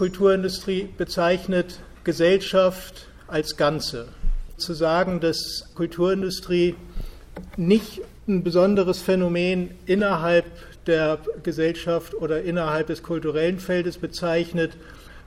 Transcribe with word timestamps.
Kulturindustrie 0.00 0.88
bezeichnet 0.96 1.78
Gesellschaft 2.04 3.06
als 3.28 3.58
Ganze. 3.58 4.08
Zu 4.56 4.72
sagen, 4.72 5.20
dass 5.20 5.66
Kulturindustrie 5.74 6.74
nicht 7.58 8.00
ein 8.26 8.42
besonderes 8.42 9.02
Phänomen 9.02 9.72
innerhalb 9.84 10.46
der 10.86 11.18
Gesellschaft 11.42 12.14
oder 12.14 12.40
innerhalb 12.40 12.86
des 12.86 13.02
kulturellen 13.02 13.60
Feldes 13.60 13.98
bezeichnet, 13.98 14.72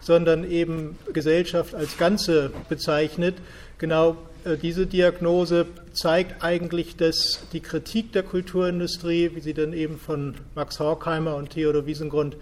sondern 0.01 0.44
eben 0.49 0.97
Gesellschaft 1.13 1.76
als 1.76 1.99
Ganze 1.99 2.49
bezeichnet. 2.67 3.35
Genau 3.78 4.17
äh, 4.44 4.58
diese 4.58 4.87
Diagnose 4.87 5.67
zeigt 5.94 6.44
eigentlich, 6.44 6.97
dass 6.97 7.42
die 7.53 7.60
Kritik 7.60 8.12
der 8.13 8.24
Kulturindustrie, 8.24 9.35
wie 9.35 9.40
sie 9.40 9.53
dann 9.53 9.71
eben 9.74 9.99
von 9.99 10.33
Max 10.55 10.79
Horkheimer 10.79 11.35
und 11.35 11.51
Theodor 11.51 11.85
Wiesengrund 11.85 12.37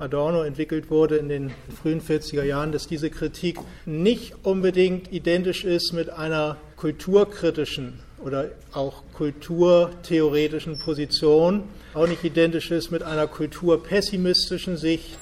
Adorno 0.00 0.42
entwickelt 0.42 0.90
wurde 0.90 1.16
in 1.16 1.28
den 1.28 1.50
frühen 1.80 2.00
40er 2.00 2.42
Jahren, 2.42 2.72
dass 2.72 2.86
diese 2.86 3.10
Kritik 3.10 3.58
nicht 3.84 4.34
unbedingt 4.42 5.12
identisch 5.12 5.64
ist 5.64 5.92
mit 5.92 6.08
einer 6.08 6.56
kulturkritischen 6.76 8.00
oder 8.24 8.48
auch 8.72 9.02
kulturtheoretischen 9.12 10.78
Position, 10.78 11.64
auch 11.92 12.06
nicht 12.06 12.24
identisch 12.24 12.70
ist 12.70 12.90
mit 12.90 13.02
einer 13.02 13.26
kulturpessimistischen 13.26 14.78
Sicht 14.78 15.18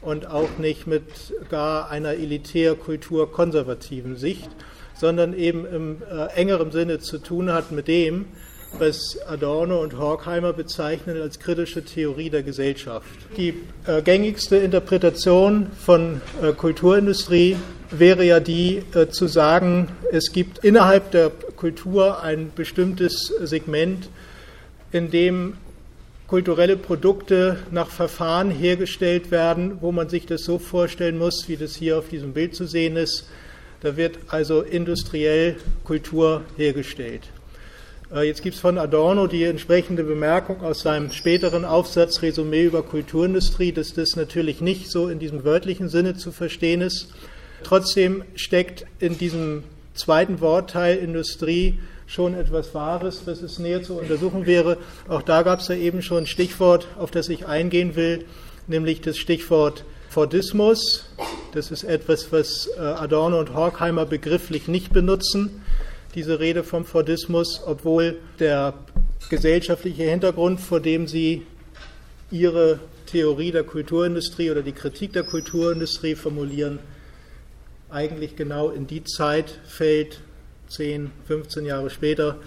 und 0.00 0.26
auch 0.26 0.58
nicht 0.58 0.86
mit 0.86 1.02
gar 1.48 1.90
einer 1.90 2.10
elitär 2.10 2.76
kulturkonservativen 2.76 4.16
Sicht, 4.16 4.50
sondern 4.94 5.36
eben 5.36 5.66
im 5.66 6.02
äh, 6.08 6.26
engeren 6.34 6.70
Sinne 6.70 7.00
zu 7.00 7.18
tun 7.18 7.52
hat 7.52 7.72
mit 7.72 7.88
dem, 7.88 8.26
was 8.78 9.18
Adorno 9.26 9.82
und 9.82 9.98
Horkheimer 9.98 10.52
bezeichnen 10.52 11.20
als 11.20 11.38
kritische 11.38 11.84
Theorie 11.84 12.30
der 12.30 12.42
Gesellschaft. 12.42 13.06
Die 13.36 13.54
äh, 13.86 14.02
gängigste 14.02 14.56
Interpretation 14.56 15.68
von 15.78 16.20
äh, 16.42 16.52
Kulturindustrie 16.52 17.56
wäre 17.90 18.24
ja 18.24 18.40
die 18.40 18.82
äh, 18.94 19.08
zu 19.08 19.26
sagen, 19.26 19.88
es 20.10 20.32
gibt 20.32 20.58
innerhalb 20.64 21.10
der 21.10 21.30
Kultur 21.30 22.22
ein 22.22 22.50
bestimmtes 22.54 23.32
Segment, 23.42 24.08
in 24.90 25.10
dem 25.10 25.54
kulturelle 26.26 26.76
Produkte 26.76 27.58
nach 27.70 27.90
Verfahren 27.90 28.50
hergestellt 28.50 29.30
werden, 29.30 29.78
wo 29.80 29.92
man 29.92 30.08
sich 30.08 30.24
das 30.24 30.44
so 30.44 30.58
vorstellen 30.58 31.18
muss, 31.18 31.46
wie 31.46 31.56
das 31.56 31.76
hier 31.76 31.98
auf 31.98 32.08
diesem 32.08 32.32
Bild 32.32 32.54
zu 32.54 32.66
sehen 32.66 32.96
ist. 32.96 33.28
Da 33.82 33.96
wird 33.96 34.18
also 34.28 34.62
industriell 34.62 35.56
Kultur 35.84 36.42
hergestellt. 36.56 37.28
Äh, 38.14 38.26
jetzt 38.26 38.42
gibt 38.42 38.56
es 38.56 38.60
von 38.60 38.78
Adorno 38.78 39.26
die 39.26 39.44
entsprechende 39.44 40.04
Bemerkung 40.04 40.60
aus 40.62 40.80
seinem 40.82 41.10
späteren 41.12 41.64
Aufsatz 41.64 42.22
Resümee 42.22 42.64
über 42.64 42.82
Kulturindustrie, 42.82 43.72
dass 43.72 43.94
das 43.94 44.16
natürlich 44.16 44.60
nicht 44.60 44.90
so 44.90 45.08
in 45.08 45.18
diesem 45.18 45.44
wörtlichen 45.44 45.88
Sinne 45.88 46.14
zu 46.14 46.30
verstehen 46.30 46.82
ist. 46.82 47.08
Trotzdem 47.62 48.24
steckt 48.34 48.84
in 48.98 49.18
diesem 49.18 49.64
zweiten 49.94 50.40
Wortteil 50.40 50.98
Industrie 50.98 51.78
schon 52.06 52.34
etwas 52.34 52.74
Wahres, 52.74 53.22
was 53.24 53.40
es 53.40 53.58
näher 53.58 53.82
zu 53.82 53.94
untersuchen 53.94 54.46
wäre. 54.46 54.76
Auch 55.08 55.22
da 55.22 55.42
gab 55.42 55.60
es 55.60 55.68
ja 55.68 55.76
eben 55.76 56.02
schon 56.02 56.24
ein 56.24 56.26
Stichwort, 56.26 56.88
auf 56.98 57.10
das 57.10 57.28
ich 57.28 57.46
eingehen 57.46 57.96
will, 57.96 58.26
nämlich 58.66 59.00
das 59.00 59.16
Stichwort 59.16 59.84
Fordismus. 60.10 61.06
Das 61.54 61.70
ist 61.70 61.84
etwas, 61.84 62.32
was 62.32 62.68
äh, 62.76 62.80
Adorno 62.80 63.38
und 63.38 63.54
Horkheimer 63.54 64.04
begrifflich 64.04 64.68
nicht 64.68 64.92
benutzen 64.92 65.61
diese 66.14 66.40
Rede 66.40 66.64
vom 66.64 66.84
Fordismus, 66.84 67.62
obwohl 67.66 68.18
der 68.38 68.74
gesellschaftliche 69.28 70.04
Hintergrund, 70.04 70.60
vor 70.60 70.80
dem 70.80 71.06
sie 71.06 71.46
ihre 72.30 72.80
Theorie 73.06 73.52
der 73.52 73.64
Kulturindustrie 73.64 74.50
oder 74.50 74.62
die 74.62 74.72
Kritik 74.72 75.12
der 75.12 75.22
Kulturindustrie 75.22 76.14
formulieren, 76.14 76.78
eigentlich 77.90 78.36
genau 78.36 78.70
in 78.70 78.86
die 78.86 79.04
Zeit 79.04 79.60
fällt, 79.66 80.20
10, 80.68 81.10
15 81.26 81.66
Jahre 81.66 81.90
später, 81.90 82.38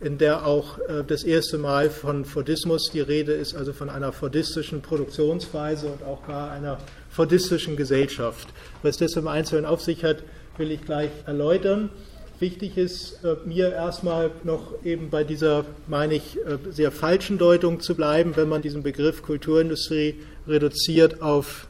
in 0.00 0.18
der 0.18 0.46
auch 0.46 0.78
äh, 0.78 1.02
das 1.06 1.24
erste 1.24 1.58
Mal 1.58 1.90
von 1.90 2.24
Fordismus 2.24 2.90
die 2.92 3.00
Rede 3.00 3.32
ist, 3.32 3.56
also 3.56 3.72
von 3.72 3.88
einer 3.88 4.12
fordistischen 4.12 4.82
Produktionsweise 4.82 5.88
und 5.88 6.02
auch 6.04 6.26
gar 6.26 6.50
einer 6.50 6.78
fordistischen 7.10 7.76
Gesellschaft. 7.76 8.48
Was 8.82 8.98
das 8.98 9.14
im 9.14 9.26
Einzelnen 9.26 9.64
auf 9.64 9.80
sich 9.80 10.04
hat, 10.04 10.22
will 10.58 10.70
ich 10.70 10.82
gleich 10.82 11.10
erläutern. 11.26 11.90
Wichtig 12.38 12.76
ist 12.76 13.24
äh, 13.24 13.36
mir 13.46 13.72
erstmal 13.72 14.30
noch 14.44 14.84
eben 14.84 15.08
bei 15.08 15.24
dieser, 15.24 15.64
meine 15.86 16.16
ich, 16.16 16.36
äh, 16.36 16.58
sehr 16.70 16.92
falschen 16.92 17.38
Deutung 17.38 17.80
zu 17.80 17.94
bleiben, 17.94 18.36
wenn 18.36 18.46
man 18.46 18.60
diesen 18.60 18.82
Begriff 18.82 19.22
Kulturindustrie 19.22 20.16
reduziert 20.46 21.22
auf 21.22 21.66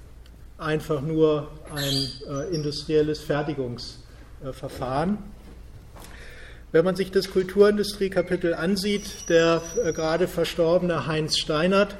einfach 0.58 1.02
nur 1.02 1.52
ein 1.72 2.08
äh, 2.28 2.52
industrielles 2.52 3.20
Fertigungsverfahren. 3.20 5.18
Wenn 6.72 6.84
man 6.84 6.96
sich 6.96 7.12
das 7.12 7.30
Kulturindustrie-Kapitel 7.30 8.52
ansieht, 8.52 9.28
der 9.28 9.62
gerade 9.94 10.26
verstorbene 10.26 11.06
Heinz 11.06 11.38
Steinert 11.38 11.94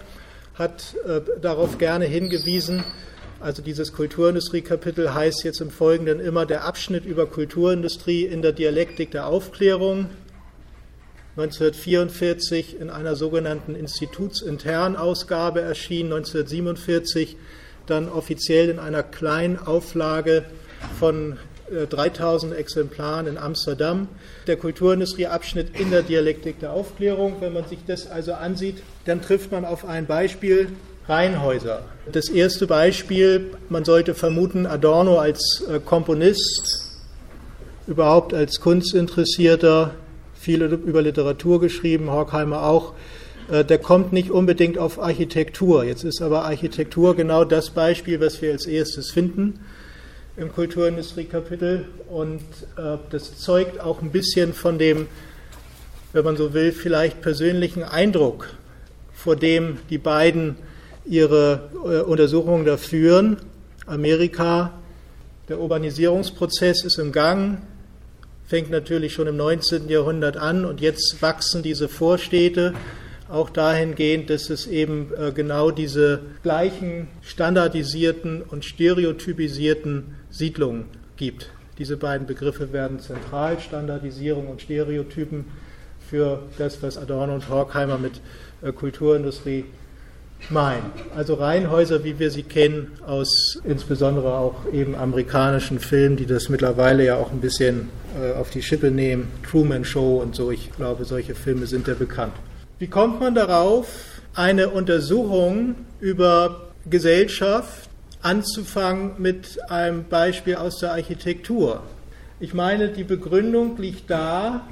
hat 0.55 0.97
darauf 1.41 1.79
gerne 1.79 2.05
hingewiesen, 2.05 2.85
also 3.47 3.63
dieses 3.63 3.93
Kulturindustrie-Kapitel 3.93 5.15
heißt 5.15 5.45
jetzt 5.45 5.61
im 5.61 5.71
Folgenden 5.71 6.19
immer 6.19 6.47
der 6.47 6.65
Abschnitt 6.65 7.05
über 7.05 7.27
Kulturindustrie 7.27 8.25
in 8.25 8.43
der 8.43 8.51
Dialektik 8.51 9.13
der 9.13 9.29
Aufklärung. 9.29 10.07
1944 11.37 12.81
in 12.81 12.91
einer 12.91 13.15
sogenannten 13.15 13.77
institutsinternen 13.77 14.97
Ausgabe 14.97 15.61
erschienen, 15.61 16.13
1947 16.13 17.37
dann 17.87 18.09
offiziell 18.09 18.69
in 18.69 18.81
einer 18.81 19.05
kleinen 19.05 19.61
Auflage 19.61 20.47
von 20.99 21.37
3000 21.71 22.53
äh, 22.53 22.57
Exemplaren 22.57 23.29
in 23.29 23.39
Amsterdam. 23.39 24.09
Der 24.49 24.57
Kulturindustrie-Abschnitt 24.57 25.79
in 25.79 25.93
der 25.93 26.03
Dialektik 26.03 26.59
der 26.59 26.73
Aufklärung. 26.73 27.37
Wenn 27.39 27.53
man 27.53 27.69
sich 27.69 27.79
das 27.87 28.11
also 28.11 28.33
ansieht, 28.33 28.83
dann 29.05 29.23
trifft 29.23 29.53
man 29.53 29.65
auf 29.65 29.85
ein 29.85 30.07
Beispiel 30.07 30.71
Reihenhäuser. 31.09 31.83
Das 32.11 32.29
erste 32.29 32.67
Beispiel, 32.67 33.53
man 33.69 33.85
sollte 33.85 34.15
vermuten, 34.15 34.67
Adorno 34.67 35.19
als 35.19 35.65
äh, 35.69 35.79
Komponist, 35.79 36.83
überhaupt 37.87 38.35
als 38.35 38.61
Kunstinteressierter, 38.61 39.95
viel 40.35 40.63
über 40.63 41.03
Literatur 41.03 41.61
geschrieben, 41.61 42.11
Horkheimer 42.11 42.65
auch, 42.65 42.95
äh, 43.51 43.65
der 43.65 43.79
kommt 43.79 44.13
nicht 44.13 44.31
unbedingt 44.31 44.79
auf 44.79 45.01
Architektur. 45.01 45.85
Jetzt 45.85 46.03
ist 46.03 46.21
aber 46.23 46.45
Architektur 46.45 47.15
genau 47.15 47.45
das 47.45 47.71
Beispiel, 47.71 48.21
was 48.21 48.43
wir 48.43 48.53
als 48.53 48.67
erstes 48.67 49.13
finden 49.13 49.61
im 50.37 50.53
Kulturindustrie-Kapitel. 50.53 51.87
Und 52.09 52.43
äh, 52.77 52.99
das 53.11 53.39
zeugt 53.39 53.81
auch 53.81 54.03
ein 54.03 54.11
bisschen 54.11 54.53
von 54.53 54.79
dem, 54.79 55.07
wenn 56.13 56.25
man 56.25 56.37
so 56.37 56.53
will, 56.53 56.73
vielleicht 56.73 57.21
persönlichen 57.21 57.85
Eindruck, 57.85 58.49
vor 59.15 59.37
dem 59.37 59.79
die 59.89 59.99
beiden 59.99 60.57
ihre 61.07 61.71
äh, 61.85 62.01
Untersuchungen 62.03 62.65
da 62.65 62.77
führen. 62.77 63.37
Amerika, 63.87 64.73
der 65.49 65.61
Urbanisierungsprozess 65.61 66.85
ist 66.85 66.99
im 66.99 67.13
Gang, 67.13 67.59
fängt 68.47 68.71
natürlich 68.71 69.13
schon 69.13 69.27
im 69.27 69.37
19. 69.37 69.89
Jahrhundert 69.89 70.37
an 70.37 70.65
und 70.65 70.81
jetzt 70.81 71.21
wachsen 71.21 71.63
diese 71.63 71.89
Vorstädte 71.89 72.75
auch 73.29 73.51
dahingehend, 73.51 74.31
dass 74.31 74.51
es 74.51 74.67
eben 74.67 75.13
äh, 75.19 75.33
genau 75.33 75.71
diese 75.71 76.21
gleichen 76.43 77.09
standardisierten 77.23 78.43
und 78.43 78.65
stereotypisierten 78.65 80.15
Siedlungen 80.31 80.85
gibt. 81.17 81.51
Diese 81.79 81.97
beiden 81.97 82.27
Begriffe 82.27 82.73
werden 82.73 83.01
zentral, 83.01 83.59
Standardisierung 83.61 84.47
und 84.47 84.63
Stereotypen, 84.63 85.45
für 86.09 86.43
das, 86.59 86.83
was 86.83 86.97
Adorno 86.97 87.35
und 87.35 87.49
Horkheimer 87.49 87.99
mit 87.99 88.21
äh, 88.63 88.73
Kulturindustrie 88.73 89.65
Nein, 90.49 90.83
also 91.17 91.35
Reihenhäuser, 91.35 92.05
wie 92.05 92.19
wir 92.19 92.31
sie 92.31 92.45
kennen, 92.45 92.93
aus 93.05 93.59
insbesondere 93.65 94.35
auch 94.35 94.73
eben 94.73 94.95
amerikanischen 94.95 95.81
Filmen, 95.81 96.17
die 96.17 96.27
das 96.27 96.49
mittlerweile 96.49 97.05
ja 97.05 97.17
auch 97.17 97.33
ein 97.33 97.41
bisschen 97.41 97.89
äh, 98.21 98.33
auf 98.35 98.51
die 98.51 98.63
Schippe 98.63 98.91
nehmen, 98.91 99.29
Truman 99.49 99.85
Show 99.85 100.21
und 100.23 100.37
so, 100.37 100.51
ich 100.51 100.71
glaube, 100.73 101.05
solche 101.05 101.35
Filme 101.35 101.67
sind 101.67 101.89
ja 101.89 101.95
bekannt. 101.95 102.33
Wie 102.79 102.87
kommt 102.87 103.21
man 103.21 103.35
darauf, 103.35 103.89
eine 104.35 104.69
Untersuchung 104.69 105.75
über 105.99 106.69
Gesellschaft 106.89 107.89
anzufangen 108.23 109.13
mit 109.19 109.59
einem 109.71 110.05
Beispiel 110.05 110.57
aus 110.57 110.79
der 110.79 110.93
Architektur? 110.93 111.83
Ich 112.39 112.55
meine, 112.55 112.89
die 112.89 113.05
Begründung 113.05 113.79
liegt 113.79 114.11
da, 114.11 114.67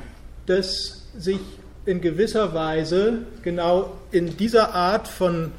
dass 0.47 1.07
sich 1.17 1.41
in 1.87 2.01
gewisser 2.01 2.55
Weise 2.55 3.19
genau 3.43 3.93
in 4.11 4.37
dieser 4.37 4.75
Art 4.75 5.09
von 5.09 5.53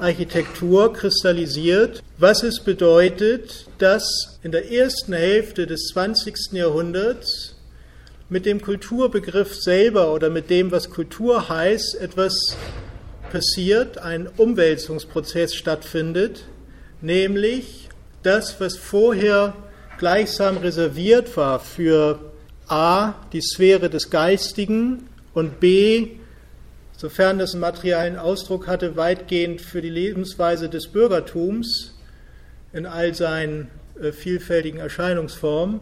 Architektur 0.00 0.92
kristallisiert, 0.92 2.02
was 2.18 2.42
es 2.42 2.60
bedeutet, 2.60 3.66
dass 3.78 4.38
in 4.42 4.52
der 4.52 4.70
ersten 4.70 5.12
Hälfte 5.12 5.66
des 5.66 5.88
20. 5.92 6.52
Jahrhunderts 6.52 7.56
mit 8.28 8.44
dem 8.46 8.60
Kulturbegriff 8.60 9.54
selber 9.54 10.12
oder 10.12 10.30
mit 10.30 10.50
dem, 10.50 10.70
was 10.70 10.90
Kultur 10.90 11.48
heißt, 11.48 11.96
etwas 12.00 12.56
passiert, 13.30 13.98
ein 13.98 14.28
Umwälzungsprozess 14.36 15.54
stattfindet, 15.54 16.44
nämlich 17.00 17.88
das, 18.22 18.60
was 18.60 18.76
vorher 18.76 19.54
gleichsam 19.98 20.58
reserviert 20.58 21.36
war 21.36 21.60
für 21.60 22.18
A, 22.68 23.14
die 23.32 23.40
Sphäre 23.40 23.88
des 23.88 24.10
Geistigen 24.10 25.07
und 25.34 25.60
B, 25.60 26.08
sofern 26.96 27.38
das 27.38 27.52
einen 27.52 27.60
materiellen 27.60 28.16
Ausdruck 28.16 28.66
hatte, 28.66 28.96
weitgehend 28.96 29.60
für 29.60 29.82
die 29.82 29.90
Lebensweise 29.90 30.68
des 30.68 30.88
Bürgertums 30.88 31.94
in 32.72 32.86
all 32.86 33.14
seinen 33.14 33.70
äh, 34.00 34.12
vielfältigen 34.12 34.80
Erscheinungsformen, 34.80 35.80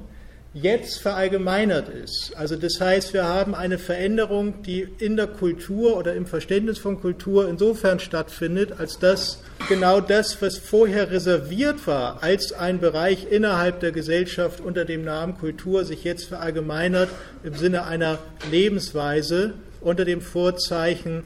jetzt 0.63 1.01
verallgemeinert 1.01 1.89
ist. 1.89 2.33
Also 2.35 2.57
das 2.57 2.81
heißt, 2.81 3.13
wir 3.13 3.25
haben 3.25 3.55
eine 3.55 3.79
Veränderung, 3.79 4.63
die 4.63 4.89
in 4.99 5.17
der 5.17 5.27
Kultur 5.27 5.97
oder 5.97 6.15
im 6.15 6.25
Verständnis 6.25 6.79
von 6.79 6.99
Kultur 7.01 7.49
insofern 7.49 8.01
stattfindet, 8.01 8.73
als 8.79 8.99
dass 8.99 9.43
genau 9.69 10.01
das, 10.01 10.41
was 10.41 10.57
vorher 10.57 11.11
reserviert 11.11 11.87
war 11.87 12.23
als 12.23 12.53
ein 12.53 12.81
Bereich 12.81 13.31
innerhalb 13.31 13.81
der 13.81 13.93
Gesellschaft 13.93 14.61
unter 14.61 14.85
dem 14.85 15.05
Namen 15.05 15.37
Kultur, 15.37 15.85
sich 15.85 16.05
jetzt 16.05 16.25
verallgemeinert 16.25 17.11
im 17.45 17.55
Sinne 17.55 17.85
einer 17.85 18.19
Lebensweise 18.51 19.55
unter 19.81 20.05
dem 20.05 20.23
Vorzeichen 20.23 21.25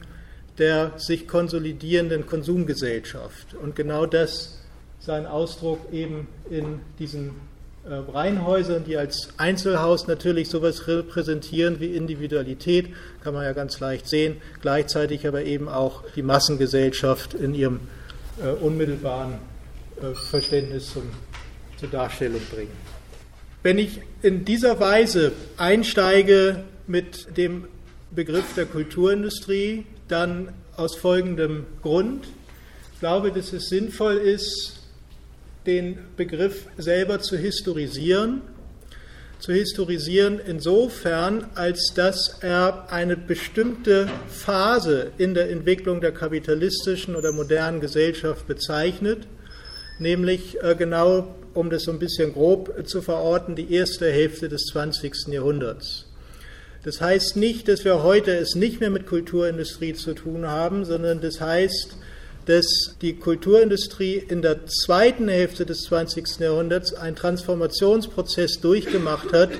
der 0.57 0.91
sich 0.97 1.27
konsolidierenden 1.27 2.27
Konsumgesellschaft. 2.27 3.55
Und 3.55 3.75
genau 3.75 4.05
das 4.05 4.59
sein 4.99 5.25
Ausdruck 5.25 5.79
eben 5.91 6.27
in 6.49 6.81
diesen 6.99 7.31
äh, 7.83 7.93
Reihenhäusern, 7.93 8.83
die 8.83 8.95
als 8.95 9.29
Einzelhaus 9.37 10.05
natürlich 10.05 10.49
sowas 10.49 10.87
repräsentieren 10.87 11.79
wie 11.79 11.95
Individualität, 11.95 12.89
kann 13.23 13.33
man 13.33 13.43
ja 13.43 13.53
ganz 13.53 13.79
leicht 13.79 14.07
sehen, 14.07 14.37
gleichzeitig 14.61 15.27
aber 15.27 15.43
eben 15.43 15.67
auch 15.67 16.03
die 16.15 16.21
Massengesellschaft 16.21 17.33
in 17.33 17.55
ihrem 17.55 17.79
äh, 18.39 18.49
unmittelbaren 18.49 19.33
äh, 19.99 20.13
Verständnis 20.13 20.93
zum, 20.93 21.03
zur 21.79 21.89
Darstellung 21.89 22.41
bringen. 22.53 22.71
Wenn 23.63 23.77
ich 23.77 24.01
in 24.21 24.45
dieser 24.45 24.79
Weise 24.79 25.31
einsteige 25.57 26.63
mit 26.87 27.37
dem 27.37 27.65
Begriff 28.11 28.53
der 28.55 28.65
Kulturindustrie, 28.65 29.85
dann 30.07 30.49
aus 30.77 30.95
folgendem 30.95 31.65
Grund. 31.81 32.27
Ich 32.93 32.99
glaube, 32.99 33.31
dass 33.31 33.53
es 33.53 33.69
sinnvoll 33.69 34.17
ist, 34.17 34.80
den 35.65 35.97
Begriff 36.17 36.67
selber 36.77 37.19
zu 37.19 37.37
historisieren. 37.37 38.41
Zu 39.39 39.53
historisieren 39.53 40.39
insofern, 40.45 41.47
als 41.55 41.93
dass 41.95 42.37
er 42.41 42.91
eine 42.91 43.17
bestimmte 43.17 44.07
Phase 44.27 45.11
in 45.17 45.33
der 45.33 45.49
Entwicklung 45.49 45.99
der 45.99 46.11
kapitalistischen 46.11 47.15
oder 47.15 47.31
modernen 47.31 47.79
Gesellschaft 47.79 48.45
bezeichnet, 48.45 49.27
nämlich 49.97 50.61
äh, 50.61 50.75
genau, 50.75 51.35
um 51.55 51.71
das 51.71 51.83
so 51.83 51.91
ein 51.91 51.97
bisschen 51.97 52.33
grob 52.33 52.87
zu 52.87 53.01
verorten, 53.01 53.55
die 53.55 53.73
erste 53.73 54.11
Hälfte 54.11 54.47
des 54.47 54.65
20. 54.67 55.29
Jahrhunderts. 55.29 56.05
Das 56.83 57.01
heißt 57.01 57.35
nicht, 57.35 57.67
dass 57.67 57.85
wir 57.85 58.01
heute 58.01 58.35
es 58.35 58.55
nicht 58.55 58.79
mehr 58.79 58.89
mit 58.89 59.05
Kulturindustrie 59.05 59.93
zu 59.93 60.13
tun 60.13 60.47
haben, 60.47 60.85
sondern 60.85 61.21
das 61.21 61.39
heißt, 61.39 61.95
dass 62.45 62.95
die 63.01 63.15
Kulturindustrie 63.15 64.15
in 64.15 64.41
der 64.41 64.65
zweiten 64.65 65.27
Hälfte 65.27 65.65
des 65.65 65.83
20. 65.83 66.39
Jahrhunderts 66.39 66.93
einen 66.93 67.15
Transformationsprozess 67.15 68.59
durchgemacht 68.61 69.31
hat, 69.33 69.51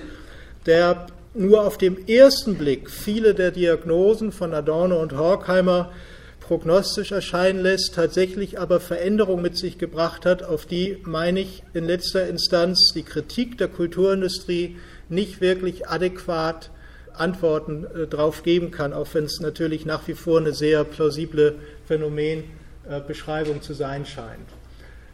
der 0.65 1.07
nur 1.33 1.65
auf 1.65 1.77
dem 1.77 2.07
ersten 2.07 2.55
Blick 2.55 2.89
viele 2.89 3.33
der 3.33 3.51
Diagnosen 3.51 4.31
von 4.31 4.53
Adorno 4.53 5.01
und 5.01 5.13
Horkheimer 5.13 5.91
prognostisch 6.39 7.11
erscheinen 7.11 7.61
lässt, 7.61 7.95
tatsächlich 7.95 8.59
aber 8.59 8.81
Veränderungen 8.81 9.43
mit 9.43 9.57
sich 9.57 9.77
gebracht 9.77 10.25
hat, 10.25 10.43
auf 10.43 10.65
die, 10.65 10.97
meine 11.03 11.39
ich, 11.39 11.63
in 11.73 11.85
letzter 11.85 12.27
Instanz 12.27 12.91
die 12.93 13.03
Kritik 13.03 13.57
der 13.57 13.69
Kulturindustrie 13.69 14.75
nicht 15.07 15.39
wirklich 15.39 15.87
adäquat 15.87 16.71
Antworten 17.13 17.85
äh, 17.85 18.07
darauf 18.07 18.43
geben 18.43 18.71
kann, 18.71 18.93
auch 18.93 19.07
wenn 19.13 19.25
es 19.25 19.39
natürlich 19.39 19.85
nach 19.85 20.07
wie 20.07 20.13
vor 20.13 20.39
eine 20.39 20.53
sehr 20.53 20.83
plausible 20.83 21.55
Phänomen 21.87 22.39
äh, 22.39 22.60
Beschreibung 23.07 23.61
zu 23.61 23.73
sein 23.73 24.05
scheint. 24.05 24.49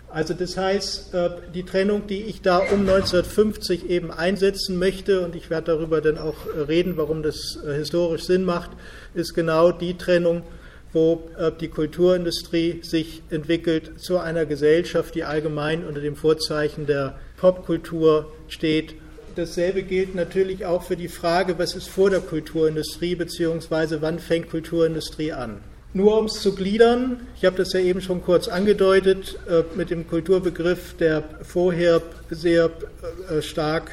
Also 0.10 0.34
das 0.34 0.56
heißt, 0.56 1.14
äh, 1.14 1.30
die 1.54 1.64
Trennung, 1.64 2.08
die 2.08 2.24
ich 2.24 2.42
da 2.42 2.60
um 2.60 2.82
1950 2.82 3.90
eben 3.90 4.10
einsetzen 4.10 4.80
möchte, 4.80 5.26
und 5.26 5.36
ich 5.36 5.50
werde 5.50 5.74
darüber 5.74 6.00
dann 6.00 6.18
auch 6.18 6.48
äh, 6.48 6.62
reden, 6.62 6.96
warum 6.96 7.24
das 7.24 7.60
historisch 7.66 8.24
Sinn 8.24 8.46
macht, 8.46 8.72
ist 9.14 9.34
genau 9.34 9.72
die 9.72 9.98
Trennung, 9.98 10.44
wo 10.94 11.30
die 11.60 11.68
Kulturindustrie 11.68 12.80
sich 12.82 13.22
entwickelt 13.30 14.00
zu 14.00 14.20
einer 14.20 14.46
Gesellschaft, 14.46 15.14
die 15.16 15.26
allgemein 15.26 15.86
unter 15.86 16.00
dem 16.00 16.16
Vorzeichen 16.16 16.88
der 16.88 17.20
Popkultur 17.36 18.32
steht. 18.48 18.96
Dasselbe 19.36 19.84
gilt 19.84 20.16
natürlich 20.16 20.66
auch 20.66 20.84
für 20.84 20.96
die 20.96 21.10
Frage, 21.10 21.60
was 21.60 21.76
ist 21.76 21.90
vor 21.90 22.10
der 22.10 22.22
Kulturindustrie, 22.22 23.16
beziehungsweise 23.16 24.02
wann 24.02 24.18
fängt 24.18 24.50
Kulturindustrie 24.50 25.34
an. 25.34 25.60
Nur 25.98 26.20
um 26.20 26.26
es 26.26 26.34
zu 26.34 26.54
gliedern, 26.54 27.22
ich 27.36 27.44
habe 27.44 27.58
das 27.58 27.74
ja 27.74 27.80
eben 27.80 28.02
schon 28.02 28.22
kurz 28.22 28.48
angedeutet, 28.48 29.40
äh, 29.50 29.64
mit 29.76 29.90
dem 29.90 30.08
Kulturbegriff, 30.08 30.96
der 30.98 31.24
vorher 31.42 32.04
sehr 32.30 32.70
äh, 33.32 33.42
stark 33.42 33.90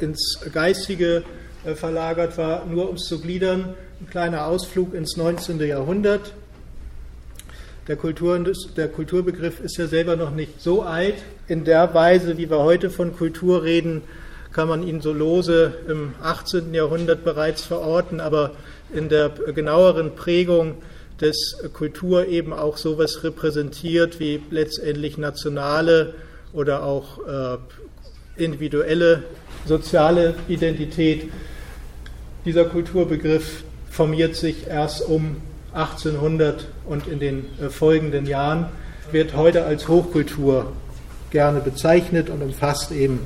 ins 0.00 0.40
Geistige 0.50 1.24
äh, 1.66 1.74
verlagert 1.74 2.38
war, 2.38 2.64
nur 2.64 2.88
um 2.88 2.96
es 2.96 3.04
zu 3.04 3.20
gliedern, 3.20 3.74
ein 4.00 4.08
kleiner 4.08 4.46
Ausflug 4.46 4.94
ins 4.94 5.18
19. 5.18 5.60
Jahrhundert. 5.60 6.32
Der, 7.86 7.96
Kultur, 7.96 8.42
der 8.74 8.88
Kulturbegriff 8.88 9.60
ist 9.60 9.76
ja 9.76 9.88
selber 9.88 10.16
noch 10.16 10.30
nicht 10.30 10.62
so 10.62 10.80
alt. 10.80 11.16
In 11.48 11.64
der 11.64 11.92
Weise, 11.92 12.38
wie 12.38 12.48
wir 12.48 12.60
heute 12.60 12.88
von 12.88 13.14
Kultur 13.14 13.62
reden, 13.62 14.00
kann 14.54 14.68
man 14.68 14.88
ihn 14.88 15.02
so 15.02 15.12
lose 15.12 15.74
im 15.86 16.14
18. 16.22 16.72
Jahrhundert 16.72 17.24
bereits 17.24 17.62
verorten, 17.62 18.20
aber 18.20 18.52
in 18.94 19.10
der 19.10 19.28
genaueren 19.28 20.14
Prägung 20.14 20.76
dass 21.22 21.56
Kultur 21.72 22.26
eben 22.26 22.52
auch 22.52 22.76
sowas 22.76 23.22
repräsentiert 23.22 24.18
wie 24.18 24.42
letztendlich 24.50 25.18
nationale 25.18 26.14
oder 26.52 26.82
auch 26.82 27.18
äh, 27.26 27.58
individuelle 28.42 29.22
soziale 29.64 30.34
Identität. 30.48 31.30
Dieser 32.44 32.64
Kulturbegriff 32.64 33.62
formiert 33.88 34.34
sich 34.34 34.66
erst 34.66 35.02
um 35.02 35.36
1800 35.74 36.66
und 36.86 37.06
in 37.06 37.20
den 37.20 37.44
äh, 37.60 37.70
folgenden 37.70 38.26
Jahren, 38.26 38.66
wird 39.12 39.36
heute 39.36 39.64
als 39.64 39.86
Hochkultur 39.88 40.72
gerne 41.30 41.60
bezeichnet 41.60 42.30
und 42.30 42.42
umfasst 42.42 42.90
eben, 42.90 43.20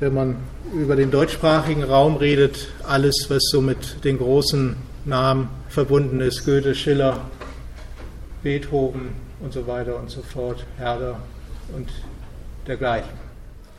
wenn 0.00 0.12
man 0.12 0.36
über 0.74 0.96
den 0.96 1.10
deutschsprachigen 1.10 1.82
Raum 1.82 2.16
redet, 2.16 2.68
alles, 2.86 3.26
was 3.28 3.42
so 3.50 3.62
mit 3.62 4.04
den 4.04 4.18
großen 4.18 4.76
Namen 5.06 5.48
verbunden 5.70 6.20
ist, 6.20 6.44
Goethe, 6.44 6.74
Schiller, 6.74 7.30
Beethoven 8.42 9.12
und 9.40 9.52
so 9.52 9.66
weiter 9.66 9.98
und 9.98 10.10
so 10.10 10.20
fort, 10.20 10.66
Herder 10.76 11.20
und 11.74 11.88
dergleichen. 12.66 13.08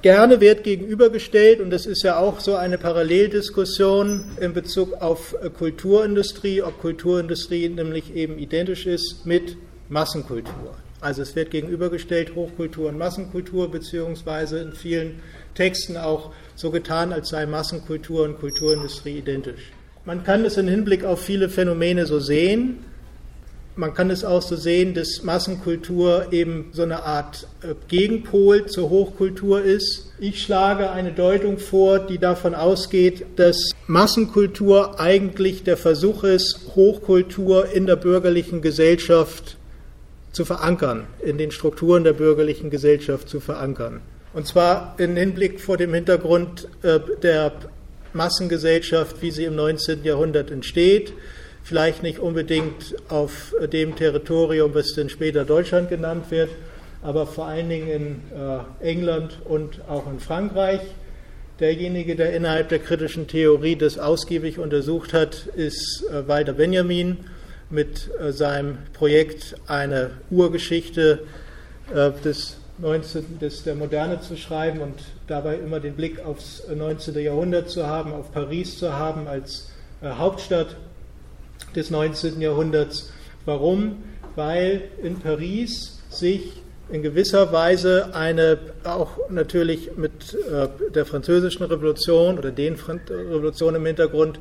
Gerne 0.01 0.41
wird 0.41 0.63
gegenübergestellt, 0.63 1.59
und 1.59 1.69
das 1.69 1.85
ist 1.85 2.01
ja 2.01 2.17
auch 2.17 2.39
so 2.39 2.55
eine 2.55 2.79
Paralleldiskussion 2.79 4.23
in 4.39 4.53
Bezug 4.53 4.93
auf 4.99 5.35
Kulturindustrie, 5.59 6.63
ob 6.63 6.79
Kulturindustrie 6.79 7.69
nämlich 7.69 8.15
eben 8.15 8.39
identisch 8.39 8.87
ist 8.87 9.25
mit 9.25 9.57
Massenkultur. 9.89 10.75
Also 11.01 11.21
es 11.21 11.35
wird 11.35 11.51
gegenübergestellt 11.51 12.33
Hochkultur 12.33 12.89
und 12.89 12.97
Massenkultur, 12.97 13.69
beziehungsweise 13.69 14.59
in 14.59 14.73
vielen 14.73 15.19
Texten 15.53 15.97
auch 15.97 16.31
so 16.55 16.71
getan, 16.71 17.11
als 17.11 17.29
sei 17.29 17.45
Massenkultur 17.45 18.23
und 18.23 18.39
Kulturindustrie 18.39 19.17
identisch. 19.17 19.71
Man 20.03 20.23
kann 20.23 20.45
es 20.45 20.57
im 20.57 20.67
Hinblick 20.67 21.05
auf 21.05 21.21
viele 21.21 21.47
Phänomene 21.47 22.07
so 22.07 22.19
sehen. 22.19 22.79
Man 23.75 23.93
kann 23.93 24.09
es 24.09 24.25
auch 24.25 24.41
so 24.41 24.55
sehen, 24.55 24.95
dass 24.95 25.21
Massenkultur 25.23 26.27
eben 26.31 26.69
so 26.73 26.81
eine 26.81 27.03
Art 27.03 27.47
äh, 27.61 27.75
Gegenpol 27.87 28.65
zur 28.65 28.89
Hochkultur 28.89 29.61
ist. 29.61 30.11
Ich 30.19 30.41
schlage 30.41 30.89
eine 30.91 31.11
Deutung 31.11 31.57
vor, 31.57 31.99
die 31.99 32.17
davon 32.17 32.55
ausgeht, 32.55 33.25
dass 33.37 33.71
Massenkultur 33.87 34.99
eigentlich 34.99 35.63
der 35.63 35.77
Versuch 35.77 36.23
ist, 36.23 36.59
Hochkultur 36.75 37.71
in 37.71 37.85
der 37.85 37.95
bürgerlichen 37.95 38.61
Gesellschaft 38.61 39.57
zu 40.31 40.45
verankern, 40.45 41.05
in 41.23 41.37
den 41.37 41.51
Strukturen 41.51 42.03
der 42.03 42.13
bürgerlichen 42.13 42.71
Gesellschaft 42.71 43.29
zu 43.29 43.39
verankern. 43.39 44.01
Und 44.33 44.47
zwar 44.47 44.95
im 44.97 45.15
Hinblick 45.15 45.61
vor 45.61 45.77
dem 45.77 45.93
Hintergrund 45.93 46.67
äh, 46.81 46.99
der 47.21 47.53
Massengesellschaft, 48.13 49.21
wie 49.21 49.31
sie 49.31 49.45
im 49.45 49.55
19. 49.55 50.03
Jahrhundert 50.03 50.51
entsteht. 50.51 51.13
Vielleicht 51.63 52.03
nicht 52.03 52.19
unbedingt 52.19 52.95
auf 53.09 53.53
dem 53.71 53.95
Territorium, 53.95 54.73
was 54.73 54.93
dann 54.95 55.09
später 55.09 55.45
Deutschland 55.45 55.89
genannt 55.89 56.25
wird, 56.29 56.49
aber 57.01 57.27
vor 57.27 57.45
allen 57.45 57.69
Dingen 57.69 57.87
in 57.87 58.21
äh, 58.35 58.89
England 58.89 59.37
und 59.45 59.81
auch 59.87 60.11
in 60.11 60.19
Frankreich. 60.19 60.81
Derjenige, 61.59 62.15
der 62.15 62.33
innerhalb 62.33 62.69
der 62.69 62.79
kritischen 62.79 63.27
Theorie 63.27 63.75
das 63.75 63.99
ausgiebig 63.99 64.57
untersucht 64.57 65.13
hat, 65.13 65.45
ist 65.55 66.03
äh, 66.09 66.27
Walter 66.27 66.53
Benjamin 66.53 67.17
mit 67.69 68.09
äh, 68.19 68.31
seinem 68.31 68.79
Projekt 68.93 69.55
Eine 69.67 70.11
Urgeschichte 70.29 71.19
des 72.23 72.60
19. 72.81 73.39
Des, 73.39 73.63
der 73.63 73.75
Moderne 73.75 74.21
zu 74.21 74.35
schreiben 74.35 74.81
und 74.81 74.95
dabei 75.27 75.55
immer 75.55 75.79
den 75.79 75.95
Blick 75.95 76.19
aufs 76.25 76.63
19. 76.67 77.17
Jahrhundert 77.19 77.69
zu 77.69 77.85
haben, 77.85 78.11
auf 78.11 78.31
Paris 78.31 78.79
zu 78.79 78.93
haben 78.93 79.27
als 79.27 79.69
äh, 80.01 80.09
Hauptstadt 80.09 80.75
des 81.75 81.91
19. 81.91 82.41
Jahrhunderts. 82.41 83.11
Warum? 83.45 84.03
Weil 84.35 84.83
in 85.03 85.19
Paris 85.19 85.99
sich 86.09 86.53
in 86.89 87.03
gewisser 87.03 87.51
Weise 87.53 88.13
eine, 88.13 88.57
auch 88.83 89.29
natürlich 89.29 89.95
mit 89.95 90.33
äh, 90.33 90.67
der 90.93 91.05
französischen 91.05 91.63
Revolution 91.63 92.37
oder 92.37 92.51
den 92.51 92.75
Revolutionen 92.75 93.77
im 93.77 93.85
Hintergrund, 93.85 94.39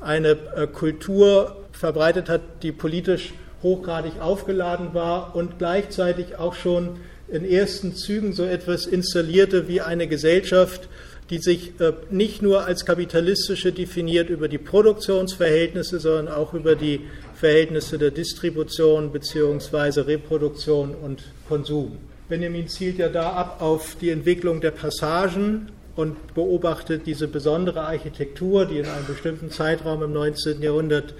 eine 0.00 0.30
äh, 0.56 0.66
Kultur 0.66 1.56
verbreitet 1.72 2.28
hat, 2.28 2.40
die 2.62 2.72
politisch 2.72 3.34
hochgradig 3.62 4.20
aufgeladen 4.20 4.94
war 4.94 5.36
und 5.36 5.58
gleichzeitig 5.58 6.36
auch 6.36 6.54
schon 6.54 6.98
in 7.32 7.48
ersten 7.48 7.96
Zügen 7.96 8.34
so 8.34 8.44
etwas 8.44 8.86
installierte 8.86 9.66
wie 9.66 9.80
eine 9.80 10.06
Gesellschaft, 10.06 10.88
die 11.30 11.38
sich 11.38 11.80
äh, 11.80 11.94
nicht 12.10 12.42
nur 12.42 12.66
als 12.66 12.84
kapitalistische 12.84 13.72
definiert 13.72 14.28
über 14.28 14.48
die 14.48 14.58
Produktionsverhältnisse, 14.58 15.98
sondern 15.98 16.28
auch 16.28 16.52
über 16.52 16.76
die 16.76 17.00
Verhältnisse 17.34 17.96
der 17.96 18.10
Distribution 18.10 19.12
bzw. 19.12 20.02
Reproduktion 20.02 20.94
und 20.94 21.22
Konsum. 21.48 21.96
Benjamin 22.28 22.68
zielt 22.68 22.98
ja 22.98 23.08
da 23.08 23.32
ab 23.32 23.62
auf 23.62 23.96
die 23.98 24.10
Entwicklung 24.10 24.60
der 24.60 24.72
Passagen 24.72 25.70
und 25.96 26.34
beobachtet 26.34 27.06
diese 27.06 27.28
besondere 27.28 27.80
Architektur, 27.80 28.66
die 28.66 28.78
in 28.78 28.86
einem 28.86 29.06
bestimmten 29.06 29.50
Zeitraum 29.50 30.02
im 30.02 30.12
19. 30.12 30.60
Jahrhundert 30.60 31.14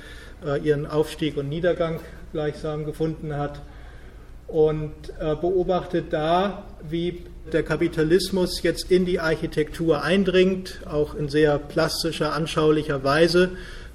äh, 0.45 0.61
ihren 0.61 0.87
Aufstieg 0.87 1.39
und 1.39 1.49
Niedergang 1.49 2.01
gleichsam 2.33 2.85
gefunden 2.85 3.37
hat 3.37 3.63
und 4.53 4.93
äh, 5.19 5.35
beobachtet 5.35 6.13
da, 6.13 6.65
wie 6.89 7.23
der 7.53 7.63
Kapitalismus 7.63 8.63
jetzt 8.63 8.91
in 8.91 9.05
die 9.05 9.19
Architektur 9.19 10.03
eindringt, 10.03 10.81
auch 10.87 11.15
in 11.15 11.29
sehr 11.29 11.59
plastischer, 11.59 12.35
anschaulicher 12.35 13.03
Weise 13.03 13.51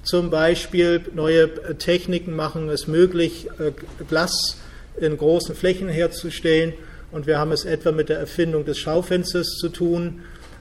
zum 0.08 0.30
Beispiel 0.30 1.02
neue 1.14 1.76
Techniken 1.76 2.34
machen 2.34 2.70
es 2.70 2.86
möglich, 2.86 3.48
äh, 3.58 3.72
Glas 4.08 4.56
in 4.98 5.16
großen 5.16 5.54
Flächen 5.54 5.88
herzustellen. 5.88 6.72
Und 7.10 7.26
wir 7.26 7.38
haben 7.38 7.52
es 7.52 7.66
etwa 7.66 7.92
mit 7.92 8.08
der 8.08 8.18
Erfindung 8.18 8.64
des 8.64 8.78
Schaufensters 8.78 9.56
zu 9.60 9.68
tun. 9.68 10.20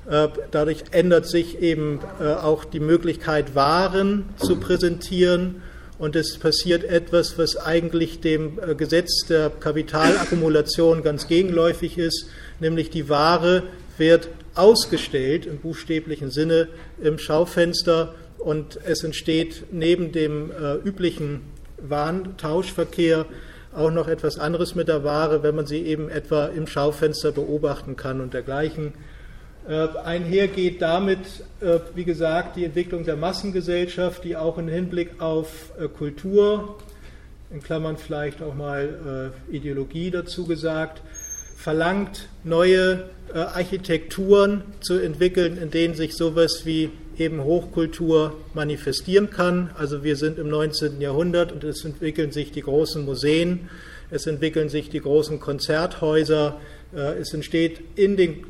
Äh, 0.10 0.28
dadurch 0.52 0.84
ändert 0.92 1.28
sich 1.28 1.62
eben 1.62 2.00
äh, 2.20 2.26
auch 2.34 2.66
die 2.66 2.80
Möglichkeit, 2.80 3.56
Waren 3.56 4.26
zu 4.38 4.58
präsentieren. 4.58 5.62
Und 6.00 6.16
es 6.16 6.38
passiert 6.38 6.84
etwas, 6.84 7.38
was 7.38 7.58
eigentlich 7.58 8.20
dem 8.20 8.60
Gesetz 8.78 9.26
der 9.28 9.50
Kapitalakkumulation 9.50 11.02
ganz 11.02 11.28
gegenläufig 11.28 11.98
ist, 11.98 12.28
nämlich 12.60 12.90
die 12.90 13.10
Ware 13.10 13.64
wird 13.98 14.30
ausgestellt 14.54 15.46
im 15.46 15.58
buchstäblichen 15.58 16.32
Sinne 16.32 16.68
im 17.02 17.18
Schaufenster 17.18 18.16
und 18.38 18.80
es 18.86 19.04
entsteht 19.04 19.66
neben 19.72 20.12
dem 20.12 20.52
äh, 20.52 20.76
üblichen 20.76 21.42
Warentauschverkehr 21.78 23.26
auch 23.76 23.92
noch 23.92 24.08
etwas 24.08 24.40
anderes 24.40 24.74
mit 24.74 24.88
der 24.88 25.04
Ware, 25.04 25.44
wenn 25.44 25.56
man 25.56 25.68
sie 25.68 25.82
eben 25.84 26.10
etwa 26.10 26.48
im 26.48 26.68
Schaufenster 26.68 27.32
beobachten 27.32 27.96
kann 27.96 28.22
und 28.22 28.34
dergleichen. 28.34 28.94
Äh, 29.68 29.90
einhergeht 30.06 30.82
damit, 30.82 31.20
äh, 31.60 31.80
wie 31.94 32.06
gesagt, 32.06 32.56
die 32.56 32.64
Entwicklung 32.64 33.04
der 33.04 33.18
Massengesellschaft, 33.18 34.24
die 34.24 34.38
auch 34.38 34.58
im 34.58 34.70
Hinblick 34.70 35.20
auf 35.20 35.74
äh, 35.78 35.90
Kultur, 35.90 36.78
in 37.52 37.62
Klammern 37.62 37.98
vielleicht 37.98 38.42
auch 38.42 38.56
mal 38.56 39.32
Ideologie 39.50 40.12
dazu 40.12 40.46
gesagt, 40.46 41.02
verlangt, 41.56 42.28
neue 42.44 43.06
Architekturen 43.34 44.64
zu 44.82 45.00
entwickeln, 45.00 45.58
in 45.58 45.72
denen 45.72 45.96
sich 45.96 46.18
sowas 46.18 46.64
wie 46.66 46.90
eben 47.18 47.42
Hochkultur 47.42 48.36
manifestieren 48.54 49.30
kann. 49.30 49.70
Also 49.78 50.04
wir 50.04 50.18
sind 50.18 50.40
im 50.40 50.50
19. 50.50 51.00
Jahrhundert 51.00 51.54
und 51.54 51.64
es 51.64 51.86
entwickeln 51.86 52.34
sich 52.34 52.52
die 52.52 52.64
großen 52.64 53.06
Museen, 53.06 53.70
es 54.12 54.28
entwickeln 54.28 54.68
sich 54.68 54.90
die 54.90 55.00
großen 55.00 55.40
Konzerthäuser, 55.40 56.60
es 56.92 57.34
entsteht 57.34 57.80
in 57.96 58.18
den 58.18 58.44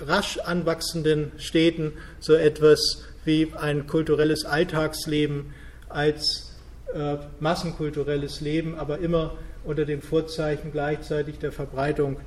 rasch 0.00 0.38
anwachsenden 0.38 1.32
Städten 1.38 1.92
so 2.20 2.34
etwas 2.34 3.04
wie 3.24 3.52
ein 3.56 3.86
kulturelles 3.86 4.44
Alltagsleben 4.44 5.54
als 5.88 6.54
äh, 6.94 7.16
massenkulturelles 7.40 8.40
Leben, 8.40 8.78
aber 8.78 8.98
immer 8.98 9.36
unter 9.64 9.84
dem 9.84 10.02
Vorzeichen 10.02 10.72
gleichzeitig 10.72 11.38
der 11.38 11.52
Verbreitung 11.52 12.18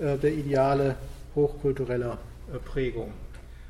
äh, 0.00 0.16
der 0.16 0.32
Ideale 0.32 0.96
hochkultureller 1.34 2.18
Prägung. 2.64 3.12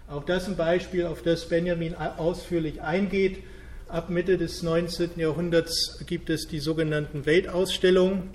Auch 0.08 0.24
das 0.24 0.46
ein 0.46 0.56
Beispiel, 0.56 1.06
auf 1.06 1.22
das 1.22 1.48
Benjamin 1.48 1.94
ausführlich 1.94 2.80
eingeht. 2.80 3.42
Ab 3.88 4.08
Mitte 4.08 4.38
des 4.38 4.62
19. 4.62 5.10
Jahrhunderts 5.16 6.04
gibt 6.06 6.30
es 6.30 6.46
die 6.46 6.60
sogenannten 6.60 7.26
Weltausstellungen. 7.26 8.30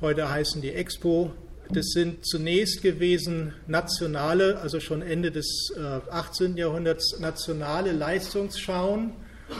Heute 0.00 0.30
heißen 0.30 0.62
die 0.62 0.72
Expo. 0.72 1.32
Das 1.70 1.90
sind 1.90 2.24
zunächst 2.24 2.80
gewesen 2.80 3.52
nationale, 3.66 4.58
also 4.60 4.80
schon 4.80 5.02
Ende 5.02 5.30
des 5.30 5.70
18. 6.10 6.56
Äh, 6.56 6.60
Jahrhunderts, 6.60 7.20
nationale 7.20 7.92
Leistungsschauen 7.92 9.12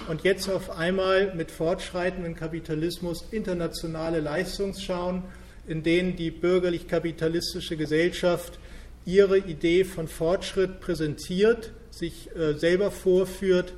und 0.08 0.24
jetzt 0.24 0.48
auf 0.48 0.70
einmal 0.70 1.34
mit 1.34 1.50
fortschreitendem 1.50 2.34
Kapitalismus 2.34 3.26
internationale 3.30 4.20
Leistungsschauen, 4.20 5.24
in 5.66 5.82
denen 5.82 6.16
die 6.16 6.30
bürgerlich-kapitalistische 6.30 7.76
Gesellschaft 7.76 8.58
ihre 9.04 9.36
Idee 9.38 9.84
von 9.84 10.08
Fortschritt 10.08 10.80
präsentiert, 10.80 11.72
sich 11.90 12.34
äh, 12.34 12.54
selber 12.54 12.90
vorführt. 12.90 13.74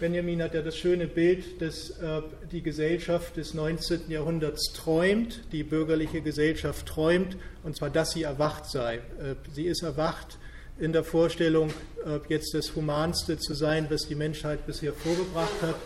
Benjamin 0.00 0.42
hat 0.42 0.54
ja 0.54 0.62
das 0.62 0.78
schöne 0.78 1.06
Bild, 1.06 1.60
dass 1.60 1.90
äh, 1.90 2.22
die 2.50 2.62
Gesellschaft 2.62 3.36
des 3.36 3.52
19. 3.52 4.08
Jahrhunderts 4.08 4.72
träumt, 4.72 5.42
die 5.52 5.62
bürgerliche 5.62 6.22
Gesellschaft 6.22 6.86
träumt, 6.86 7.36
und 7.64 7.76
zwar, 7.76 7.90
dass 7.90 8.12
sie 8.12 8.22
erwacht 8.22 8.64
sei. 8.64 8.96
Äh, 8.96 9.34
sie 9.52 9.66
ist 9.66 9.82
erwacht 9.82 10.38
in 10.78 10.94
der 10.94 11.04
Vorstellung, 11.04 11.68
äh, 12.06 12.18
jetzt 12.30 12.54
das 12.54 12.74
Humanste 12.74 13.36
zu 13.36 13.52
sein, 13.52 13.88
was 13.90 14.08
die 14.08 14.14
Menschheit 14.14 14.66
bisher 14.66 14.94
vorgebracht 14.94 15.60
hat. 15.60 15.76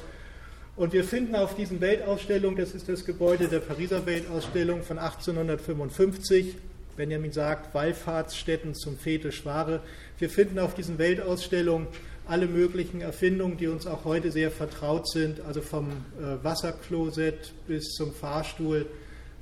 Und 0.76 0.92
wir 0.92 1.02
finden 1.02 1.35
auf 1.35 1.56
diesen 1.56 1.80
Weltausstellungen, 1.80 2.56
das 2.56 2.73
ist 2.73 2.88
das 2.88 3.04
Gebäude 3.04 3.49
der 3.49 3.61
Pariser 3.61 4.06
Weltausstellung 4.06 4.85
von 4.85 4.99
1855, 4.99 6.54
Benjamin 6.97 7.33
sagt, 7.33 7.75
Wallfahrtsstätten 7.75 8.75
zum 8.75 8.97
Fetisch 8.97 9.44
Ware. 9.44 9.80
Wir 10.18 10.30
finden 10.30 10.61
auf 10.61 10.75
diesen 10.75 10.99
Weltausstellungen 10.99 11.88
alle 12.26 12.47
möglichen 12.47 13.00
Erfindungen, 13.00 13.57
die 13.57 13.66
uns 13.66 13.87
auch 13.87 14.04
heute 14.04 14.31
sehr 14.31 14.50
vertraut 14.50 15.09
sind, 15.09 15.40
also 15.40 15.61
vom 15.61 15.88
äh, 15.88 16.43
Wasserklosett 16.43 17.52
bis 17.66 17.93
zum 17.93 18.12
Fahrstuhl 18.12 18.87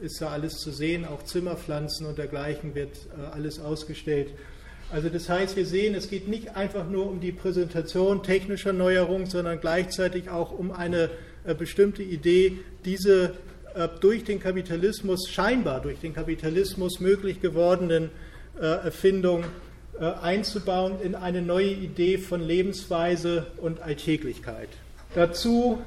ist 0.00 0.20
da 0.20 0.30
alles 0.30 0.58
zu 0.58 0.72
sehen, 0.72 1.04
auch 1.04 1.22
Zimmerpflanzen 1.22 2.06
und 2.06 2.18
dergleichen 2.18 2.74
wird 2.74 2.96
äh, 3.16 3.32
alles 3.32 3.60
ausgestellt. 3.60 4.30
Also 4.90 5.08
das 5.08 5.28
heißt, 5.28 5.56
wir 5.56 5.64
sehen, 5.64 5.94
es 5.94 6.10
geht 6.10 6.28
nicht 6.28 6.56
einfach 6.56 6.88
nur 6.88 7.08
um 7.08 7.20
die 7.20 7.32
Präsentation 7.32 8.22
technischer 8.22 8.72
Neuerungen, 8.72 9.26
sondern 9.26 9.60
gleichzeitig 9.60 10.28
auch 10.28 10.50
um 10.50 10.72
eine 10.72 11.08
äh, 11.44 11.54
bestimmte 11.54 12.02
Idee, 12.02 12.58
diese 12.84 13.32
äh, 13.74 13.88
durch 14.00 14.24
den 14.24 14.40
Kapitalismus, 14.40 15.30
scheinbar 15.30 15.80
durch 15.80 16.00
den 16.00 16.14
Kapitalismus 16.14 17.00
möglich 17.00 17.40
gewordenen 17.40 18.10
äh, 18.60 18.66
Erfindung 18.66 19.44
äh, 19.99 20.04
einzubauen 20.22 21.00
in 21.02 21.14
eine 21.14 21.42
neue 21.42 21.70
Idee 21.70 22.18
von 22.18 22.40
Lebensweise 22.40 23.46
und 23.58 23.80
Alltäglichkeit. 23.80 24.68
Dazu 25.14 25.78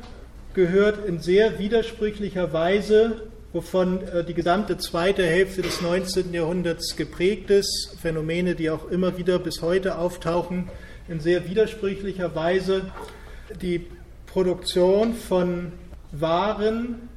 gehört 0.54 1.06
in 1.06 1.20
sehr 1.20 1.60
widersprüchlicher 1.60 2.54
Weise, 2.54 3.24
wovon 3.52 4.00
die 4.28 4.34
gesamte 4.34 4.78
zweite 4.78 5.24
Hälfte 5.26 5.62
des 5.62 5.82
19. 5.82 6.34
Jahrhunderts 6.34 6.96
geprägt 6.96 7.50
ist, 7.50 7.96
Phänomene, 8.02 8.54
die 8.54 8.70
auch 8.70 8.90
immer 8.92 9.18
wieder 9.18 9.40
bis 9.40 9.62
heute 9.62 9.98
auftauchen, 9.98 10.70
in 11.08 11.20
sehr 11.20 11.48
widersprüchlicher 11.50 12.36
Weise 12.36 12.84
die 13.62 13.86
Produktion 14.28 15.14
von 15.14 15.72
Waren, 16.12 17.10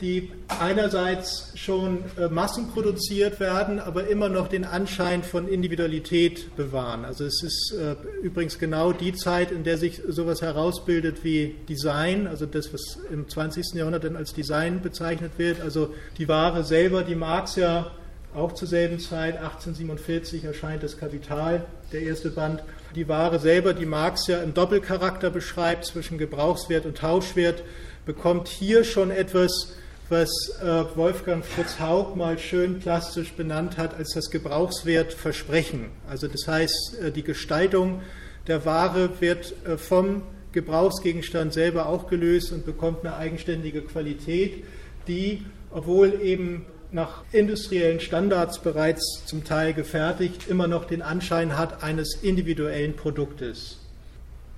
die 0.00 0.30
einerseits 0.60 1.52
schon 1.54 2.04
äh, 2.16 2.28
massenproduziert 2.28 3.40
werden, 3.40 3.80
aber 3.80 4.08
immer 4.08 4.28
noch 4.28 4.48
den 4.48 4.64
Anschein 4.64 5.22
von 5.22 5.48
Individualität 5.48 6.54
bewahren. 6.56 7.04
Also 7.04 7.24
es 7.24 7.42
ist 7.42 7.74
äh, 7.78 7.96
übrigens 8.22 8.58
genau 8.58 8.92
die 8.92 9.12
Zeit, 9.12 9.50
in 9.50 9.64
der 9.64 9.78
sich 9.78 10.00
sowas 10.08 10.42
herausbildet 10.42 11.24
wie 11.24 11.56
Design, 11.68 12.26
also 12.26 12.46
das, 12.46 12.72
was 12.72 12.98
im 13.10 13.28
20. 13.28 13.74
Jahrhundert 13.74 14.04
dann 14.04 14.16
als 14.16 14.32
Design 14.32 14.80
bezeichnet 14.80 15.32
wird. 15.36 15.60
Also 15.60 15.94
die 16.18 16.28
Ware 16.28 16.64
selber, 16.64 17.02
die 17.02 17.14
Marx 17.14 17.56
ja 17.56 17.90
auch 18.34 18.52
zur 18.52 18.68
selben 18.68 19.00
Zeit, 19.00 19.36
1847 19.36 20.44
erscheint 20.44 20.82
das 20.82 20.98
Kapital, 20.98 21.64
der 21.92 22.02
erste 22.02 22.30
Band. 22.30 22.62
Die 22.94 23.08
Ware 23.08 23.38
selber, 23.38 23.74
die 23.74 23.86
Marx 23.86 24.26
ja 24.26 24.38
im 24.38 24.54
Doppelcharakter 24.54 25.30
beschreibt 25.30 25.86
zwischen 25.86 26.18
Gebrauchswert 26.18 26.86
und 26.86 26.98
Tauschwert, 26.98 27.62
bekommt 28.06 28.48
hier 28.48 28.84
schon 28.84 29.10
etwas 29.10 29.74
was 30.08 30.30
äh, 30.62 30.84
Wolfgang 30.96 31.44
Fritz 31.44 31.78
Haug 31.80 32.16
mal 32.16 32.38
schön 32.38 32.78
plastisch 32.78 33.32
benannt 33.32 33.76
hat 33.76 33.94
als 33.94 34.14
das 34.14 34.30
Gebrauchswertversprechen. 34.30 35.86
Also 36.08 36.28
das 36.28 36.46
heißt, 36.46 36.98
äh, 37.02 37.10
die 37.12 37.22
Gestaltung 37.22 38.00
der 38.46 38.64
Ware 38.64 39.20
wird 39.20 39.54
äh, 39.66 39.76
vom 39.76 40.22
Gebrauchsgegenstand 40.52 41.52
selber 41.52 41.86
auch 41.86 42.08
gelöst 42.08 42.52
und 42.52 42.64
bekommt 42.64 43.04
eine 43.04 43.16
eigenständige 43.16 43.82
Qualität, 43.82 44.64
die, 45.06 45.44
obwohl 45.70 46.20
eben 46.22 46.64
nach 46.90 47.22
industriellen 47.32 48.00
Standards 48.00 48.60
bereits 48.60 49.22
zum 49.26 49.44
Teil 49.44 49.74
gefertigt, 49.74 50.48
immer 50.48 50.66
noch 50.66 50.86
den 50.86 51.02
Anschein 51.02 51.58
hat 51.58 51.82
eines 51.82 52.14
individuellen 52.22 52.96
Produktes. 52.96 53.78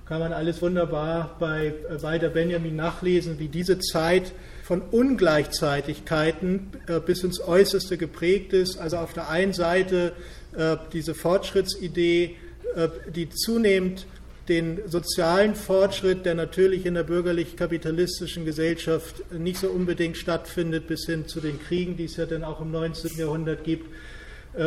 Kann 0.05 0.21
man 0.21 0.31
alles 0.31 0.61
wunderbar 0.61 1.35
bei 1.39 1.73
Walter 1.99 2.29
Benjamin 2.29 2.75
nachlesen, 2.75 3.37
wie 3.39 3.47
diese 3.49 3.79
Zeit 3.79 4.31
von 4.71 4.83
Ungleichzeitigkeiten 4.89 6.67
äh, 6.87 7.01
bis 7.01 7.25
ins 7.25 7.41
Äußerste 7.41 7.97
geprägt 7.97 8.53
ist. 8.53 8.77
Also 8.77 8.99
auf 8.99 9.11
der 9.11 9.27
einen 9.27 9.51
Seite 9.51 10.13
äh, 10.55 10.77
diese 10.93 11.13
Fortschrittsidee, 11.13 12.37
äh, 12.77 12.87
die 13.13 13.29
zunehmend 13.29 14.05
den 14.47 14.79
sozialen 14.87 15.55
Fortschritt, 15.55 16.25
der 16.25 16.35
natürlich 16.35 16.85
in 16.85 16.93
der 16.93 17.03
bürgerlich-kapitalistischen 17.03 18.45
Gesellschaft 18.45 19.29
nicht 19.33 19.59
so 19.59 19.67
unbedingt 19.67 20.15
stattfindet, 20.15 20.87
bis 20.87 21.05
hin 21.05 21.27
zu 21.27 21.41
den 21.41 21.61
Kriegen, 21.61 21.97
die 21.97 22.05
es 22.05 22.15
ja 22.15 22.25
dann 22.25 22.45
auch 22.45 22.61
im 22.61 22.71
19. 22.71 23.17
Jahrhundert 23.17 23.65
gibt, 23.65 23.93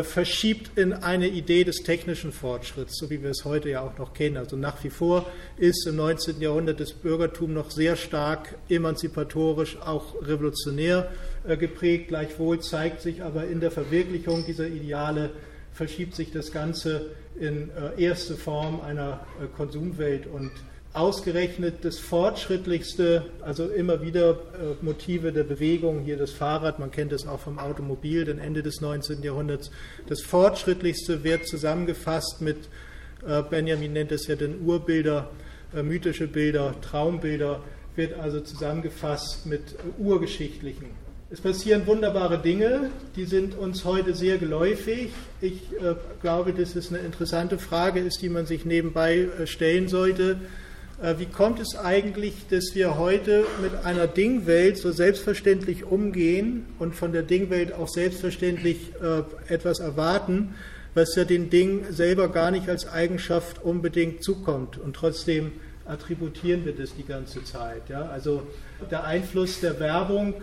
verschiebt 0.03 0.79
in 0.79 0.95
eine 0.95 1.29
Idee 1.29 1.65
des 1.65 1.83
technischen 1.83 2.33
Fortschritts, 2.33 2.97
so 2.97 3.11
wie 3.11 3.23
wir 3.23 3.31
es 3.31 3.45
heute 3.45 3.69
ja 3.69 3.83
auch 3.83 3.99
noch 3.99 4.15
kennen. 4.15 4.39
Also 4.39 4.57
nach 4.57 4.83
wie 4.83 4.91
vor 4.91 5.27
ist 5.59 5.87
im 5.87 5.97
19. 5.97 6.41
Jahrhundert 6.41 6.81
das 6.81 6.93
Bürgertum 6.93 7.53
noch 7.53 7.71
sehr 7.71 7.97
stark 7.97 8.57
emanzipatorisch, 8.71 9.77
auch 9.83 10.15
revolutionär 10.23 11.11
äh, 11.47 11.57
geprägt. 11.57 12.09
Gleichwohl 12.09 12.61
zeigt 12.61 13.03
sich 13.03 13.23
aber 13.23 13.47
in 13.47 13.61
der 13.61 13.71
Verwirklichung 13.71 14.47
dieser 14.47 14.67
Ideale, 14.67 15.31
verschiebt 15.73 16.15
sich 16.15 16.33
das 16.33 16.51
Ganze 16.51 17.11
in 17.39 17.71
äh, 17.71 18.03
erste 18.03 18.37
Form 18.37 18.81
einer 18.81 19.27
Konsumwelt 19.57 20.27
und 20.27 20.53
ausgerechnet 20.95 21.85
das 21.85 21.99
fortschrittlichste, 21.99 23.27
also 23.43 23.67
immer 23.67 24.01
wieder 24.01 24.31
äh, 24.31 24.37
Motive 24.81 25.33
der 25.33 25.43
Bewegung, 25.43 26.01
hier 26.01 26.17
das 26.17 26.31
Fahrrad, 26.31 26.79
man 26.79 26.93
kennt 26.93 27.13
es 27.13 27.27
auch 27.27 27.41
vom 27.41 27.59
Automobil, 27.59 28.25
den 28.25 28.39
Ende 28.39 28.63
des 28.63 28.81
19. 28.81 29.23
Jahrhunderts, 29.23 29.73
das 30.09 30.23
fortschrittlichste 30.23 31.25
wird 31.25 31.49
zusammengefasst 31.49 32.41
mit, 32.41 32.69
äh, 33.27 33.43
Benjamin 33.43 33.93
nennt 33.93 34.13
es 34.13 34.29
ja 34.29 34.37
den 34.37 34.61
Urbilder, 34.65 35.31
äh, 35.75 35.83
mythische 35.83 36.29
Bilder, 36.29 36.75
Traumbilder, 36.81 37.61
wird 37.97 38.19
also 38.19 38.41
zusammengefasst 38.41 39.47
mit 39.47 39.63
urgeschichtlichen. 39.99 40.87
Es 41.31 41.41
passieren 41.41 41.87
wunderbare 41.87 42.39
Dinge, 42.39 42.91
die 43.17 43.25
sind 43.25 43.57
uns 43.57 43.85
heute 43.85 44.15
sehr 44.15 44.39
geläufig. 44.39 45.11
Ich 45.41 45.73
äh, 45.73 45.97
glaube, 46.23 46.53
dass 46.53 46.77
es 46.77 46.91
eine 46.91 46.99
interessante 47.01 47.59
Frage 47.59 47.99
ist, 47.99 48.23
die 48.23 48.29
man 48.29 48.47
sich 48.47 48.65
nebenbei 48.65 49.29
äh, 49.41 49.47
stellen 49.49 49.89
sollte 49.89 50.33
äh, 50.33 50.64
wie 51.19 51.27
kommt 51.27 51.59
es 51.59 51.77
eigentlich, 51.77 52.47
dass 52.51 52.75
wir 52.75 52.97
heute 52.97 53.45
mit 53.61 53.85
einer 53.85 54.07
Dingwelt 54.07 54.79
so 54.79 54.93
selbstverständlich 54.93 55.85
umgehen 55.85 56.67
und 56.79 56.95
von 56.95 57.13
der 57.13 57.23
Dingwelt 57.23 57.73
auch 57.73 57.89
selbstverständlich 57.89 58.93
äh, 59.03 59.53
etwas 59.53 59.81
erwarten, 59.81 60.55
was 60.95 61.17
ja 61.17 61.25
den 61.25 61.51
Ding 61.51 61.85
selber 61.91 62.29
gar 62.29 62.53
nicht 62.53 62.69
als 62.69 62.87
Eigenschaft 62.87 63.65
unbedingt 63.65 64.23
zukommt. 64.23 64.79
Und 64.79 64.95
trotzdem 64.95 65.53
attributieren 65.85 66.65
wir 66.65 66.75
das 66.75 66.95
die 66.95 67.05
ganze 67.05 67.43
Zeit. 67.45 67.91
Also 67.91 68.43
der 68.91 69.05
Einfluss 69.05 69.61
der 69.61 69.81
Werbung, 69.81 70.35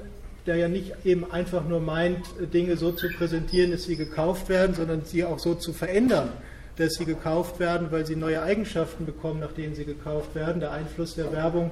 der 0.46 0.58
ja 0.58 0.68
nicht 0.68 0.94
eben 1.06 1.32
einfach 1.32 1.66
nur 1.66 1.80
meint, 1.80 2.26
Dinge 2.54 2.76
so 2.76 2.92
zu 2.92 3.08
präsentieren, 3.10 3.72
dass 3.72 3.84
sie 3.84 3.96
gekauft 3.96 4.50
werden, 4.50 4.76
sondern 4.76 5.06
sie 5.06 5.24
auch 5.24 5.40
so 5.40 5.56
zu 5.56 5.72
verändern 5.72 6.30
dass 6.78 6.94
sie 6.94 7.06
gekauft 7.06 7.60
werden, 7.60 7.88
weil 7.92 8.06
sie 8.06 8.16
neue 8.16 8.42
Eigenschaften 8.42 9.06
bekommen, 9.06 9.40
nach 9.40 9.52
denen 9.52 9.76
sie 9.76 9.86
gekauft 9.86 10.36
werden. 10.36 10.60
Der 10.60 10.72
Einfluss 10.72 11.16
der 11.16 11.32
Werbung 11.32 11.72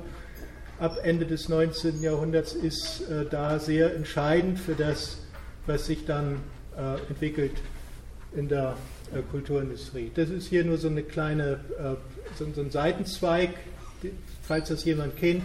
ab 0.79 0.97
Ende 1.03 1.25
des 1.25 1.49
19. 1.49 2.01
Jahrhunderts 2.01 2.53
ist 2.53 3.01
äh, 3.09 3.25
da 3.29 3.59
sehr 3.59 3.95
entscheidend 3.95 4.59
für 4.59 4.75
das, 4.75 5.17
was 5.65 5.85
sich 5.85 6.05
dann 6.05 6.37
äh, 6.77 7.09
entwickelt 7.09 7.53
in 8.35 8.47
der 8.47 8.75
äh, 9.13 9.21
Kulturindustrie. 9.31 10.11
Das 10.13 10.29
ist 10.29 10.47
hier 10.47 10.63
nur 10.63 10.77
so 10.77 10.87
eine 10.87 11.03
kleine, 11.03 11.59
äh, 11.77 11.95
so, 12.37 12.45
so, 12.53 12.61
ein 12.61 12.71
Seitenzweig. 12.71 13.49
Falls 14.43 14.69
das 14.69 14.85
jemand 14.85 15.17
kennt, 15.17 15.43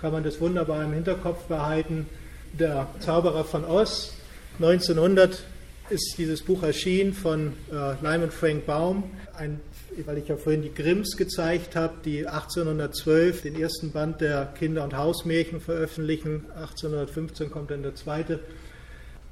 kann 0.00 0.12
man 0.12 0.22
das 0.22 0.40
wunderbar 0.40 0.84
im 0.84 0.92
Hinterkopf 0.92 1.44
behalten. 1.44 2.06
Der 2.52 2.86
Zauberer 3.00 3.44
von 3.44 3.64
Oz, 3.64 4.12
1900 4.58 5.42
ist 5.90 6.16
dieses 6.18 6.42
Buch 6.42 6.62
erschienen 6.62 7.12
von 7.12 7.52
äh, 7.70 7.94
Lyman 8.02 8.30
Frank 8.30 8.66
Baum, 8.66 9.04
ein, 9.36 9.60
weil 10.04 10.18
ich 10.18 10.28
ja 10.28 10.36
vorhin 10.36 10.62
die 10.62 10.74
Grimms 10.74 11.16
gezeigt 11.16 11.76
habe, 11.76 11.94
die 12.04 12.26
1812 12.26 13.42
den 13.42 13.60
ersten 13.60 13.92
Band 13.92 14.20
der 14.20 14.46
Kinder- 14.58 14.84
und 14.84 14.96
Hausmärchen 14.96 15.60
veröffentlichen. 15.60 16.44
1815 16.56 17.50
kommt 17.50 17.70
dann 17.70 17.82
der 17.82 17.94
zweite. 17.94 18.40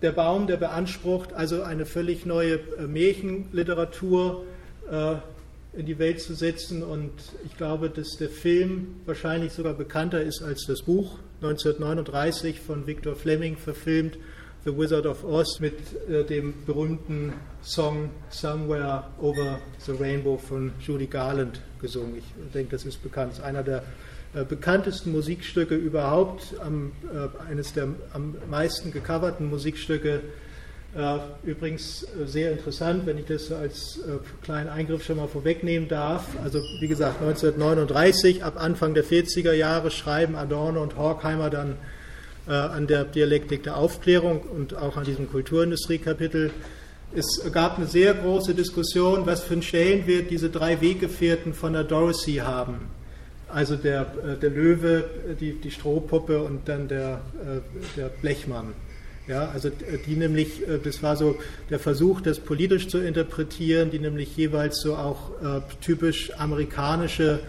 Der 0.03 0.13
Baum, 0.13 0.47
der 0.47 0.57
beansprucht 0.57 1.33
also 1.33 1.63
eine 1.63 1.87
völlig 1.87 2.27
neue 2.27 2.61
äh, 2.79 2.87
Märchenliteratur 2.87 4.45
äh, 4.91 5.15
in 5.79 5.87
die 5.87 5.99
Welt 5.99 6.21
zu 6.21 6.35
setzen. 6.35 6.83
Und 6.83 7.13
ich 7.45 7.57
glaube, 7.57 7.91
dass 7.91 8.17
der 8.17 8.29
Film 8.29 8.97
wahrscheinlich 9.07 9.53
sogar 9.53 9.75
bekannter 9.75 10.23
ist 10.23 10.43
als 10.43 10.67
das 10.67 10.83
Buch. 10.83 11.19
1939 11.43 12.61
von 12.61 12.87
Victor 12.87 13.17
Fleming 13.17 13.57
verfilmt 13.57 14.19
The 14.65 14.75
Wizard 14.75 15.05
of 15.05 15.25
Oz 15.25 15.61
mit 15.61 15.75
äh, 16.09 16.25
dem 16.25 16.55
berühmten 16.65 17.35
Song 17.63 18.09
Somewhere 18.31 19.05
Over 19.21 19.59
the 19.79 19.93
Rainbow 19.93 20.39
von 20.39 20.73
Judy 20.81 21.07
Garland 21.07 21.61
gesungen. 21.83 22.17
Ich 22.17 22.25
denke, 22.55 22.71
das 22.71 22.87
ist 22.87 23.03
bekannt. 23.03 23.33
Das 23.33 23.39
ist 23.41 23.45
einer 23.45 23.63
der 23.63 23.83
äh, 24.35 24.43
bekanntesten 24.45 25.13
Musikstücke 25.13 25.75
überhaupt, 25.75 26.55
am, 26.61 26.93
äh, 27.13 27.51
eines 27.51 27.75
der 27.75 27.89
am 28.15 28.37
meisten 28.49 28.91
gecoverten 28.91 29.51
Musikstücke. 29.51 30.23
Äh, 30.97 31.19
übrigens 31.43 32.05
äh, 32.05 32.27
sehr 32.27 32.53
interessant, 32.53 33.05
wenn 33.05 33.19
ich 33.19 33.27
das 33.27 33.53
als 33.53 33.99
äh, 33.99 34.19
kleinen 34.43 34.71
Eingriff 34.71 35.05
schon 35.05 35.19
mal 35.19 35.29
vorwegnehmen 35.29 35.91
darf. 35.91 36.25
Also 36.43 36.61
wie 36.81 36.89
gesagt, 36.89 37.21
1939, 37.21 38.43
ab 38.43 38.55
Anfang 38.57 38.95
der 38.95 39.05
40er 39.05 39.53
Jahre 39.53 39.91
schreiben 39.91 40.37
Adorno 40.37 40.83
und 40.83 40.97
Horkheimer 40.97 41.51
dann 41.51 41.77
an 42.47 42.87
der 42.87 43.05
Dialektik 43.05 43.63
der 43.63 43.77
Aufklärung 43.77 44.41
und 44.41 44.77
auch 44.77 44.97
an 44.97 45.05
diesem 45.05 45.31
Kulturindustriekapitel. 45.31 46.51
Es 47.15 47.41
gab 47.53 47.79
eine 47.79 47.87
sehr 47.87 48.13
große 48.13 48.55
Diskussion, 48.55 49.25
was 49.25 49.45
für 49.45 49.55
einen 49.55 49.63
Stellenwert 49.63 50.31
diese 50.31 50.51
drei 50.51 50.81
Weggefährten 50.81 51.55
von 51.55 51.73
der 51.73 51.85
Dorothy 51.85 52.37
haben. 52.37 52.89
Also 53.49 53.77
der, 53.77 54.01
äh, 54.03 54.41
der 54.41 54.51
Löwe, 54.51 55.05
die, 55.39 55.53
die 55.53 55.71
Strohpuppe 55.71 56.43
und 56.43 56.69
dann 56.69 56.89
der, 56.89 57.21
äh, 57.41 57.61
der 57.97 58.09
Blechmann. 58.09 58.75
Ja, 59.29 59.49
also 59.55 59.71
die 60.07 60.17
nämlich, 60.17 60.61
das 60.83 61.03
war 61.03 61.17
so 61.17 61.37
der 61.71 61.79
Versuch, 61.79 62.21
das 62.21 62.41
politisch 62.41 62.89
zu 62.89 62.99
interpretieren, 62.99 63.91
die 63.91 63.99
nämlich 63.99 64.37
jeweils 64.37 64.83
so 64.83 64.97
auch 64.97 65.31
typisch 65.81 66.31
amerikanische 66.37 67.41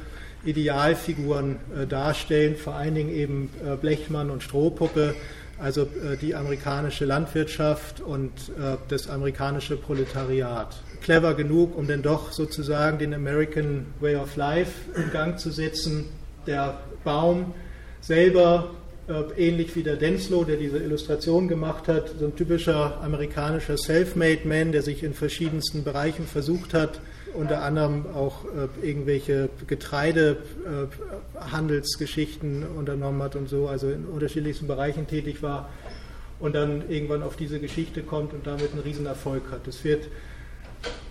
Idealfiguren 0.46 1.58
äh, 1.76 1.88
darstellen, 1.88 2.56
vor 2.56 2.76
allen 2.76 2.96
Dingen 2.96 3.14
eben 3.14 3.50
äh, 3.66 3.76
Blechmann 3.76 4.30
und 4.30 4.44
Strohpuppe, 4.44 5.16
also 5.60 5.84
äh, 5.84 6.18
die 6.22 6.36
amerikanische 6.36 7.06
Landwirtschaft 7.06 8.02
und 8.02 8.32
äh, 8.60 8.78
das 8.88 9.10
amerikanische 9.10 9.78
Proletariat. 9.78 10.76
Clever 11.02 11.34
genug, 11.34 11.78
um 11.78 11.88
dann 11.88 12.02
doch 12.02 12.32
sozusagen 12.32 13.00
den 13.00 13.14
American 13.14 13.86
Way 14.00 14.16
of 14.18 14.36
Life 14.36 14.72
in 14.96 15.12
Gang 15.12 15.40
zu 15.40 15.52
setzen. 15.52 16.06
Der 16.48 16.80
Baum 17.04 17.54
selber 18.02 18.72
äh, 19.08 19.48
ähnlich 19.48 19.76
wie 19.76 19.84
der 19.84 19.96
Denslow, 19.96 20.44
der 20.44 20.58
diese 20.58 20.78
Illustration 20.78 21.48
gemacht 21.48 21.88
hat, 21.88 22.12
so 22.20 22.26
ein 22.26 22.36
typischer 22.36 23.02
amerikanischer 23.02 23.78
Self-Made 23.78 24.48
Man, 24.48 24.72
der 24.72 24.82
sich 24.82 25.04
in 25.04 25.14
verschiedensten 25.14 25.84
Bereichen 25.84 26.26
versucht 26.26 26.74
hat, 26.74 27.00
unter 27.36 27.64
anderem 27.64 28.06
auch 28.14 28.46
äh, 28.46 28.68
irgendwelche 28.88 29.50
Getreidehandelsgeschichten 29.68 32.64
äh, 32.64 32.78
unternommen 32.78 33.22
hat 33.22 33.36
und 33.36 33.50
so, 33.50 33.68
also 33.68 33.90
in 33.90 34.06
unterschiedlichsten 34.06 34.68
Bereichen 34.68 35.08
tätig 35.08 35.44
war 35.44 35.68
und 36.40 36.56
dann 36.56 36.90
irgendwann 36.90 37.24
auf 37.24 37.36
diese 37.36 37.60
Geschichte 37.60 38.02
kommt 38.02 38.34
und 38.34 38.48
damit 38.48 38.72
einen 38.72 38.82
Riesenerfolg 38.82 39.44
hat. 39.52 39.68
Das 39.68 39.84
wird 39.84 40.08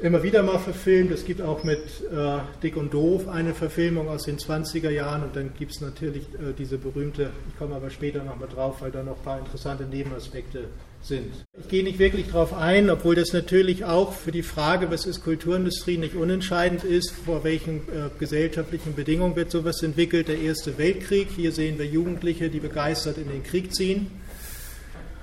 immer 0.01 0.23
wieder 0.23 0.43
mal 0.43 0.59
verfilmt. 0.59 1.11
Es 1.11 1.25
gibt 1.25 1.41
auch 1.41 1.65
mit 1.65 1.79
äh, 1.79 2.39
Dick 2.63 2.77
und 2.77 2.93
Doof 2.93 3.29
eine 3.29 3.55
Verfilmung 3.55 4.09
aus 4.09 4.25
den 4.25 4.39
20er 4.39 4.91
Jahren 4.91 5.23
und 5.23 5.37
dann 5.37 5.53
gibt 5.59 5.73
es 5.73 5.81
natürlich 5.81 6.25
äh, 6.35 6.53
diese 6.57 6.79
berühmte, 6.79 7.31
ich 7.49 7.59
komme 7.59 7.75
aber 7.75 7.91
später 7.91 8.23
nochmal 8.23 8.49
drauf, 8.49 8.81
weil 8.81 8.91
da 8.91 9.03
noch 9.03 9.19
ein 9.19 9.25
paar 9.25 9.39
interessante 9.39 9.85
Nebenaspekte 9.85 10.65
sind. 11.05 11.33
Ich 11.59 11.69
gehe 11.69 11.85
nicht 11.85 11.99
wirklich 11.99 12.27
darauf 12.27 12.53
ein, 12.53 12.91
obwohl 12.91 13.15
das 13.15 13.33
natürlich 13.33 13.85
auch 13.85 14.13
für 14.13 14.33
die 14.33 14.43
Frage, 14.43 14.91
was 14.91 15.07
ist 15.07 15.23
Kulturindustrie, 15.23 15.99
nicht 15.99 16.15
unentscheidend 16.15 16.85
ist, 16.85 17.11
vor 17.11 17.45
welchen 17.45 17.77
äh, 17.77 18.11
gesellschaftlichen 18.19 18.95
Bedingungen 18.95 19.37
wird 19.37 19.51
sowas 19.51 19.83
entwickelt. 19.83 20.29
Der 20.29 20.39
Erste 20.39 20.79
Weltkrieg, 20.79 21.29
hier 21.35 21.53
sehen 21.53 21.79
wir 21.79 21.87
Jugendliche, 21.87 22.51
die 22.51 22.61
begeistert 22.61 23.19
in 23.19 23.29
den 23.29 23.43
Krieg 23.43 23.75
ziehen. 23.75 24.11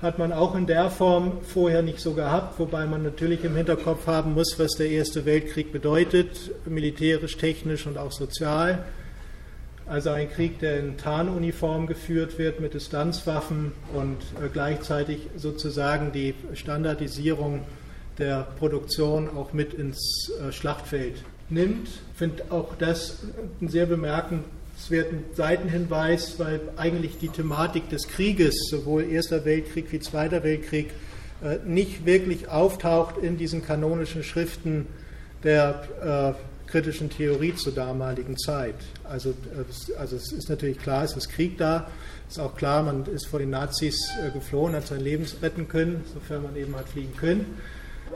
hat 0.01 0.17
man 0.17 0.33
auch 0.33 0.55
in 0.55 0.65
der 0.65 0.89
Form 0.89 1.41
vorher 1.43 1.83
nicht 1.83 1.99
so 1.99 2.13
gehabt, 2.13 2.57
wobei 2.59 2.87
man 2.87 3.03
natürlich 3.03 3.43
im 3.43 3.55
Hinterkopf 3.55 4.07
haben 4.07 4.33
muss, 4.33 4.57
was 4.57 4.71
der 4.71 4.89
Erste 4.89 5.25
Weltkrieg 5.25 5.71
bedeutet, 5.71 6.51
militärisch, 6.65 7.37
technisch 7.37 7.85
und 7.85 7.97
auch 7.97 8.11
sozial. 8.11 8.83
Also 9.91 10.11
ein 10.11 10.31
Krieg, 10.31 10.59
der 10.59 10.79
in 10.79 10.95
Tarnuniform 10.95 11.85
geführt 11.85 12.39
wird 12.39 12.61
mit 12.61 12.73
Distanzwaffen 12.73 13.73
und 13.93 14.19
äh, 14.41 14.47
gleichzeitig 14.47 15.27
sozusagen 15.35 16.13
die 16.13 16.33
Standardisierung 16.53 17.63
der 18.17 18.47
Produktion 18.57 19.27
auch 19.27 19.51
mit 19.51 19.73
ins 19.73 20.31
äh, 20.39 20.53
Schlachtfeld 20.53 21.15
nimmt. 21.49 21.89
Ich 21.89 22.17
finde 22.17 22.41
auch 22.51 22.75
das 22.79 23.17
einen 23.59 23.67
sehr 23.67 23.85
bemerkenswerten 23.85 25.25
Seitenhinweis, 25.33 26.39
weil 26.39 26.61
eigentlich 26.77 27.17
die 27.17 27.27
Thematik 27.27 27.89
des 27.89 28.07
Krieges, 28.07 28.69
sowohl 28.69 29.03
Erster 29.03 29.43
Weltkrieg 29.43 29.91
wie 29.91 29.99
Zweiter 29.99 30.41
Weltkrieg, 30.45 30.91
äh, 31.43 31.57
nicht 31.65 32.05
wirklich 32.05 32.47
auftaucht 32.47 33.17
in 33.17 33.37
diesen 33.37 33.61
kanonischen 33.61 34.23
Schriften 34.23 34.87
der 35.43 36.37
kritischen 36.71 37.09
Theorie 37.09 37.53
zur 37.55 37.73
damaligen 37.73 38.37
Zeit. 38.37 38.75
Also, 39.03 39.33
also 39.97 40.15
es 40.15 40.31
ist 40.31 40.49
natürlich 40.49 40.79
klar, 40.79 41.03
es 41.03 41.15
ist 41.15 41.29
Krieg 41.29 41.57
da, 41.57 41.89
es 42.27 42.37
ist 42.37 42.39
auch 42.39 42.55
klar, 42.55 42.81
man 42.83 43.05
ist 43.05 43.27
vor 43.27 43.39
den 43.39 43.49
Nazis 43.49 43.95
geflohen, 44.33 44.73
hat 44.73 44.87
sein 44.87 45.01
Leben 45.01 45.25
retten 45.41 45.67
können, 45.67 46.03
sofern 46.13 46.43
man 46.43 46.55
eben 46.55 46.75
hat 46.75 46.87
fliegen 46.87 47.15
können. 47.17 47.45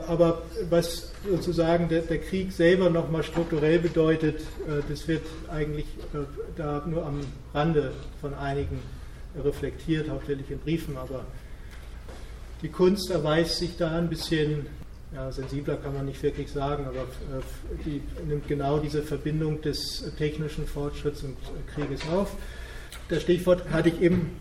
Aber 0.06 0.42
was 0.68 1.12
sozusagen 1.28 1.88
der, 1.88 2.02
der 2.02 2.18
Krieg 2.18 2.52
selber 2.52 2.90
nochmal 2.90 3.22
strukturell 3.22 3.78
bedeutet, 3.78 4.40
äh, 4.40 4.82
das 4.88 5.08
wird 5.08 5.22
eigentlich 5.50 5.86
äh, 6.12 6.18
da 6.56 6.84
nur 6.86 7.04
am 7.06 7.20
Rande 7.54 7.92
von 8.20 8.34
einigen 8.34 8.78
reflektiert, 9.42 10.08
hauptsächlich 10.08 10.50
in 10.50 10.58
Briefen, 10.58 10.96
aber 10.96 11.24
die 12.62 12.68
Kunst 12.68 13.10
erweist 13.10 13.58
sich 13.58 13.76
da 13.76 13.96
ein 13.96 14.08
bisschen 14.08 14.66
ja, 15.16 15.32
sensibler 15.32 15.76
kann 15.76 15.94
man 15.94 16.04
nicht 16.04 16.22
wirklich 16.22 16.52
sagen, 16.52 16.84
aber 16.84 17.00
äh, 17.00 17.84
die 17.86 18.02
nimmt 18.28 18.46
genau 18.46 18.78
diese 18.78 19.02
Verbindung 19.02 19.62
des 19.62 20.04
technischen 20.18 20.66
Fortschritts 20.66 21.22
und 21.22 21.36
Krieges 21.74 22.02
auf. 22.12 22.32
Das 23.08 23.22
Stichwort 23.22 23.70
hatte 23.70 23.88
ich 23.88 24.02
eben 24.02 24.32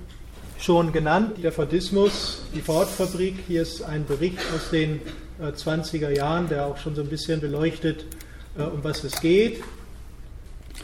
schon 0.60 0.92
genannt, 0.92 1.38
der 1.42 1.54
Fordismus, 1.54 2.42
die 2.54 2.60
Ford-Fabrik. 2.60 3.36
Hier 3.48 3.62
ist 3.62 3.84
ein 3.84 4.06
Bericht 4.06 4.40
aus 4.54 4.70
den 4.70 5.00
20er 5.40 6.10
äh, 6.10 6.18
Jahren, 6.18 6.50
der 6.50 6.66
auch 6.66 6.78
schon 6.78 6.94
so 6.94 7.02
ein 7.02 7.10
bisschen 7.10 7.40
beleuchtet, 7.40 8.06
äh, 8.58 8.64
um 8.64 8.84
was 8.84 9.04
es 9.06 9.22
geht. 9.22 9.64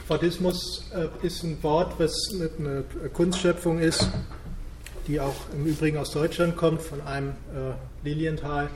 Fordismus 0.06 0.90
äh, 0.94 1.26
ist 1.26 1.42
ein 1.42 1.62
Wort, 1.62 1.94
was 1.98 2.14
eine 2.58 2.84
Kunstschöpfung 3.12 3.78
ist, 3.78 4.08
die 5.06 5.20
auch 5.20 5.36
im 5.54 5.66
Übrigen 5.66 5.98
aus 5.98 6.12
Deutschland 6.12 6.56
kommt, 6.56 6.80
von 6.80 7.00
einem 7.02 7.34
Lilienthal, 8.04 8.70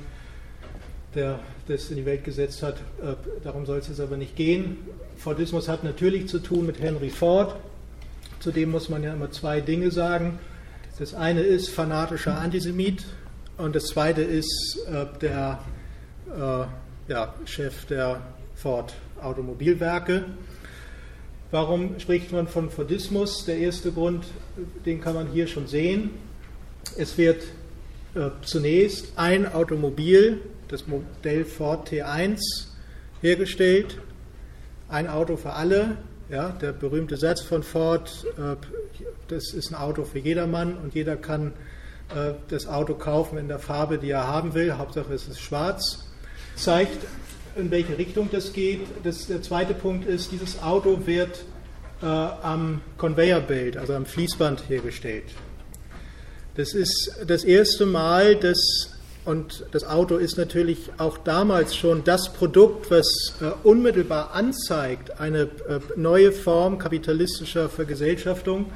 der 1.17 1.41
das 1.67 1.91
in 1.91 1.97
die 1.97 2.07
Welt 2.07 2.23
gesetzt 2.23 2.63
hat. 2.63 2.77
Darum 3.43 3.67
soll 3.67 3.79
es 3.79 3.89
jetzt 3.89 4.01
aber 4.01 4.17
nicht 4.17 4.37
gehen. 4.37 4.79
Fordismus 5.17 5.69
hat 5.69 5.83
natürlich 5.83 6.29
zu 6.29 6.39
tun 6.39 6.67
mit 6.67 6.81
Henry 6.81 7.11
Ford. 7.11 7.57
Zudem 8.39 8.71
muss 8.71 8.89
man 8.89 9.03
ja 9.03 9.15
immer 9.15 9.31
zwei 9.31 9.61
Dinge 9.61 9.91
sagen. 9.91 10.39
Das 10.99 11.15
eine 11.15 11.41
ist 11.41 11.71
fanatischer 11.71 12.39
Antisemit 12.39 13.05
und 13.59 13.75
das 13.75 13.87
zweite 13.87 14.23
ist 14.23 14.79
äh, 14.89 15.07
der 15.21 15.59
äh, 16.35 17.13
ja, 17.13 17.35
Chef 17.45 17.85
der 17.87 18.21
Ford 18.55 18.95
Automobilwerke. 19.21 20.25
Warum 21.51 21.99
spricht 22.01 22.33
man 22.33 22.49
von 22.49 22.71
Fordismus? 22.71 23.45
Der 23.45 23.59
erste 23.59 23.93
Grund, 23.93 24.27
den 24.85 25.01
kann 25.01 25.15
man 25.15 25.29
hier 25.29 25.47
schon 25.47 25.67
sehen. 25.67 26.11
Es 26.97 27.19
wird 27.19 27.43
äh, 28.15 28.31
zunächst 28.43 29.13
ein 29.17 29.53
Automobil, 29.53 30.41
das 30.69 30.87
Modell 30.87 31.45
Ford 31.45 31.89
T1, 31.89 32.41
hergestellt. 33.21 33.99
Ein 34.89 35.09
Auto 35.09 35.37
für 35.37 35.53
alle. 35.53 35.99
Ja, 36.29 36.51
der 36.51 36.73
berühmte 36.73 37.17
Satz 37.17 37.41
von 37.41 37.63
Ford, 37.63 38.27
äh, 38.37 38.57
das 39.29 39.53
ist 39.53 39.71
ein 39.71 39.77
Auto 39.77 40.05
für 40.05 40.19
jedermann 40.19 40.77
und 40.77 40.95
jeder 40.95 41.17
kann 41.17 41.53
äh, 42.15 42.33
das 42.49 42.67
Auto 42.67 42.95
kaufen 42.95 43.39
in 43.39 43.49
der 43.49 43.61
Farbe, 43.61 43.99
die 43.99 44.11
er 44.11 44.27
haben 44.27 44.55
will. 44.55 44.77
Hauptsache 44.77 45.13
es 45.15 45.29
ist 45.29 45.41
schwarz. 45.41 46.05
Zeigt, 46.57 47.07
in 47.57 47.71
welche 47.71 47.97
Richtung 47.97 48.29
das 48.31 48.53
geht. 48.53 48.81
Das, 49.05 49.27
der 49.27 49.43
zweite 49.43 49.75
Punkt 49.75 50.07
ist, 50.07 50.33
dieses 50.33 50.63
Auto 50.63 51.07
wird 51.07 51.45
äh, 52.03 52.07
am 52.07 52.81
Conveyor 52.99 53.41
Belt, 53.41 53.77
also 53.77 53.95
am 53.95 54.07
Fließband 54.07 54.69
hergestellt. 54.69 55.25
Das 56.57 56.73
ist 56.73 57.25
das 57.27 57.45
erste 57.45 57.87
Mal, 57.87 58.37
dass, 58.37 58.96
und 59.27 59.67
das 59.73 59.85
Auto 59.85 60.17
ist 60.17 60.39
natürlich 60.39 60.91
auch 60.97 61.19
damals 61.19 61.77
schon 61.77 62.05
das 62.05 62.33
Produkt, 62.33 62.91
was 62.91 63.35
äh, 63.41 63.51
unmittelbar 63.62 64.33
anzeigt, 64.33 65.21
eine 65.21 65.43
äh, 65.43 65.81
neue 65.97 66.33
Form 66.33 66.79
kapitalistischer 66.79 67.69
Vergesellschaftung 67.69 68.67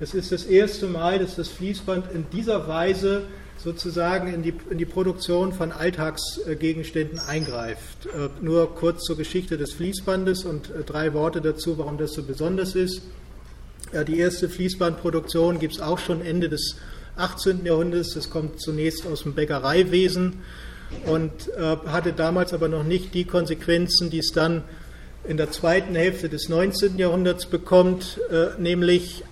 es 0.00 0.12
ist 0.12 0.32
das 0.32 0.44
erste 0.44 0.86
Mal, 0.86 1.20
dass 1.20 1.36
das 1.36 1.48
Fließband 1.48 2.12
in 2.12 2.26
dieser 2.32 2.66
Weise 2.66 3.22
sozusagen 3.56 4.34
in 4.34 4.42
die, 4.42 4.52
in 4.68 4.78
die 4.78 4.84
Produktion 4.84 5.52
von 5.52 5.70
Alltagsgegenständen 5.70 7.20
eingreift. 7.20 8.06
Äh, 8.06 8.28
nur 8.44 8.74
kurz 8.74 9.04
zur 9.04 9.16
Geschichte 9.16 9.56
des 9.56 9.72
Fließbandes 9.72 10.44
und 10.44 10.70
äh, 10.70 10.82
drei 10.82 11.14
Worte 11.14 11.40
dazu, 11.40 11.78
warum 11.78 11.96
das 11.96 12.12
so 12.12 12.22
besonders 12.22 12.74
ist. 12.74 13.02
Die 14.08 14.18
erste 14.18 14.48
Fließbandproduktion 14.48 15.60
gibt 15.60 15.74
es 15.74 15.80
auch 15.80 16.00
schon 16.00 16.20
Ende 16.20 16.48
des 16.48 16.76
18. 17.16 17.64
Jahrhunderts. 17.64 18.14
Das 18.14 18.30
kommt 18.30 18.60
zunächst 18.60 19.06
aus 19.06 19.22
dem 19.22 19.34
Bäckereiwesen 19.34 20.42
und 21.06 21.32
äh, 21.56 21.76
hatte 21.86 22.12
damals 22.12 22.52
aber 22.52 22.68
noch 22.68 22.84
nicht 22.84 23.14
die 23.14 23.24
Konsequenzen, 23.24 24.10
die 24.10 24.18
es 24.18 24.32
dann 24.32 24.62
in 25.26 25.36
der 25.36 25.50
zweiten 25.50 25.94
Hälfte 25.94 26.28
des 26.28 26.48
19. 26.48 26.98
Jahrhunderts 26.98 27.46
bekommt, 27.46 28.20
nämlich 28.58 29.24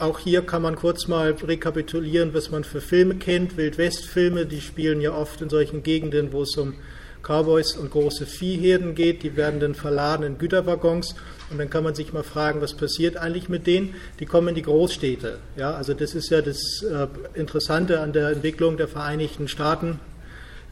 auch 0.00 0.18
hier 0.18 0.42
kann 0.42 0.62
man 0.62 0.76
kurz 0.76 1.08
mal 1.08 1.32
rekapitulieren, 1.32 2.32
was 2.32 2.50
man 2.50 2.64
für 2.64 2.80
Filme 2.80 3.16
kennt. 3.16 3.58
Wildwest-Filme, 3.58 4.46
die 4.46 4.62
spielen 4.62 5.02
ja 5.02 5.12
oft 5.12 5.42
in 5.42 5.50
solchen 5.50 5.82
Gegenden, 5.82 6.32
wo 6.32 6.42
es 6.42 6.56
um 6.56 6.74
Cowboys 7.22 7.76
und 7.76 7.90
große 7.90 8.26
Viehherden 8.26 8.94
geht. 8.94 9.22
Die 9.22 9.36
werden 9.36 9.60
dann 9.60 9.74
verladen 9.74 10.24
in 10.24 10.38
Güterwaggons. 10.38 11.14
Und 11.50 11.58
dann 11.58 11.68
kann 11.68 11.84
man 11.84 11.94
sich 11.94 12.12
mal 12.12 12.22
fragen, 12.22 12.60
was 12.60 12.74
passiert 12.74 13.16
eigentlich 13.16 13.48
mit 13.48 13.66
denen? 13.66 13.94
Die 14.20 14.26
kommen 14.26 14.48
in 14.48 14.54
die 14.54 14.62
Großstädte. 14.62 15.38
Ja, 15.56 15.74
also 15.74 15.94
das 15.94 16.14
ist 16.14 16.30
ja 16.30 16.40
das 16.42 16.82
äh, 16.82 17.06
Interessante 17.38 18.00
an 18.00 18.12
der 18.12 18.30
Entwicklung 18.30 18.76
der 18.76 18.88
Vereinigten 18.88 19.48
Staaten, 19.48 19.98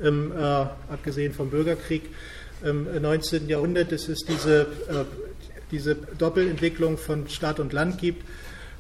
ähm, 0.02 0.32
äh, 0.36 0.42
abgesehen 0.42 1.32
vom 1.32 1.50
Bürgerkrieg 1.50 2.02
im 2.62 2.86
19. 3.00 3.48
Jahrhundert, 3.48 3.92
dass 3.92 4.08
es 4.08 4.20
diese, 4.20 4.62
äh, 4.62 5.04
diese 5.70 5.94
Doppelentwicklung 5.94 6.98
von 6.98 7.28
Stadt 7.28 7.60
und 7.60 7.72
Land 7.72 7.98
gibt. 7.98 8.24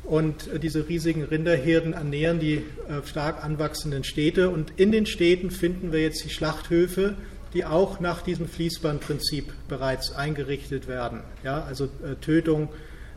Und 0.04 0.48
diese 0.62 0.88
riesigen 0.88 1.24
Rinderherden 1.24 1.92
ernähren 1.92 2.40
die 2.40 2.54
äh, 2.54 3.06
stark 3.06 3.44
anwachsenden 3.44 4.04
Städte. 4.04 4.48
Und 4.48 4.72
in 4.76 4.90
den 4.90 5.04
Städten 5.04 5.50
finden 5.50 5.92
wir 5.92 6.00
jetzt 6.00 6.24
die 6.24 6.30
Schlachthöfe, 6.30 7.14
die 7.54 7.64
auch 7.64 8.00
nach 8.00 8.22
diesem 8.22 8.48
Fließbandprinzip 8.48 9.52
bereits 9.68 10.14
eingerichtet 10.14 10.88
werden. 10.88 11.20
Ja, 11.44 11.64
also 11.64 11.84
äh, 11.84 12.14
Tötung 12.20 12.68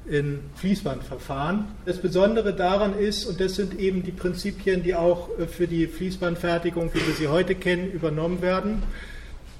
in 0.07 0.39
Fließbandverfahren. 0.55 1.65
Das 1.85 1.97
Besondere 1.97 2.53
daran 2.53 2.97
ist, 2.97 3.25
und 3.25 3.39
das 3.39 3.55
sind 3.55 3.79
eben 3.79 4.03
die 4.03 4.11
Prinzipien, 4.11 4.83
die 4.83 4.95
auch 4.95 5.29
äh, 5.37 5.47
für 5.47 5.67
die 5.67 5.87
Fließbandfertigung, 5.87 6.93
wie 6.93 7.05
wir 7.05 7.13
sie 7.13 7.27
heute 7.27 7.55
kennen, 7.55 7.91
übernommen 7.91 8.41
werden. 8.41 8.83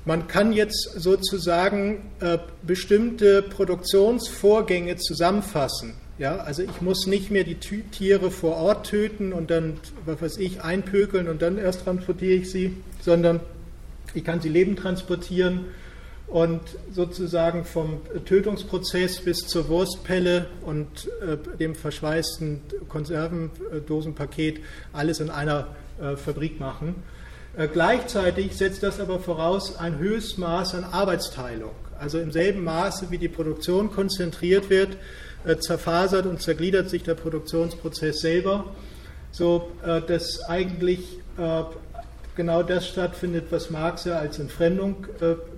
Man 0.03 0.27
kann 0.27 0.51
jetzt 0.51 0.93
sozusagen 0.95 2.09
bestimmte 2.63 3.43
Produktionsvorgänge 3.43 4.97
zusammenfassen 4.97 5.93
ja, 6.21 6.37
also 6.37 6.61
ich 6.61 6.81
muss 6.81 7.07
nicht 7.07 7.31
mehr 7.31 7.43
die 7.43 7.55
Tiere 7.55 8.29
vor 8.29 8.57
Ort 8.57 8.85
töten 8.85 9.33
und 9.33 9.49
dann, 9.49 9.79
was 10.05 10.21
weiß 10.21 10.37
ich, 10.37 10.61
einpökeln 10.61 11.27
und 11.27 11.41
dann 11.41 11.57
erst 11.57 11.83
transportiere 11.83 12.33
ich 12.33 12.51
sie, 12.51 12.77
sondern 13.01 13.39
ich 14.13 14.23
kann 14.23 14.41
sie 14.41 14.49
lebend 14.49 14.79
transportieren 14.79 15.65
und 16.27 16.61
sozusagen 16.91 17.65
vom 17.65 18.01
Tötungsprozess 18.25 19.19
bis 19.21 19.47
zur 19.47 19.67
Wurstpelle 19.67 20.47
und 20.61 21.09
äh, 21.21 21.37
dem 21.57 21.75
verschweißten 21.75 22.61
Konservendosenpaket 22.87 24.61
alles 24.93 25.19
in 25.19 25.29
einer 25.29 25.67
äh, 26.01 26.15
Fabrik 26.15 26.59
machen. 26.59 26.95
Äh, 27.57 27.67
gleichzeitig 27.67 28.55
setzt 28.55 28.81
das 28.81 29.01
aber 29.01 29.19
voraus 29.19 29.75
ein 29.75 29.97
Höchstmaß 29.97 30.75
an 30.75 30.85
Arbeitsteilung. 30.85 31.71
Also 31.99 32.19
im 32.19 32.31
selben 32.31 32.63
Maße, 32.63 33.11
wie 33.11 33.17
die 33.17 33.27
Produktion 33.27 33.91
konzentriert 33.91 34.69
wird, 34.69 34.97
äh, 35.43 35.57
zerfasert 35.57 36.25
und 36.25 36.41
zergliedert 36.41 36.89
sich 36.89 37.03
der 37.03 37.15
Produktionsprozess 37.15 38.21
selber, 38.21 38.65
so 39.31 39.71
äh, 39.85 40.01
dass 40.01 40.41
eigentlich 40.47 41.19
äh, 41.37 41.63
genau 42.35 42.63
das 42.63 42.87
stattfindet, 42.87 43.45
was 43.51 43.69
Marx 43.69 44.05
ja 44.05 44.17
als 44.19 44.39
Entfremdung 44.39 45.05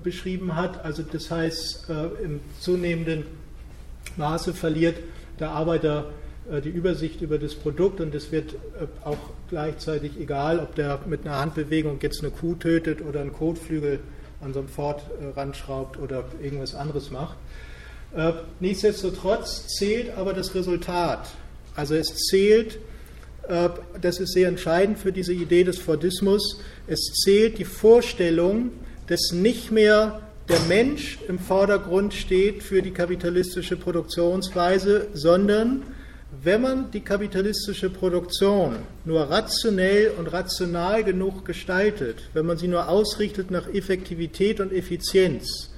beschrieben 0.03 0.55
hat. 0.55 0.83
Also 0.83 1.03
das 1.03 1.29
heißt, 1.29 1.87
im 2.23 2.39
zunehmenden 2.59 3.25
Maße 4.17 4.53
verliert 4.53 4.97
der 5.39 5.51
Arbeiter 5.51 6.07
äh, 6.51 6.61
die 6.61 6.69
Übersicht 6.69 7.21
über 7.21 7.37
das 7.37 7.55
Produkt 7.55 8.01
und 8.01 8.13
es 8.15 8.31
wird 8.31 8.53
äh, 8.53 8.57
auch 9.03 9.17
gleichzeitig 9.49 10.19
egal, 10.19 10.59
ob 10.59 10.75
der 10.75 10.99
mit 11.05 11.25
einer 11.25 11.39
Handbewegung 11.39 11.99
jetzt 12.01 12.21
eine 12.21 12.31
Kuh 12.31 12.55
tötet 12.55 13.01
oder 13.01 13.21
einen 13.21 13.33
Kotflügel 13.33 13.99
an 14.41 14.53
so 14.53 14.59
einem 14.59 14.67
Ford 14.67 15.01
ranschraubt 15.37 15.97
oder 15.97 16.25
irgendwas 16.41 16.75
anderes 16.75 17.11
macht. 17.11 17.37
Nichtsdestotrotz 18.59 19.67
zählt 19.67 20.17
aber 20.17 20.33
das 20.33 20.53
Resultat. 20.53 21.29
Also 21.77 21.95
es 21.95 22.13
zählt, 22.29 22.77
das 23.47 24.19
ist 24.19 24.33
sehr 24.33 24.47
entscheidend 24.47 24.99
für 24.99 25.11
diese 25.11 25.33
Idee 25.33 25.63
des 25.63 25.77
Fordismus, 25.79 26.59
es 26.87 27.11
zählt 27.23 27.57
die 27.57 27.65
Vorstellung, 27.65 28.71
dass 29.07 29.31
nicht 29.31 29.71
mehr 29.71 30.21
der 30.49 30.59
Mensch 30.67 31.19
im 31.27 31.39
Vordergrund 31.39 32.13
steht 32.13 32.63
für 32.63 32.81
die 32.81 32.91
kapitalistische 32.91 33.77
Produktionsweise, 33.77 35.07
sondern 35.13 35.83
wenn 36.41 36.61
man 36.61 36.91
die 36.91 37.01
kapitalistische 37.01 37.89
Produktion 37.89 38.75
nur 39.05 39.21
rationell 39.21 40.11
und 40.17 40.27
rational 40.27 41.03
genug 41.03 41.45
gestaltet, 41.45 42.17
wenn 42.33 42.45
man 42.45 42.57
sie 42.57 42.67
nur 42.67 42.89
ausrichtet 42.89 43.51
nach 43.51 43.67
Effektivität 43.73 44.59
und 44.59 44.73
Effizienz, 44.73 45.69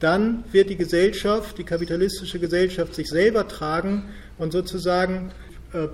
dann 0.00 0.44
wird 0.52 0.70
die 0.70 0.76
Gesellschaft, 0.76 1.58
die 1.58 1.64
kapitalistische 1.64 2.38
Gesellschaft 2.38 2.94
sich 2.94 3.08
selber 3.08 3.48
tragen 3.48 4.04
und 4.38 4.52
sozusagen, 4.52 5.30
äh, 5.30 5.43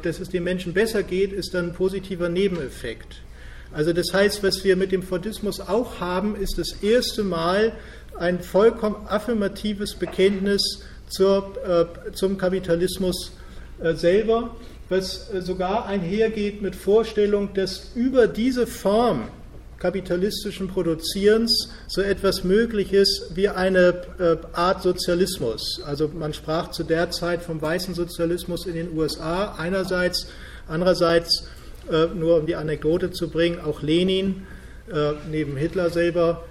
dass 0.02 0.20
es 0.20 0.28
den 0.28 0.44
Menschen 0.44 0.72
besser 0.74 1.02
geht, 1.02 1.32
ist 1.32 1.54
dann 1.54 1.68
ein 1.68 1.72
positiver 1.72 2.28
Nebeneffekt. 2.28 3.22
Also 3.72 3.92
das 3.92 4.12
heißt, 4.12 4.42
was 4.42 4.64
wir 4.64 4.76
mit 4.76 4.92
dem 4.92 5.02
Fordismus 5.02 5.60
auch 5.60 6.00
haben, 6.00 6.34
ist 6.36 6.58
das 6.58 6.82
erste 6.82 7.22
Mal 7.22 7.72
ein 8.18 8.40
vollkommen 8.40 9.06
affirmatives 9.06 9.94
Bekenntnis 9.94 10.82
zur, 11.08 11.54
äh, 11.64 12.12
zum 12.12 12.36
Kapitalismus 12.36 13.32
äh, 13.80 13.94
selber, 13.94 14.56
was 14.88 15.32
äh, 15.32 15.40
sogar 15.40 15.86
einhergeht 15.86 16.62
mit 16.62 16.74
Vorstellung, 16.74 17.54
dass 17.54 17.92
über 17.94 18.26
diese 18.26 18.66
Form 18.66 19.28
kapitalistischen 19.80 20.68
Produzierens 20.68 21.70
so 21.88 22.00
etwas 22.00 22.44
möglich 22.44 22.92
ist 22.92 23.32
wie 23.34 23.48
eine 23.48 24.02
äh, 24.20 24.36
Art 24.52 24.82
Sozialismus. 24.82 25.82
Also 25.84 26.08
man 26.08 26.32
sprach 26.32 26.70
zu 26.70 26.84
der 26.84 27.10
Zeit 27.10 27.42
vom 27.42 27.60
weißen 27.60 27.94
Sozialismus 27.94 28.66
in 28.66 28.74
den 28.74 28.96
USA 28.96 29.56
einerseits, 29.58 30.28
andererseits 30.68 31.48
nur 32.14 32.36
um 32.36 32.46
die 32.46 32.54
Anekdote 32.54 33.10
zu 33.10 33.30
bringen, 33.30 33.58
auch 33.58 33.82
Lenin 33.82 34.46
neben 35.28 35.56
Hitler 35.56 35.90
selber 35.90 36.44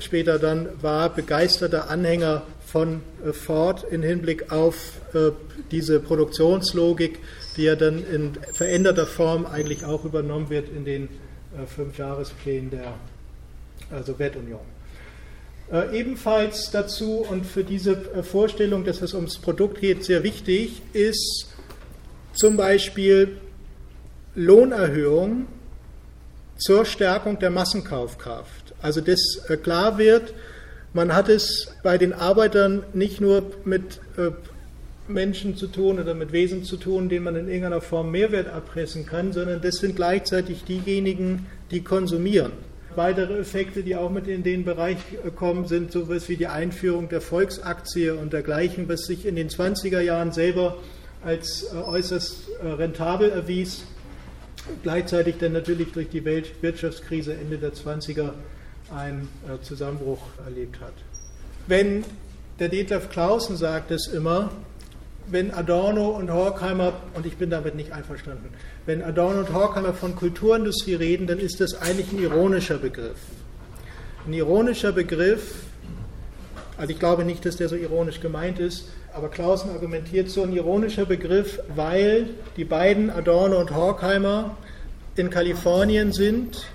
später 0.00 0.38
dann 0.38 0.68
war 0.80 1.10
begeisterter 1.10 1.90
Anhänger 1.90 2.42
von 2.64 3.00
äh, 3.24 3.32
Ford 3.32 3.84
im 3.90 4.02
Hinblick 4.02 4.52
auf 4.52 5.00
äh, 5.14 5.30
diese 5.70 6.00
Produktionslogik, 6.00 7.18
die 7.56 7.64
ja 7.64 7.76
dann 7.76 8.04
in 8.04 8.32
veränderter 8.52 9.06
Form 9.06 9.46
eigentlich 9.46 9.84
auch 9.84 10.04
übernommen 10.04 10.50
wird 10.50 10.68
in 10.68 10.84
den 10.84 11.04
äh, 11.04 11.08
Fünfjahresplänen 11.66 12.70
der 12.70 14.02
Sowjetunion. 14.04 14.60
Ebenfalls 15.92 16.70
dazu 16.70 17.26
und 17.28 17.44
für 17.44 17.62
diese 17.62 17.96
Vorstellung, 18.22 18.84
dass 18.84 19.02
es 19.02 19.12
ums 19.14 19.38
Produkt 19.38 19.80
geht, 19.80 20.04
sehr 20.04 20.22
wichtig 20.22 20.80
ist 20.92 21.46
zum 22.32 22.56
Beispiel 22.56 23.36
Lohnerhöhung 24.34 25.46
zur 26.56 26.84
Stärkung 26.84 27.38
der 27.38 27.50
Massenkaufkraft. 27.50 28.74
Also 28.80 29.00
dass 29.00 29.42
klar 29.62 29.98
wird, 29.98 30.32
man 30.92 31.14
hat 31.14 31.28
es 31.28 31.74
bei 31.82 31.98
den 31.98 32.12
Arbeitern 32.12 32.84
nicht 32.94 33.20
nur 33.20 33.42
mit 33.64 34.00
äh, 34.16 34.30
Menschen 35.08 35.56
zu 35.56 35.66
tun 35.66 35.98
oder 35.98 36.14
mit 36.14 36.32
Wesen 36.32 36.64
zu 36.64 36.76
tun, 36.76 37.08
denen 37.08 37.24
man 37.24 37.36
in 37.36 37.48
irgendeiner 37.48 37.80
Form 37.80 38.10
Mehrwert 38.10 38.48
abpressen 38.48 39.06
kann, 39.06 39.32
sondern 39.32 39.60
das 39.60 39.76
sind 39.76 39.96
gleichzeitig 39.96 40.64
diejenigen, 40.64 41.46
die 41.70 41.82
konsumieren. 41.82 42.52
Weitere 42.94 43.38
Effekte, 43.38 43.82
die 43.82 43.96
auch 43.96 44.10
mit 44.10 44.26
in 44.26 44.42
den 44.42 44.64
Bereich 44.64 44.96
äh, 45.24 45.30
kommen, 45.30 45.66
sind 45.66 45.92
sowas 45.92 46.28
wie 46.28 46.36
die 46.36 46.48
Einführung 46.48 47.08
der 47.08 47.20
Volksaktie 47.20 48.10
und 48.10 48.32
dergleichen, 48.32 48.88
was 48.88 49.02
sich 49.02 49.24
in 49.24 49.36
den 49.36 49.48
20er 49.48 50.00
Jahren 50.00 50.32
selber 50.32 50.76
als 51.24 51.64
äh, 51.72 51.76
äußerst 51.76 52.48
rentabel 52.62 53.30
erwies, 53.30 53.84
gleichzeitig 54.82 55.36
dann 55.38 55.52
natürlich 55.52 55.92
durch 55.92 56.08
die 56.08 56.24
Weltwirtschaftskrise 56.24 57.34
Ende 57.34 57.58
der 57.58 57.72
20er 57.72 58.32
einen 58.94 59.28
äh, 59.46 59.62
Zusammenbruch 59.62 60.20
erlebt 60.44 60.80
hat. 60.80 60.94
Wenn 61.66 62.04
der 62.58 62.68
Detlef 62.68 63.10
Clausen 63.10 63.56
sagt 63.56 63.90
es 63.90 64.08
immer, 64.08 64.50
wenn 65.30 65.52
Adorno 65.52 66.08
und 66.08 66.30
Horkheimer, 66.30 66.94
und 67.14 67.26
ich 67.26 67.36
bin 67.36 67.50
damit 67.50 67.74
nicht 67.74 67.92
einverstanden, 67.92 68.48
wenn 68.86 69.02
Adorno 69.02 69.40
und 69.40 69.52
Horkheimer 69.52 69.92
von 69.92 70.16
Kulturindustrie 70.16 70.94
reden, 70.94 71.26
dann 71.26 71.38
ist 71.38 71.60
das 71.60 71.80
eigentlich 71.80 72.10
ein 72.12 72.22
ironischer 72.22 72.78
Begriff. 72.78 73.18
Ein 74.26 74.32
ironischer 74.32 74.92
Begriff, 74.92 75.56
also 76.76 76.92
ich 76.92 76.98
glaube 76.98 77.24
nicht, 77.24 77.44
dass 77.44 77.56
der 77.56 77.68
so 77.68 77.76
ironisch 77.76 78.20
gemeint 78.20 78.58
ist, 78.58 78.88
aber 79.12 79.28
Clausen 79.28 79.70
argumentiert 79.70 80.30
so 80.30 80.42
ein 80.42 80.52
ironischer 80.52 81.06
Begriff, 81.06 81.60
weil 81.74 82.30
die 82.56 82.64
beiden 82.64 83.10
Adorno 83.10 83.60
und 83.60 83.74
Horkheimer 83.74 84.56
in 85.16 85.30
Kalifornien 85.30 86.12
sind 86.12 86.68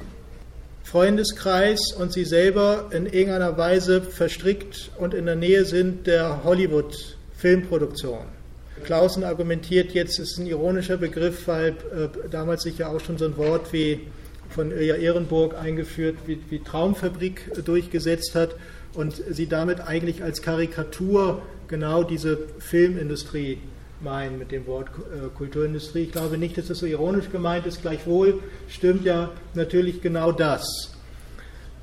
Freundeskreis 0.83 1.93
und 1.93 2.13
Sie 2.13 2.25
selber 2.25 2.89
in 2.91 3.05
irgendeiner 3.05 3.57
Weise 3.57 4.01
verstrickt 4.01 4.91
und 4.99 5.13
in 5.13 5.25
der 5.25 5.35
Nähe 5.35 5.65
sind 5.65 6.05
der 6.05 6.43
Hollywood-Filmproduktion. 6.43 8.42
Klausen 8.83 9.23
argumentiert 9.23 9.91
jetzt, 9.93 10.19
ist 10.19 10.37
ein 10.37 10.47
ironischer 10.47 10.97
Begriff, 10.97 11.47
weil 11.47 11.69
äh, 11.69 12.29
damals 12.29 12.63
sich 12.63 12.77
ja 12.77 12.89
auch 12.89 12.99
schon 12.99 13.17
so 13.17 13.25
ein 13.25 13.37
Wort 13.37 13.73
wie 13.73 14.01
von 14.49 14.71
Ilja 14.71 14.95
Ehrenburg 14.95 15.55
eingeführt, 15.55 16.17
wie, 16.25 16.39
wie 16.49 16.59
Traumfabrik 16.59 17.51
äh, 17.57 17.61
durchgesetzt 17.61 18.35
hat 18.35 18.55
und 18.93 19.15
sie 19.29 19.47
damit 19.47 19.81
eigentlich 19.81 20.23
als 20.23 20.41
Karikatur 20.41 21.41
genau 21.67 22.03
diese 22.03 22.37
Filmindustrie 22.59 23.57
meinen 24.01 24.37
mit 24.37 24.51
dem 24.51 24.67
Wort 24.67 24.89
äh, 24.89 25.29
Kulturindustrie. 25.35 26.03
Ich 26.03 26.11
glaube 26.11 26.37
nicht, 26.37 26.57
dass 26.57 26.67
das 26.67 26.79
so 26.79 26.85
ironisch 26.85 27.29
gemeint 27.31 27.65
ist. 27.65 27.81
Gleichwohl 27.81 28.43
stimmt 28.67 29.05
ja 29.05 29.31
natürlich 29.53 30.01
genau 30.01 30.31
das. 30.31 30.92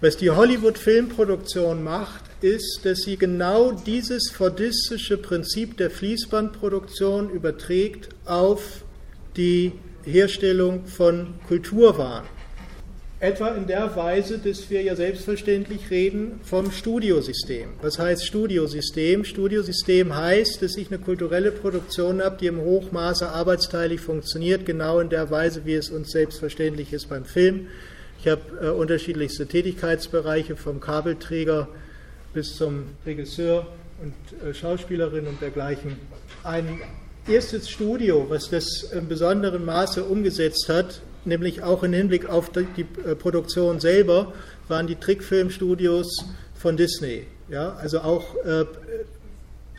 Was 0.02 0.16
die 0.16 0.30
Hollywood-Filmproduktion 0.30 1.84
macht, 1.84 2.22
ist, 2.40 2.80
dass 2.84 3.00
sie 3.02 3.18
genau 3.18 3.72
dieses 3.72 4.30
fordistische 4.30 5.18
Prinzip 5.18 5.76
der 5.76 5.90
Fließbandproduktion 5.90 7.28
überträgt 7.28 8.08
auf 8.24 8.82
die 9.36 9.72
Herstellung 10.04 10.86
von 10.86 11.34
Kulturwaren. 11.48 12.24
Etwa 13.18 13.48
in 13.48 13.66
der 13.66 13.94
Weise, 13.94 14.38
dass 14.38 14.70
wir 14.70 14.80
ja 14.80 14.96
selbstverständlich 14.96 15.90
reden 15.90 16.40
vom 16.44 16.72
Studiosystem. 16.72 17.68
Was 17.82 17.98
heißt 17.98 18.24
Studiosystem? 18.24 19.26
Studiosystem 19.26 20.16
heißt, 20.16 20.62
dass 20.62 20.78
ich 20.78 20.88
eine 20.90 20.98
kulturelle 20.98 21.52
Produktion 21.52 22.22
habe, 22.22 22.38
die 22.40 22.46
im 22.46 22.62
Hochmaße 22.62 23.28
arbeitsteilig 23.28 24.00
funktioniert, 24.00 24.64
genau 24.64 25.00
in 25.00 25.10
der 25.10 25.30
Weise, 25.30 25.66
wie 25.66 25.74
es 25.74 25.90
uns 25.90 26.10
selbstverständlich 26.12 26.94
ist 26.94 27.10
beim 27.10 27.26
Film. 27.26 27.66
Ich 28.22 28.28
habe 28.30 28.42
äh, 28.61 28.68
unterschiedlichste 28.68 29.46
Tätigkeitsbereiche 29.46 30.54
vom 30.54 30.78
Kabelträger 30.78 31.68
bis 32.35 32.54
zum 32.54 32.85
Regisseur 33.06 33.66
und 34.02 34.46
äh, 34.46 34.52
Schauspielerin 34.52 35.26
und 35.26 35.40
dergleichen. 35.40 35.96
Ein 36.44 36.83
erstes 37.26 37.70
Studio, 37.70 38.26
was 38.28 38.50
das 38.50 38.83
in 38.92 39.09
besonderem 39.09 39.64
Maße 39.64 40.04
umgesetzt 40.04 40.66
hat, 40.68 41.00
nämlich 41.24 41.62
auch 41.62 41.83
im 41.83 41.94
Hinblick 41.94 42.28
auf 42.28 42.50
die 42.50 42.87
äh, 43.06 43.14
Produktion 43.14 43.80
selber, 43.80 44.35
waren 44.68 44.87
die 44.87 44.96
Trickfilmstudios 44.96 46.26
von 46.54 46.76
Disney. 46.76 47.26
Ja, 47.48 47.72
also 47.76 48.00
auch 48.00 48.37
äh, 48.44 48.66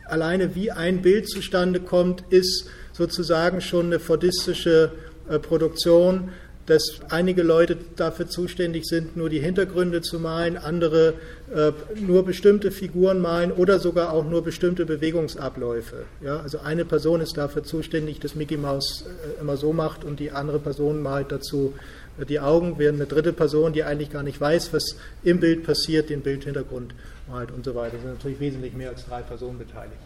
alleine 0.06 0.56
wie 0.56 0.72
ein 0.72 1.00
Bild 1.00 1.28
zustande 1.28 1.78
kommt, 1.78 2.24
ist 2.30 2.68
sozusagen 2.92 3.60
schon 3.60 3.86
eine 3.86 4.00
fordistische 4.00 4.90
äh, 5.28 5.38
Produktion 5.38 6.30
dass 6.66 7.00
einige 7.10 7.42
Leute 7.42 7.76
dafür 7.96 8.28
zuständig 8.28 8.84
sind, 8.86 9.16
nur 9.16 9.28
die 9.28 9.40
Hintergründe 9.40 10.00
zu 10.00 10.20
malen, 10.20 10.56
andere 10.56 11.14
äh, 11.54 11.72
nur 12.00 12.24
bestimmte 12.24 12.70
Figuren 12.70 13.20
malen 13.20 13.50
oder 13.50 13.78
sogar 13.78 14.12
auch 14.12 14.24
nur 14.24 14.44
bestimmte 14.44 14.86
Bewegungsabläufe. 14.86 16.04
Ja, 16.20 16.38
also 16.38 16.60
eine 16.60 16.84
Person 16.84 17.20
ist 17.20 17.36
dafür 17.36 17.64
zuständig, 17.64 18.20
dass 18.20 18.36
Mickey 18.36 18.56
Mouse 18.56 19.04
äh, 19.06 19.40
immer 19.40 19.56
so 19.56 19.72
macht 19.72 20.04
und 20.04 20.20
die 20.20 20.30
andere 20.30 20.60
Person 20.60 21.02
malt 21.02 21.32
dazu 21.32 21.74
äh, 22.20 22.24
die 22.24 22.38
Augen, 22.38 22.78
während 22.78 23.00
eine 23.00 23.08
dritte 23.08 23.32
Person, 23.32 23.72
die 23.72 23.82
eigentlich 23.82 24.10
gar 24.10 24.22
nicht 24.22 24.40
weiß, 24.40 24.72
was 24.72 24.96
im 25.24 25.40
Bild 25.40 25.64
passiert, 25.64 26.10
den 26.10 26.20
Bildhintergrund 26.20 26.94
malt 27.28 27.50
und 27.50 27.64
so 27.64 27.74
weiter. 27.74 27.96
Es 27.96 28.02
sind 28.02 28.12
natürlich 28.12 28.38
wesentlich 28.38 28.74
mehr 28.74 28.90
als 28.90 29.04
drei 29.04 29.22
Personen 29.22 29.58
beteiligt. 29.58 29.98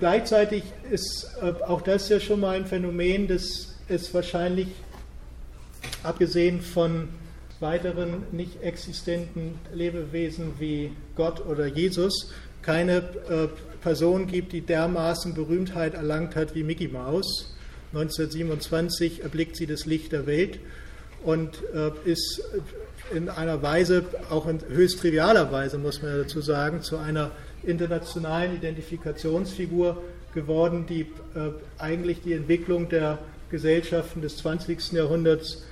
Gleichzeitig 0.00 0.64
ist 0.90 1.30
äh, 1.42 1.52
auch 1.64 1.82
das 1.82 2.08
ja 2.08 2.18
schon 2.18 2.40
mal 2.40 2.56
ein 2.56 2.66
Phänomen, 2.66 3.28
das 3.28 3.74
es 3.88 4.12
wahrscheinlich 4.12 4.68
abgesehen 6.02 6.60
von 6.60 7.08
weiteren 7.60 8.24
nicht 8.32 8.62
existenten 8.62 9.58
Lebewesen 9.72 10.52
wie 10.58 10.92
Gott 11.16 11.44
oder 11.44 11.66
Jesus, 11.66 12.32
keine 12.62 12.98
äh, 12.98 13.48
Person 13.82 14.26
gibt, 14.26 14.52
die 14.52 14.60
dermaßen 14.60 15.34
Berühmtheit 15.34 15.94
erlangt 15.94 16.36
hat 16.36 16.54
wie 16.54 16.62
Mickey 16.62 16.88
Mouse. 16.88 17.54
1927 17.92 19.22
erblickt 19.22 19.56
sie 19.56 19.66
das 19.66 19.86
Licht 19.86 20.12
der 20.12 20.26
Welt 20.26 20.58
und 21.24 21.62
ist 22.04 22.42
in 23.14 23.28
einer 23.28 23.62
Weise, 23.62 24.04
auch 24.30 24.46
in 24.46 24.60
höchst 24.68 25.00
trivialer 25.00 25.50
Weise, 25.50 25.78
muss 25.78 26.02
man 26.02 26.18
dazu 26.18 26.40
sagen, 26.40 26.82
zu 26.82 26.98
einer 26.98 27.30
internationalen 27.62 28.54
Identifikationsfigur 28.56 30.02
geworden, 30.34 30.86
die 30.86 31.06
eigentlich 31.78 32.20
die 32.22 32.34
Entwicklung 32.34 32.88
der 32.88 33.18
Gesellschaften 33.50 34.22
des 34.22 34.36
20. 34.38 34.92
Jahrhunderts 34.92 35.64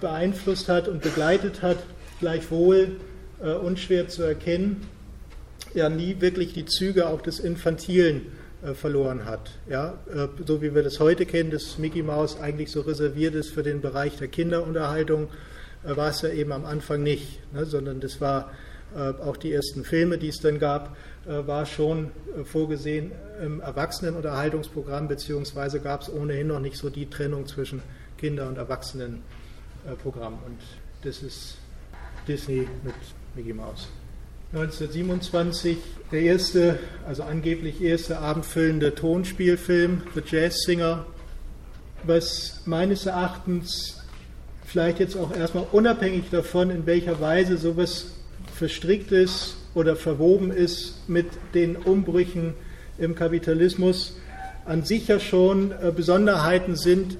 beeinflusst 0.00 0.68
hat 0.68 0.88
und 0.88 1.02
begleitet 1.02 1.62
hat, 1.62 1.78
gleichwohl 2.20 2.96
unschwer 3.40 4.08
zu 4.08 4.22
erkennen, 4.22 4.86
ja 5.74 5.88
nie 5.88 6.20
wirklich 6.20 6.52
die 6.52 6.66
Züge 6.66 7.08
auch 7.08 7.22
des 7.22 7.38
Infantilen 7.38 8.26
äh, 8.62 8.74
verloren 8.74 9.24
hat. 9.24 9.52
Ja? 9.70 9.98
Äh, 10.12 10.28
so 10.44 10.60
wie 10.60 10.74
wir 10.74 10.82
das 10.82 11.00
heute 11.00 11.24
kennen, 11.24 11.50
dass 11.50 11.78
Mickey 11.78 12.02
Mouse 12.02 12.38
eigentlich 12.38 12.70
so 12.70 12.82
reserviert 12.82 13.34
ist 13.34 13.50
für 13.50 13.62
den 13.62 13.80
Bereich 13.80 14.16
der 14.16 14.28
Kinderunterhaltung, 14.28 15.28
äh, 15.84 15.96
war 15.96 16.10
es 16.10 16.20
ja 16.20 16.28
eben 16.28 16.52
am 16.52 16.66
Anfang 16.66 17.02
nicht, 17.02 17.40
ne? 17.54 17.64
sondern 17.64 18.00
das 18.00 18.20
war 18.20 18.50
auch 18.94 19.36
die 19.36 19.52
ersten 19.52 19.84
Filme, 19.84 20.18
die 20.18 20.28
es 20.28 20.40
dann 20.40 20.58
gab, 20.58 20.96
war 21.26 21.66
schon 21.66 22.10
vorgesehen 22.44 23.12
im 23.42 23.60
Erwachsenenunterhaltungsprogramm, 23.60 25.08
beziehungsweise 25.08 25.80
gab 25.80 26.02
es 26.02 26.12
ohnehin 26.12 26.48
noch 26.48 26.60
nicht 26.60 26.76
so 26.76 26.90
die 26.90 27.08
Trennung 27.08 27.46
zwischen 27.46 27.82
Kinder- 28.18 28.48
und 28.48 28.58
Erwachsenenprogramm. 28.58 30.34
Und 30.44 30.58
das 31.02 31.22
ist 31.22 31.56
Disney 32.26 32.68
mit 32.82 32.94
Mickey 33.34 33.52
Mouse. 33.52 33.88
1927 34.52 35.78
der 36.10 36.22
erste, 36.22 36.78
also 37.06 37.22
angeblich 37.22 37.80
erste 37.80 38.18
abendfüllende 38.18 38.94
Tonspielfilm, 38.94 40.02
The 40.14 40.22
Jazz 40.26 40.62
Singer, 40.62 41.06
was 42.02 42.62
meines 42.64 43.06
Erachtens 43.06 44.02
vielleicht 44.64 44.98
jetzt 44.98 45.16
auch 45.16 45.36
erstmal 45.36 45.66
unabhängig 45.70 46.30
davon, 46.30 46.70
in 46.70 46.86
welcher 46.86 47.20
Weise 47.20 47.58
sowas 47.58 48.06
verstrickt 48.60 49.10
ist 49.10 49.56
oder 49.74 49.96
verwoben 49.96 50.50
ist 50.50 51.08
mit 51.08 51.24
den 51.54 51.76
Umbrüchen 51.76 52.52
im 52.98 53.14
Kapitalismus, 53.14 54.18
an 54.66 54.84
sich 54.84 55.08
ja 55.08 55.18
schon 55.18 55.72
äh, 55.72 55.90
Besonderheiten 55.96 56.76
sind, 56.76 57.16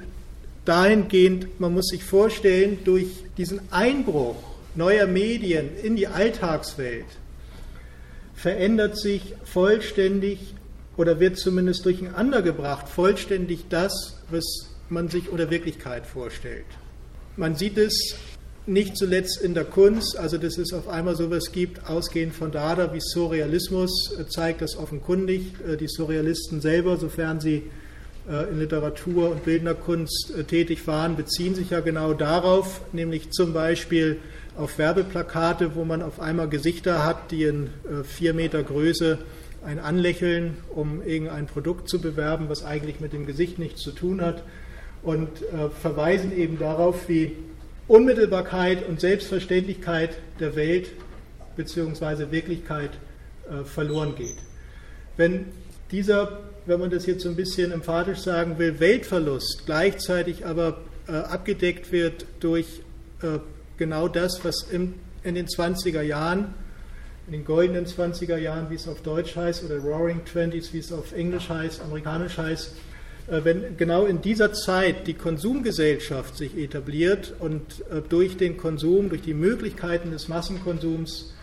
dahingehend, 0.66 1.58
man 1.58 1.72
muss 1.72 1.86
sich 1.86 2.04
vorstellen, 2.04 2.80
durch 2.84 3.06
diesen 3.38 3.60
Einbruch 3.72 4.36
neuer 4.74 5.06
Medien 5.06 5.70
in 5.82 5.96
die 5.96 6.08
Alltagswelt 6.08 7.06
verändert 8.34 8.98
sich 8.98 9.34
vollständig 9.44 10.54
oder 10.98 11.20
wird 11.20 11.38
zumindest 11.38 11.86
durcheinander 11.86 12.42
gebracht, 12.42 12.86
vollständig 12.86 13.64
das, 13.70 14.18
was 14.28 14.44
man 14.90 15.08
sich 15.08 15.30
unter 15.30 15.48
Wirklichkeit 15.48 16.04
vorstellt. 16.04 16.66
Man 17.38 17.54
sieht 17.56 17.78
es 17.78 18.16
nicht 18.70 18.96
zuletzt 18.96 19.40
in 19.42 19.54
der 19.54 19.64
Kunst, 19.64 20.16
also 20.16 20.38
dass 20.38 20.56
es 20.56 20.72
auf 20.72 20.88
einmal 20.88 21.16
sowas 21.16 21.52
gibt, 21.52 21.88
ausgehend 21.88 22.34
von 22.34 22.52
Dada 22.52 22.94
wie 22.94 23.00
Surrealismus, 23.00 24.16
äh, 24.18 24.26
zeigt 24.26 24.62
das 24.62 24.76
offenkundig. 24.76 25.42
Äh, 25.66 25.76
die 25.76 25.88
Surrealisten 25.88 26.60
selber, 26.60 26.96
sofern 26.96 27.40
sie 27.40 27.64
äh, 28.28 28.50
in 28.50 28.60
Literatur 28.60 29.30
und 29.30 29.44
Bildnerkunst 29.44 30.32
tätig 30.46 30.86
waren, 30.86 31.16
beziehen 31.16 31.54
sich 31.54 31.70
ja 31.70 31.80
genau 31.80 32.14
darauf, 32.14 32.80
nämlich 32.92 33.30
zum 33.32 33.52
Beispiel 33.52 34.18
auf 34.56 34.78
Werbeplakate, 34.78 35.74
wo 35.74 35.84
man 35.84 36.02
auf 36.02 36.20
einmal 36.20 36.48
Gesichter 36.48 37.04
hat, 37.04 37.30
die 37.30 37.44
in 37.44 37.70
vier 38.04 38.34
Meter 38.34 38.62
Größe 38.62 39.18
ein 39.64 39.78
Anlächeln, 39.78 40.56
um 40.74 41.02
irgendein 41.02 41.46
Produkt 41.46 41.88
zu 41.88 42.00
bewerben, 42.00 42.48
was 42.48 42.64
eigentlich 42.64 43.00
mit 43.00 43.12
dem 43.12 43.26
Gesicht 43.26 43.58
nichts 43.58 43.80
zu 43.80 43.92
tun 43.92 44.20
hat, 44.20 44.42
und 45.02 45.28
verweisen 45.80 46.36
eben 46.36 46.58
darauf, 46.58 47.08
wie 47.08 47.36
Unmittelbarkeit 47.90 48.88
und 48.88 49.00
Selbstverständlichkeit 49.00 50.16
der 50.38 50.54
Welt 50.54 50.92
bzw. 51.56 52.30
Wirklichkeit 52.30 52.90
äh, 53.50 53.64
verloren 53.64 54.14
geht. 54.14 54.36
Wenn 55.16 55.46
dieser, 55.90 56.38
wenn 56.66 56.78
man 56.78 56.90
das 56.90 57.06
jetzt 57.06 57.24
so 57.24 57.28
ein 57.28 57.34
bisschen 57.34 57.72
emphatisch 57.72 58.20
sagen 58.20 58.58
will, 58.58 58.78
Weltverlust 58.78 59.64
gleichzeitig 59.66 60.46
aber 60.46 60.82
abgedeckt 61.08 61.90
wird 61.90 62.24
durch 62.38 62.82
genau 63.76 64.06
das, 64.06 64.44
was 64.44 64.68
im, 64.70 64.94
in 65.24 65.34
den 65.34 65.46
20er 65.46 66.02
Jahren, 66.02 66.54
in 67.26 67.32
den 67.32 67.44
goldenen 67.44 67.86
20er 67.86 68.36
Jahren, 68.36 68.70
wie 68.70 68.76
es 68.76 68.86
auf 68.86 69.02
Deutsch 69.02 69.34
heißt, 69.34 69.64
oder 69.64 69.78
Roaring 69.78 70.24
Twenties, 70.24 70.72
wie 70.72 70.78
es 70.78 70.92
auf 70.92 71.12
Englisch 71.12 71.48
heißt, 71.48 71.80
amerikanisch 71.80 72.38
heißt, 72.38 72.68
äh, 72.68 72.89
wenn 73.26 73.76
genau 73.76 74.06
in 74.06 74.20
dieser 74.22 74.52
Zeit 74.52 75.06
die 75.06 75.14
Konsumgesellschaft 75.14 76.36
sich 76.36 76.56
etabliert 76.56 77.34
und 77.38 77.62
äh, 77.90 78.02
durch 78.08 78.36
den 78.36 78.56
Konsum, 78.56 79.08
durch 79.08 79.22
die 79.22 79.34
Möglichkeiten 79.34 80.10
des 80.10 80.28
Massenkonsums 80.28 81.34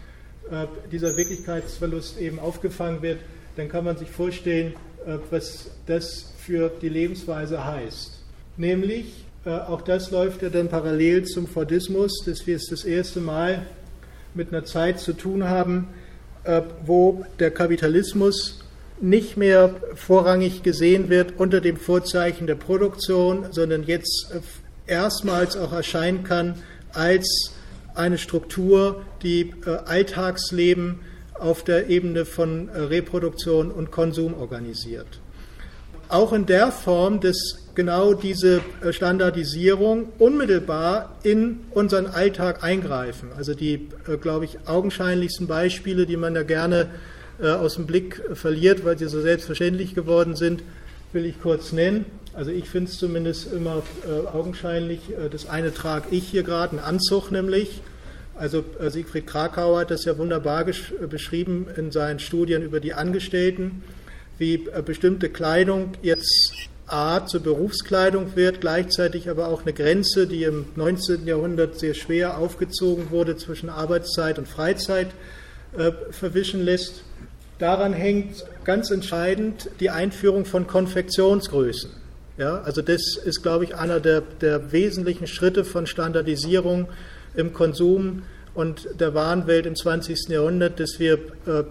äh, 0.51 0.65
dieser 0.91 1.15
Wirklichkeitsverlust 1.15 2.19
eben 2.19 2.39
aufgefangen 2.39 3.01
wird, 3.01 3.19
dann 3.55 3.69
kann 3.69 3.85
man 3.85 3.97
sich 3.97 4.09
vorstellen, 4.09 4.75
was 5.31 5.71
das 5.87 6.33
für 6.37 6.69
die 6.81 6.89
Lebensweise 6.89 7.65
heißt. 7.65 8.19
Nämlich 8.57 9.25
äh, 9.47 9.51
auch 9.51 9.81
das 9.81 10.11
läuft 10.11 10.41
ja 10.41 10.49
dann 10.49 10.67
parallel 10.67 11.23
zum 11.23 11.47
Fordismus, 11.47 12.11
dass 12.25 12.45
wir 12.45 12.57
es 12.57 12.67
das 12.69 12.83
erste 12.83 13.21
Mal 13.21 13.65
mit 14.33 14.49
einer 14.49 14.65
Zeit 14.65 14.99
zu 14.99 15.13
tun 15.13 15.45
haben, 15.45 15.87
äh, 16.43 16.61
wo 16.85 17.25
der 17.39 17.51
Kapitalismus 17.51 18.59
nicht 19.01 19.37
mehr 19.37 19.75
vorrangig 19.95 20.63
gesehen 20.63 21.09
wird 21.09 21.33
unter 21.37 21.61
dem 21.61 21.77
Vorzeichen 21.77 22.47
der 22.47 22.55
Produktion, 22.55 23.47
sondern 23.51 23.83
jetzt 23.83 24.31
äh, 24.33 24.91
erstmals 24.91 25.55
auch 25.57 25.73
erscheinen 25.73 26.23
kann 26.23 26.55
als 26.93 27.53
eine 27.93 28.17
Struktur, 28.17 29.03
die 29.23 29.53
Alltagsleben 29.85 30.99
auf 31.33 31.63
der 31.63 31.89
Ebene 31.89 32.25
von 32.25 32.69
Reproduktion 32.69 33.71
und 33.71 33.91
Konsum 33.91 34.35
organisiert. 34.35 35.07
Auch 36.09 36.31
in 36.31 36.45
der 36.45 36.71
Form 36.71 37.19
des 37.19 37.67
genau 37.75 38.13
diese 38.13 38.61
äh, 38.81 38.93
Standardisierung 38.93 40.09
unmittelbar 40.19 41.17
in 41.23 41.59
unseren 41.71 42.07
Alltag 42.07 42.63
eingreifen. 42.63 43.29
Also 43.35 43.53
die, 43.53 43.89
äh, 44.07 44.17
glaube 44.17 44.45
ich, 44.45 44.57
augenscheinlichsten 44.65 45.47
Beispiele, 45.47 46.05
die 46.05 46.17
man 46.17 46.33
da 46.33 46.43
gerne 46.43 46.81
äh, 46.81 46.87
aus 47.41 47.75
dem 47.75 47.85
Blick 47.85 48.21
verliert, 48.33 48.83
weil 48.83 48.97
sie 48.97 49.07
so 49.07 49.21
selbstverständlich 49.21 49.93
geworden 49.93 50.35
sind, 50.35 50.63
will 51.13 51.25
ich 51.25 51.41
kurz 51.41 51.71
nennen. 51.71 52.05
Also 52.33 52.51
ich 52.51 52.69
finde 52.69 52.91
es 52.91 52.97
zumindest 52.97 53.51
immer 53.51 53.83
augenscheinlich. 54.33 55.01
Das 55.31 55.47
eine 55.47 55.73
trage 55.73 56.07
ich 56.11 56.27
hier 56.27 56.43
gerade, 56.43 56.71
einen 56.71 56.79
Anzug 56.79 57.31
nämlich. 57.31 57.81
Also 58.35 58.63
Siegfried 58.87 59.25
Krakauer 59.25 59.79
hat 59.79 59.91
das 59.91 60.05
ja 60.05 60.17
wunderbar 60.17 60.65
beschrieben 60.65 61.67
in 61.75 61.91
seinen 61.91 62.19
Studien 62.19 62.61
über 62.61 62.79
die 62.79 62.93
Angestellten, 62.93 63.83
wie 64.37 64.67
bestimmte 64.85 65.29
Kleidung 65.29 65.93
jetzt 66.03 66.69
A 66.87 67.25
zur 67.25 67.41
Berufskleidung 67.41 68.37
wird, 68.37 68.61
gleichzeitig 68.61 69.29
aber 69.29 69.49
auch 69.49 69.63
eine 69.63 69.73
Grenze, 69.73 70.25
die 70.25 70.43
im 70.43 70.67
19. 70.77 71.27
Jahrhundert 71.27 71.77
sehr 71.77 71.93
schwer 71.93 72.37
aufgezogen 72.37 73.11
wurde 73.11 73.35
zwischen 73.35 73.69
Arbeitszeit 73.69 74.39
und 74.39 74.47
Freizeit, 74.47 75.09
äh, 75.77 75.91
verwischen 76.11 76.63
lässt. 76.63 77.03
Daran 77.59 77.93
hängt 77.93 78.45
ganz 78.65 78.91
entscheidend 78.91 79.69
die 79.79 79.89
Einführung 79.89 80.45
von 80.45 80.67
Konfektionsgrößen. 80.67 81.89
Ja, 82.37 82.61
also 82.61 82.83
das 82.83 83.17
ist, 83.17 83.41
glaube 83.41 83.63
ich, 83.63 83.75
einer 83.75 83.99
der, 83.99 84.21
der 84.21 84.71
wesentlichen 84.71 85.25
Schritte 85.25 85.65
von 85.65 85.87
Standardisierung 85.87 86.87
im 87.35 87.51
Konsum 87.53 88.23
und 88.53 88.87
der 88.99 89.15
Warenwelt 89.15 89.65
im 89.65 89.75
20. 89.75 90.29
Jahrhundert, 90.29 90.79
dass 90.79 90.99
wir 90.99 91.13
äh, 91.13 91.63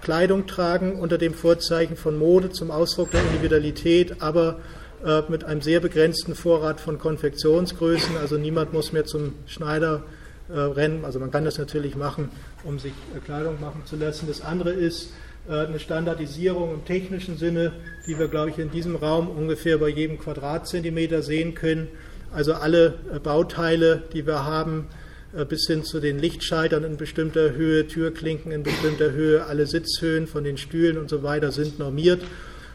Kleidung 0.00 0.46
tragen 0.46 0.98
unter 0.98 1.18
dem 1.18 1.34
Vorzeichen 1.34 1.96
von 1.96 2.18
Mode 2.18 2.50
zum 2.50 2.70
Ausdruck 2.70 3.10
der 3.10 3.20
Individualität, 3.20 4.22
aber 4.22 4.58
äh, 5.04 5.22
mit 5.28 5.44
einem 5.44 5.60
sehr 5.60 5.80
begrenzten 5.80 6.34
Vorrat 6.34 6.80
von 6.80 6.98
Konfektionsgrößen. 6.98 8.16
Also 8.16 8.38
niemand 8.38 8.72
muss 8.72 8.92
mehr 8.92 9.04
zum 9.04 9.34
Schneider 9.46 10.02
äh, 10.48 10.58
rennen. 10.58 11.04
Also 11.04 11.20
man 11.20 11.30
kann 11.30 11.44
das 11.44 11.58
natürlich 11.58 11.96
machen, 11.96 12.30
um 12.64 12.78
sich 12.78 12.92
äh, 13.14 13.20
Kleidung 13.20 13.60
machen 13.60 13.82
zu 13.84 13.96
lassen. 13.96 14.26
Das 14.26 14.42
andere 14.42 14.72
ist 14.72 15.12
äh, 15.48 15.66
eine 15.66 15.78
Standardisierung 15.78 16.74
im 16.74 16.84
technischen 16.84 17.36
Sinne, 17.36 17.72
die 18.06 18.18
wir, 18.18 18.28
glaube 18.28 18.50
ich, 18.50 18.58
in 18.58 18.70
diesem 18.70 18.96
Raum 18.96 19.28
ungefähr 19.28 19.78
bei 19.78 19.88
jedem 19.88 20.18
Quadratzentimeter 20.18 21.22
sehen 21.22 21.54
können. 21.54 21.88
Also 22.32 22.54
alle 22.54 22.94
äh, 23.12 23.18
Bauteile, 23.18 24.02
die 24.12 24.26
wir 24.26 24.44
haben, 24.44 24.88
äh, 25.36 25.44
bis 25.44 25.66
hin 25.66 25.84
zu 25.84 26.00
den 26.00 26.18
Lichtschaltern 26.18 26.84
in 26.84 26.96
bestimmter 26.96 27.52
Höhe, 27.52 27.86
Türklinken 27.86 28.52
in 28.52 28.62
bestimmter 28.62 29.12
Höhe, 29.12 29.44
alle 29.46 29.66
Sitzhöhen 29.66 30.26
von 30.26 30.44
den 30.44 30.58
Stühlen 30.58 30.98
und 30.98 31.08
so 31.10 31.22
weiter 31.22 31.52
sind 31.52 31.78
normiert. 31.78 32.22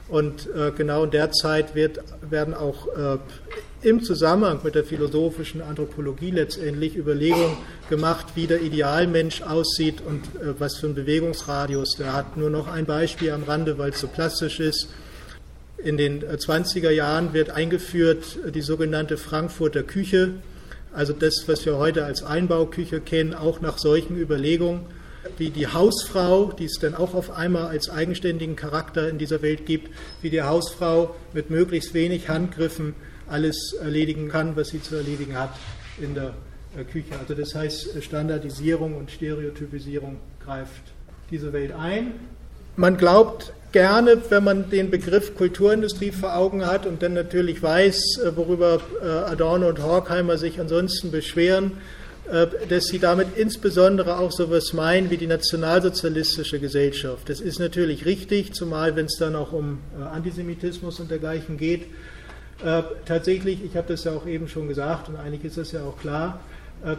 Und 0.07 0.49
äh, 0.55 0.71
genau 0.75 1.03
in 1.03 1.11
der 1.11 1.31
Zeit 1.31 1.75
wird, 1.75 1.99
werden 2.27 2.53
auch 2.53 2.87
äh, 2.87 3.17
im 3.81 4.03
Zusammenhang 4.03 4.59
mit 4.63 4.75
der 4.75 4.83
philosophischen 4.83 5.61
Anthropologie 5.61 6.31
letztendlich 6.31 6.95
Überlegungen 6.97 7.57
gemacht, 7.89 8.27
wie 8.35 8.45
der 8.45 8.61
Idealmensch 8.61 9.41
aussieht 9.41 10.01
und 10.05 10.23
was 10.59 10.77
für 10.77 10.87
einen 10.87 10.95
Bewegungsradius 10.95 11.95
der 11.97 12.13
hat. 12.13 12.35
Nur 12.35 12.49
noch 12.49 12.67
ein 12.67 12.85
Beispiel 12.85 13.31
am 13.31 13.43
Rande, 13.43 13.77
weil 13.77 13.91
es 13.91 13.99
so 13.99 14.07
plastisch 14.07 14.59
ist. 14.59 14.89
In 15.77 15.97
den 15.97 16.21
20er 16.21 16.89
Jahren 16.89 17.33
wird 17.33 17.51
eingeführt 17.51 18.39
die 18.53 18.61
sogenannte 18.61 19.17
Frankfurter 19.17 19.83
Küche, 19.83 20.31
also 20.93 21.13
das, 21.13 21.43
was 21.47 21.65
wir 21.65 21.77
heute 21.77 22.03
als 22.03 22.21
Einbauküche 22.21 22.99
kennen, 22.99 23.33
auch 23.33 23.61
nach 23.61 23.77
solchen 23.77 24.17
Überlegungen, 24.17 24.81
wie 25.37 25.51
die 25.51 25.67
Hausfrau, 25.67 26.51
die 26.51 26.65
es 26.65 26.79
dann 26.81 26.95
auch 26.95 27.13
auf 27.13 27.31
einmal 27.31 27.67
als 27.67 27.89
eigenständigen 27.89 28.57
Charakter 28.57 29.07
in 29.07 29.17
dieser 29.17 29.41
Welt 29.41 29.65
gibt, 29.65 29.89
wie 30.21 30.29
die 30.29 30.41
Hausfrau 30.41 31.15
mit 31.33 31.49
möglichst 31.49 31.93
wenig 31.93 32.27
Handgriffen 32.27 32.95
alles 33.29 33.73
erledigen 33.73 34.29
kann, 34.29 34.55
was 34.55 34.69
sie 34.69 34.81
zu 34.81 34.95
erledigen 34.95 35.37
hat 35.37 35.55
in 35.99 36.15
der 36.15 36.33
äh, 36.77 36.83
Küche. 36.83 37.17
Also 37.19 37.33
das 37.33 37.55
heißt, 37.55 38.03
Standardisierung 38.03 38.95
und 38.95 39.11
Stereotypisierung 39.11 40.17
greift 40.43 40.83
diese 41.31 41.53
Welt 41.53 41.71
ein. 41.71 42.11
Man 42.75 42.97
glaubt 42.97 43.53
gerne, 43.71 44.21
wenn 44.29 44.43
man 44.43 44.69
den 44.69 44.89
Begriff 44.89 45.35
Kulturindustrie 45.35 46.11
vor 46.11 46.35
Augen 46.35 46.65
hat 46.65 46.85
und 46.85 47.03
dann 47.03 47.13
natürlich 47.13 47.61
weiß, 47.61 48.19
äh, 48.23 48.35
worüber 48.35 48.81
äh, 49.01 49.07
Adorno 49.07 49.69
und 49.69 49.81
Horkheimer 49.81 50.37
sich 50.37 50.59
ansonsten 50.59 51.11
beschweren, 51.11 51.73
dass 52.69 52.85
sie 52.85 52.99
damit 52.99 53.37
insbesondere 53.37 54.19
auch 54.19 54.31
so 54.31 54.43
etwas 54.43 54.73
meinen 54.73 55.09
wie 55.09 55.17
die 55.17 55.25
nationalsozialistische 55.25 56.59
Gesellschaft. 56.59 57.27
Das 57.27 57.41
ist 57.41 57.57
natürlich 57.57 58.05
richtig, 58.05 58.53
zumal 58.53 58.95
wenn 58.95 59.07
es 59.07 59.17
dann 59.17 59.35
auch 59.35 59.51
um 59.51 59.79
Antisemitismus 60.13 60.99
und 60.99 61.09
dergleichen 61.09 61.57
geht. 61.57 61.87
Tatsächlich, 63.05 63.63
ich 63.63 63.77
habe 63.77 63.87
das 63.87 64.03
ja 64.03 64.11
auch 64.11 64.27
eben 64.27 64.49
schon 64.49 64.67
gesagt 64.67 65.07
und 65.07 65.15
eigentlich 65.15 65.45
ist 65.45 65.57
das 65.57 65.71
ja 65.71 65.83
auch 65.83 65.97
klar, 65.97 66.41
äh, 66.83 66.95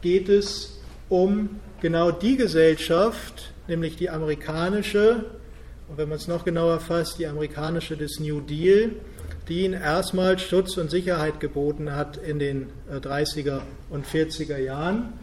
geht 0.00 0.28
es 0.28 0.78
um 1.10 1.60
genau 1.80 2.10
die 2.10 2.36
Gesellschaft, 2.36 3.52
nämlich 3.66 3.96
die 3.96 4.08
amerikanische, 4.08 5.26
und 5.88 5.98
wenn 5.98 6.08
man 6.08 6.16
es 6.16 6.26
noch 6.26 6.44
genauer 6.44 6.80
fasst, 6.80 7.18
die 7.18 7.26
amerikanische 7.26 7.96
des 7.96 8.18
New 8.18 8.40
Deal, 8.40 8.92
die 9.48 9.64
ihnen 9.64 9.74
erstmals 9.74 10.42
Schutz 10.42 10.76
und 10.76 10.90
Sicherheit 10.90 11.40
geboten 11.40 11.94
hat 11.94 12.16
in 12.18 12.38
den 12.38 12.68
30er 12.90 13.58
äh, 13.58 13.60
und 13.90 14.06
40er 14.06 14.58
Jahren. 14.58 15.14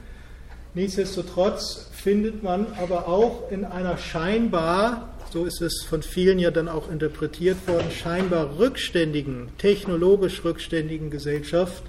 Nichtsdestotrotz 0.73 1.89
findet 1.91 2.43
man 2.43 2.67
aber 2.79 3.07
auch 3.07 3.51
in 3.51 3.65
einer 3.65 3.97
scheinbar, 3.97 5.14
so 5.31 5.45
ist 5.45 5.61
es 5.61 5.83
von 5.83 6.01
vielen 6.01 6.39
ja 6.39 6.51
dann 6.51 6.67
auch 6.67 6.89
interpretiert 6.89 7.67
worden, 7.67 7.91
scheinbar 7.91 8.57
rückständigen, 8.57 9.49
technologisch 9.57 10.43
rückständigen 10.43 11.09
Gesellschaft 11.09 11.83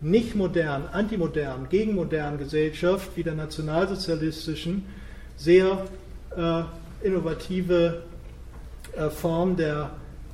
nicht 0.00 0.34
modernen, 0.34 0.86
antimodern, 0.88 1.68
gegenmodernen 1.70 2.38
Gesellschaft 2.38 3.10
wie 3.14 3.22
der 3.22 3.34
nationalsozialistischen 3.34 4.84
sehr 5.36 5.86
äh, 6.36 6.62
innovative 7.06 8.02
äh, 8.96 9.08
Form 9.08 9.56
der 9.56 9.90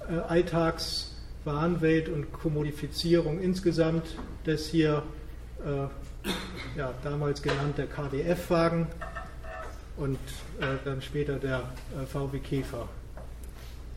äh, 0.08 0.18
Alltagswarenwelt 0.28 2.08
und 2.08 2.32
Kommodifizierung 2.32 3.40
insgesamt 3.40 4.06
des 4.44 4.66
hier 4.66 5.02
äh, 5.64 6.28
ja, 6.76 6.92
damals 7.02 7.40
genannte 7.42 7.86
KDF-Wagen 7.86 8.88
und 10.00 10.18
äh, 10.60 10.76
dann 10.84 11.00
später 11.00 11.36
der 11.36 11.58
äh, 11.58 12.06
VW 12.06 12.38
Käfer, 12.40 12.88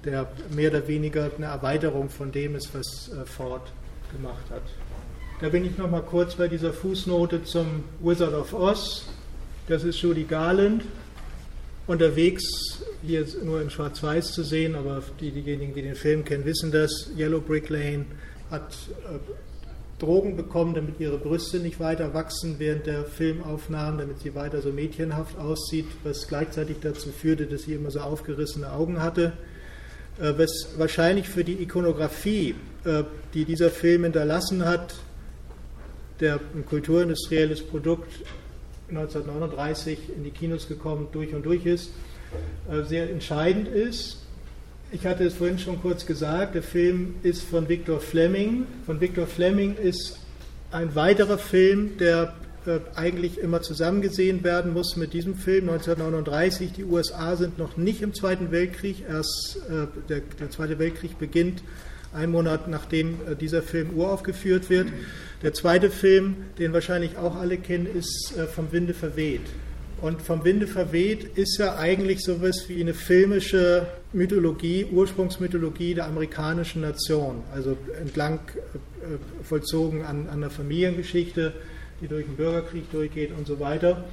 der 0.06 0.28
mehr 0.52 0.70
oder 0.70 0.88
weniger 0.88 1.32
eine 1.36 1.48
Erweiterung 1.48 2.10
von 2.10 2.32
dem 2.32 2.56
ist, 2.56 2.70
was 2.74 3.10
Ford 3.26 3.72
gemacht 4.12 4.44
hat. 4.50 4.62
Da 5.42 5.50
bin 5.50 5.66
ich 5.66 5.78
noch 5.78 5.90
mal 5.90 6.02
kurz 6.02 6.36
bei 6.36 6.48
dieser 6.48 6.72
Fußnote 6.72 7.44
zum 7.44 7.84
Wizard 8.02 8.34
of 8.34 8.54
Oz. 8.54 9.06
Das 9.68 9.84
ist 9.84 10.02
Judy 10.02 10.24
Garland. 10.24 10.84
Unterwegs, 11.86 12.82
hier 13.02 13.26
nur 13.44 13.62
in 13.62 13.70
Schwarz-Weiß 13.70 14.32
zu 14.32 14.44
sehen, 14.44 14.76
aber 14.76 15.04
die, 15.20 15.32
diejenigen, 15.32 15.74
die 15.74 15.82
den 15.82 15.96
Film 15.96 16.24
kennen, 16.24 16.46
wissen 16.46 16.72
das. 16.72 17.10
Yellow 17.18 17.42
Brick 17.42 17.70
Lane 17.70 18.06
hat 18.50 18.74
äh, 19.04 19.20
Drogen 20.04 20.36
bekommen, 20.36 20.74
damit 20.74 21.00
ihre 21.00 21.18
Brüste 21.18 21.60
nicht 21.60 21.80
weiter 21.80 22.14
wachsen 22.14 22.56
während 22.58 22.86
der 22.86 23.06
Filmaufnahmen, 23.06 24.00
damit 24.00 24.20
sie 24.20 24.36
weiter 24.36 24.62
so 24.62 24.70
mädchenhaft 24.70 25.38
aussieht, 25.40 25.86
was 26.04 26.28
gleichzeitig 26.28 26.78
dazu 26.82 27.10
führte, 27.10 27.46
dass 27.46 27.64
sie 27.64 27.74
immer 27.74 27.90
so 27.90 28.02
aufgerissene 28.02 28.72
Augen 28.72 29.02
hatte. 29.02 29.34
Äh, 30.20 30.34
was 30.38 30.74
wahrscheinlich 30.78 31.30
für 31.30 31.44
die 31.44 31.62
Ikonografie, 31.64 32.56
äh, 32.84 33.04
die 33.34 33.46
dieser 33.46 33.70
Film 33.70 34.04
hinterlassen 34.04 34.66
hat, 34.66 34.96
der 36.20 36.40
ein 36.54 36.66
kulturindustrielles 36.66 37.62
Produkt 37.62 38.12
1939 38.90 39.98
in 40.18 40.24
die 40.24 40.32
Kinos 40.32 40.68
gekommen, 40.68 41.08
durch 41.14 41.34
und 41.34 41.46
durch 41.46 41.66
ist, 41.66 41.92
äh, 42.70 42.84
sehr 42.84 43.10
entscheidend 43.10 43.70
ist. 43.70 44.23
Ich 44.94 45.08
hatte 45.08 45.24
es 45.24 45.34
vorhin 45.34 45.58
schon 45.58 45.82
kurz 45.82 46.06
gesagt, 46.06 46.54
der 46.54 46.62
Film 46.62 47.16
ist 47.24 47.42
von 47.42 47.68
Victor 47.68 48.00
Fleming. 48.00 48.68
Von 48.86 49.02
Victor 49.02 49.26
Fleming 49.26 49.76
ist 49.76 50.20
ein 50.70 50.94
weiterer 50.94 51.40
Film, 51.40 51.98
der 51.98 52.36
äh, 52.68 52.78
eigentlich 52.94 53.40
immer 53.40 53.64
zusammengesehen 53.64 54.44
werden 54.44 54.72
muss 54.72 54.96
mit 54.96 55.14
diesem 55.14 55.34
Film 55.34 55.68
1939. 55.68 56.74
Die 56.74 56.84
USA 56.84 57.36
sind 57.36 57.58
noch 57.58 57.76
nicht 57.76 58.04
im 58.04 58.14
Zweiten 58.14 58.52
Weltkrieg, 58.52 59.04
erst 59.10 59.62
äh, 59.68 59.88
der, 60.10 60.22
der 60.40 60.52
Zweite 60.52 60.78
Weltkrieg 60.78 61.18
beginnt 61.18 61.64
ein 62.14 62.30
Monat 62.30 62.68
nachdem 62.68 63.18
dieser 63.42 63.64
Film 63.64 63.90
uraufgeführt 63.96 64.70
wird. 64.70 64.90
Der 65.42 65.56
zweite 65.56 65.90
Film, 65.90 66.36
den 66.60 66.72
wahrscheinlich 66.72 67.18
auch 67.18 67.36
alle 67.36 67.58
kennen, 67.58 67.88
ist 67.88 68.38
äh, 68.38 68.46
Vom 68.46 68.72
Winde 68.72 68.94
verweht. 68.94 69.42
Und 70.04 70.22
Vom 70.22 70.44
Winde 70.44 70.68
verweht 70.68 71.38
ist 71.38 71.58
ja 71.60 71.78
eigentlich 71.78 72.26
sowas 72.26 72.66
wie 72.68 72.82
eine 72.82 72.94
filmische 72.94 73.88
Mythologie, 74.12 74.86
Ursprungsmythologie 74.92 75.94
der 75.94 76.08
amerikanischen 76.08 76.82
Nation. 76.82 77.42
Also 77.54 77.78
entlang 78.02 78.40
äh, 78.50 79.46
vollzogen 79.46 80.04
an, 80.04 80.28
an 80.28 80.44
einer 80.44 80.50
Familiengeschichte, 80.50 81.54
die 82.02 82.10
durch 82.10 82.26
den 82.26 82.36
Bürgerkrieg 82.36 82.92
durchgeht 82.92 83.32
und 83.32 83.48
so 83.48 83.62
weiter. 83.62 84.04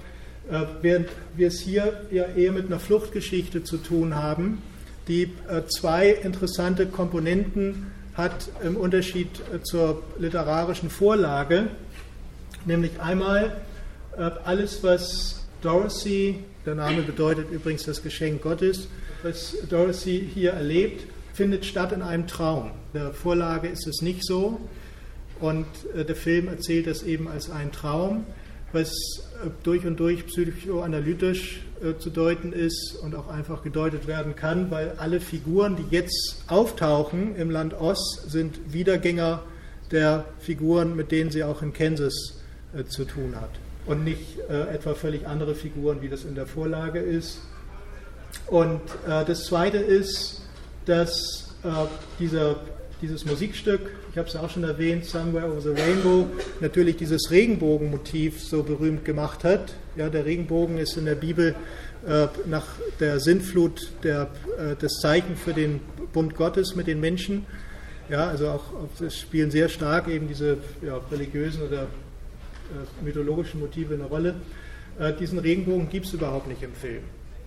Äh, 0.49 0.61
während 0.81 1.09
wir 1.35 1.49
es 1.49 1.59
hier 1.59 2.03
ja 2.13 2.27
eher 2.37 2.53
mit 2.53 2.67
einer 2.67 2.79
Fluchtgeschichte 2.79 3.65
zu 3.65 3.77
tun 3.79 4.15
haben, 4.15 4.63
die 5.09 5.33
zwei 5.77 6.11
interessante 6.11 6.87
Komponenten 6.87 7.91
hat 8.15 8.49
im 8.63 8.77
Unterschied 8.77 9.41
äh, 9.53 9.61
zur 9.65 10.05
literarischen 10.21 10.89
Vorlage, 10.89 11.67
nämlich 12.65 13.01
einmal 13.01 13.57
äh, 14.17 14.31
alles, 14.45 14.85
was 14.85 15.40
Dorothy, 15.63 16.37
der 16.67 16.75
Name 16.75 17.03
bedeutet 17.03 17.51
übrigens 17.51 17.85
das 17.85 18.03
Geschenk 18.03 18.43
Gottes, 18.43 18.89
was 19.23 19.57
Dorothy 19.69 20.29
hier 20.33 20.53
erlebt, 20.53 21.05
findet 21.33 21.65
statt 21.65 21.93
in 21.93 22.03
einem 22.03 22.27
Traum. 22.27 22.73
In 22.93 23.01
der 23.01 23.13
Vorlage 23.13 23.69
ist 23.69 23.87
es 23.87 24.03
nicht 24.03 24.25
so 24.25 24.61
und 25.41 25.67
äh, 25.95 26.05
der 26.05 26.17
Film 26.17 26.49
erzählt 26.49 26.87
das 26.87 27.03
eben 27.03 27.29
als 27.29 27.51
einen 27.51 27.73
Traum, 27.73 28.25
was 28.73 28.93
durch 29.63 29.87
und 29.87 29.99
durch 29.99 30.27
psychoanalytisch 30.27 31.63
äh, 31.83 31.99
zu 31.99 32.11
deuten 32.11 32.53
ist 32.53 32.97
und 33.03 33.15
auch 33.15 33.29
einfach 33.29 33.63
gedeutet 33.63 34.07
werden 34.07 34.37
kann, 34.37 34.71
weil 34.71 34.95
alle 34.99 35.21
Figuren, 35.21 35.77
die 35.77 35.95
jetzt 35.95 36.45
auftauchen 36.47 37.37
im 37.37 37.51
Land 37.51 37.75
Ost, 37.75 38.31
sind 38.31 38.73
Wiedergänger 38.73 39.43
der 39.91 40.25
Figuren, 40.39 40.95
mit 40.95 41.11
denen 41.11 41.31
sie 41.31 41.43
auch 41.43 41.63
in 41.63 41.73
Kansas 41.73 42.43
äh, 42.77 42.85
zu 42.85 43.05
tun 43.05 43.35
hat. 43.41 43.51
Und 43.91 44.05
nicht 44.05 44.39
äh, 44.49 44.73
etwa 44.73 44.95
völlig 44.95 45.27
andere 45.27 45.57
Figuren, 45.57 46.01
wie 46.01 46.09
das 46.09 46.25
in 46.25 46.37
der 46.37 46.47
Vorlage 46.47 47.01
ist. 47.01 47.41
Und 48.47 48.81
äh, 49.05 49.25
das 49.25 49.47
Zweite 49.47 49.79
ist, 49.79 50.43
dass 50.87 51.57
äh, 51.65 51.69
dieser, 52.21 52.61
dieses 53.03 53.25
Musikstück, 53.25 53.81
ich 54.13 54.17
habe 54.17 54.29
es 54.29 54.35
ja 54.35 54.43
auch 54.43 54.51
schon 54.51 54.63
erwähnt, 54.63 55.07
Somewhere 55.07 55.51
Over 55.51 55.61
the 55.61 55.71
Rainbow, 55.71 56.27
natürlich 56.61 56.99
dieses 56.99 57.33
Regenbogenmotiv 57.33 58.41
so 58.41 58.63
berühmt 58.63 59.05
gemacht 59.05 59.43
hat. 59.43 59.75
Ja, 59.97 60.09
der 60.09 60.25
Regenbogen 60.25 60.79
ist 60.79 60.97
in 60.97 61.07
der 61.07 61.17
Bibel 61.17 61.57
äh, 62.07 62.29
nach 62.47 62.67
der 63.01 63.19
Sintflut 63.19 63.91
der, 64.05 64.29
äh, 64.57 64.77
das 64.79 65.01
Zeichen 65.01 65.35
für 65.35 65.53
den 65.53 65.81
Bund 66.13 66.37
Gottes 66.37 66.77
mit 66.77 66.87
den 66.87 67.01
Menschen. 67.01 67.45
Ja, 68.09 68.29
also 68.29 68.51
auch 68.51 68.65
es 69.01 69.19
spielen 69.19 69.51
sehr 69.51 69.69
stark 69.69 70.07
eben 70.07 70.29
diese 70.29 70.59
ja, 70.81 71.01
religiösen 71.11 71.63
oder 71.63 71.89
mythologischen 73.03 73.61
Motive 73.61 73.95
eine 73.95 74.05
Rolle. 74.05 74.35
Äh, 74.99 75.13
diesen 75.15 75.39
Regenbogen 75.39 75.89
gibt 75.89 76.07
es 76.07 76.13
überhaupt 76.13 76.49
nicht 76.49 76.63
im 76.63 76.75
Film. 76.75 77.03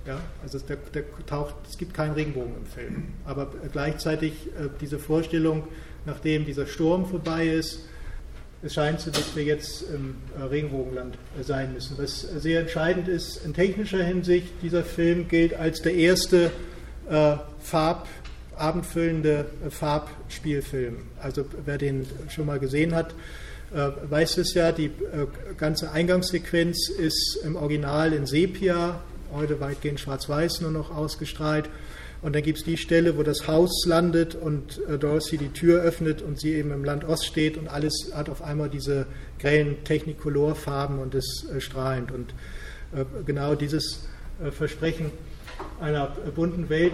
Ja, 0.05 0.19
also 0.41 0.59
der, 0.59 0.77
der 0.93 1.03
taucht, 1.25 1.55
es 1.69 1.77
gibt 1.77 1.93
keinen 1.93 2.13
Regenbogen 2.13 2.55
im 2.57 2.65
Film. 2.65 3.03
Aber 3.25 3.51
gleichzeitig 3.71 4.33
äh, 4.47 4.69
diese 4.81 4.99
Vorstellung, 4.99 5.67
nachdem 6.05 6.45
dieser 6.45 6.67
Sturm 6.67 7.05
vorbei 7.05 7.47
ist, 7.47 7.85
es 8.61 8.73
scheint 8.73 9.01
so, 9.01 9.11
dass 9.11 9.35
wir 9.35 9.43
jetzt 9.43 9.83
im 9.93 10.15
äh, 10.37 10.43
Regenbogenland 10.43 11.15
äh, 11.39 11.43
sein 11.43 11.73
müssen. 11.73 11.97
Was 11.97 12.21
sehr 12.21 12.61
entscheidend 12.61 13.07
ist 13.07 13.45
in 13.45 13.53
technischer 13.53 14.03
Hinsicht, 14.03 14.47
dieser 14.61 14.83
Film 14.83 15.27
gilt 15.27 15.53
als 15.53 15.81
der 15.81 15.93
erste 15.93 16.51
äh, 17.09 17.35
Farb, 17.59 18.07
abendfüllende 18.57 19.45
äh, 19.65 19.69
Farbspielfilm. 19.69 20.97
Also 21.21 21.45
wer 21.65 21.77
den 21.77 22.05
schon 22.29 22.45
mal 22.45 22.59
gesehen 22.59 22.93
hat, 22.93 23.11
äh, 23.11 23.42
weiß 23.73 24.37
es 24.37 24.53
ja, 24.53 24.71
die 24.71 24.85
äh, 24.85 25.27
ganze 25.57 25.91
Eingangssequenz 25.91 26.89
ist 26.89 27.39
im 27.43 27.55
Original 27.55 28.13
in 28.13 28.25
Sepia 28.25 29.01
heute 29.33 29.59
weitgehend 29.59 29.99
schwarz-weiß 29.99 30.61
nur 30.61 30.71
noch 30.71 30.95
ausgestrahlt. 30.95 31.69
Und 32.21 32.35
dann 32.35 32.43
gibt 32.43 32.59
es 32.59 32.63
die 32.63 32.77
Stelle, 32.77 33.17
wo 33.17 33.23
das 33.23 33.47
Haus 33.47 33.85
landet 33.85 34.35
und 34.35 34.79
äh, 34.87 34.97
Dorothy 34.97 35.37
die 35.37 35.49
Tür 35.49 35.81
öffnet 35.81 36.21
und 36.21 36.39
sie 36.39 36.53
eben 36.53 36.71
im 36.71 36.85
Land 36.85 37.03
Ost 37.03 37.25
steht 37.25 37.57
und 37.57 37.67
alles 37.67 38.11
hat 38.13 38.29
auf 38.29 38.41
einmal 38.41 38.69
diese 38.69 39.07
grellen 39.39 39.83
Technicolor-Farben 39.83 40.99
und 40.99 41.15
ist 41.15 41.47
äh, 41.53 41.59
strahlend. 41.59 42.11
Und 42.11 42.33
äh, 42.95 43.03
genau 43.25 43.55
dieses 43.55 44.07
äh, 44.41 44.51
Versprechen 44.51 45.11
einer 45.81 46.15
bunten 46.33 46.69
Welt 46.69 46.93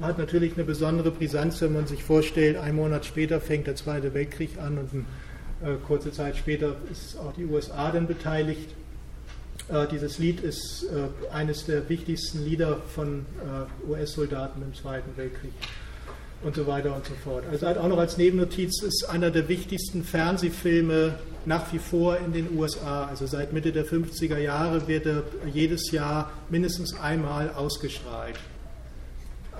hat 0.00 0.18
natürlich 0.18 0.54
eine 0.54 0.64
besondere 0.64 1.10
Brisanz, 1.10 1.60
wenn 1.60 1.72
man 1.72 1.86
sich 1.86 2.02
vorstellt, 2.02 2.56
ein 2.56 2.74
Monat 2.74 3.06
später 3.06 3.40
fängt 3.40 3.66
der 3.66 3.76
Zweite 3.76 4.12
Weltkrieg 4.12 4.58
an 4.58 4.78
und 4.78 4.92
eine 4.92 5.04
kurze 5.86 6.12
Zeit 6.12 6.36
später 6.36 6.76
ist 6.90 7.18
auch 7.18 7.32
die 7.32 7.46
USA 7.46 7.90
dann 7.90 8.06
beteiligt. 8.06 8.70
Äh, 9.68 9.86
dieses 9.88 10.18
Lied 10.18 10.40
ist 10.40 10.84
äh, 10.84 11.32
eines 11.34 11.64
der 11.64 11.88
wichtigsten 11.88 12.44
Lieder 12.44 12.78
von 12.94 13.24
äh, 13.86 13.90
US-Soldaten 13.90 14.62
im 14.62 14.74
Zweiten 14.74 15.16
Weltkrieg 15.16 15.52
und 16.42 16.54
so 16.54 16.66
weiter 16.66 16.94
und 16.94 17.06
so 17.06 17.14
fort. 17.14 17.44
Also 17.50 17.66
halt 17.66 17.78
auch 17.78 17.88
noch 17.88 17.96
als 17.98 18.18
Nebennotiz 18.18 18.82
ist 18.82 19.08
einer 19.08 19.30
der 19.30 19.48
wichtigsten 19.48 20.04
Fernsehfilme 20.04 21.14
nach 21.46 21.72
wie 21.72 21.78
vor 21.78 22.18
in 22.18 22.32
den 22.34 22.56
USA. 22.58 23.06
Also 23.06 23.26
seit 23.26 23.54
Mitte 23.54 23.72
der 23.72 23.86
50er 23.86 24.38
Jahre 24.38 24.86
wird 24.86 25.06
er 25.06 25.22
jedes 25.50 25.90
Jahr 25.90 26.30
mindestens 26.50 26.98
einmal 27.00 27.50
ausgestrahlt. 27.50 28.36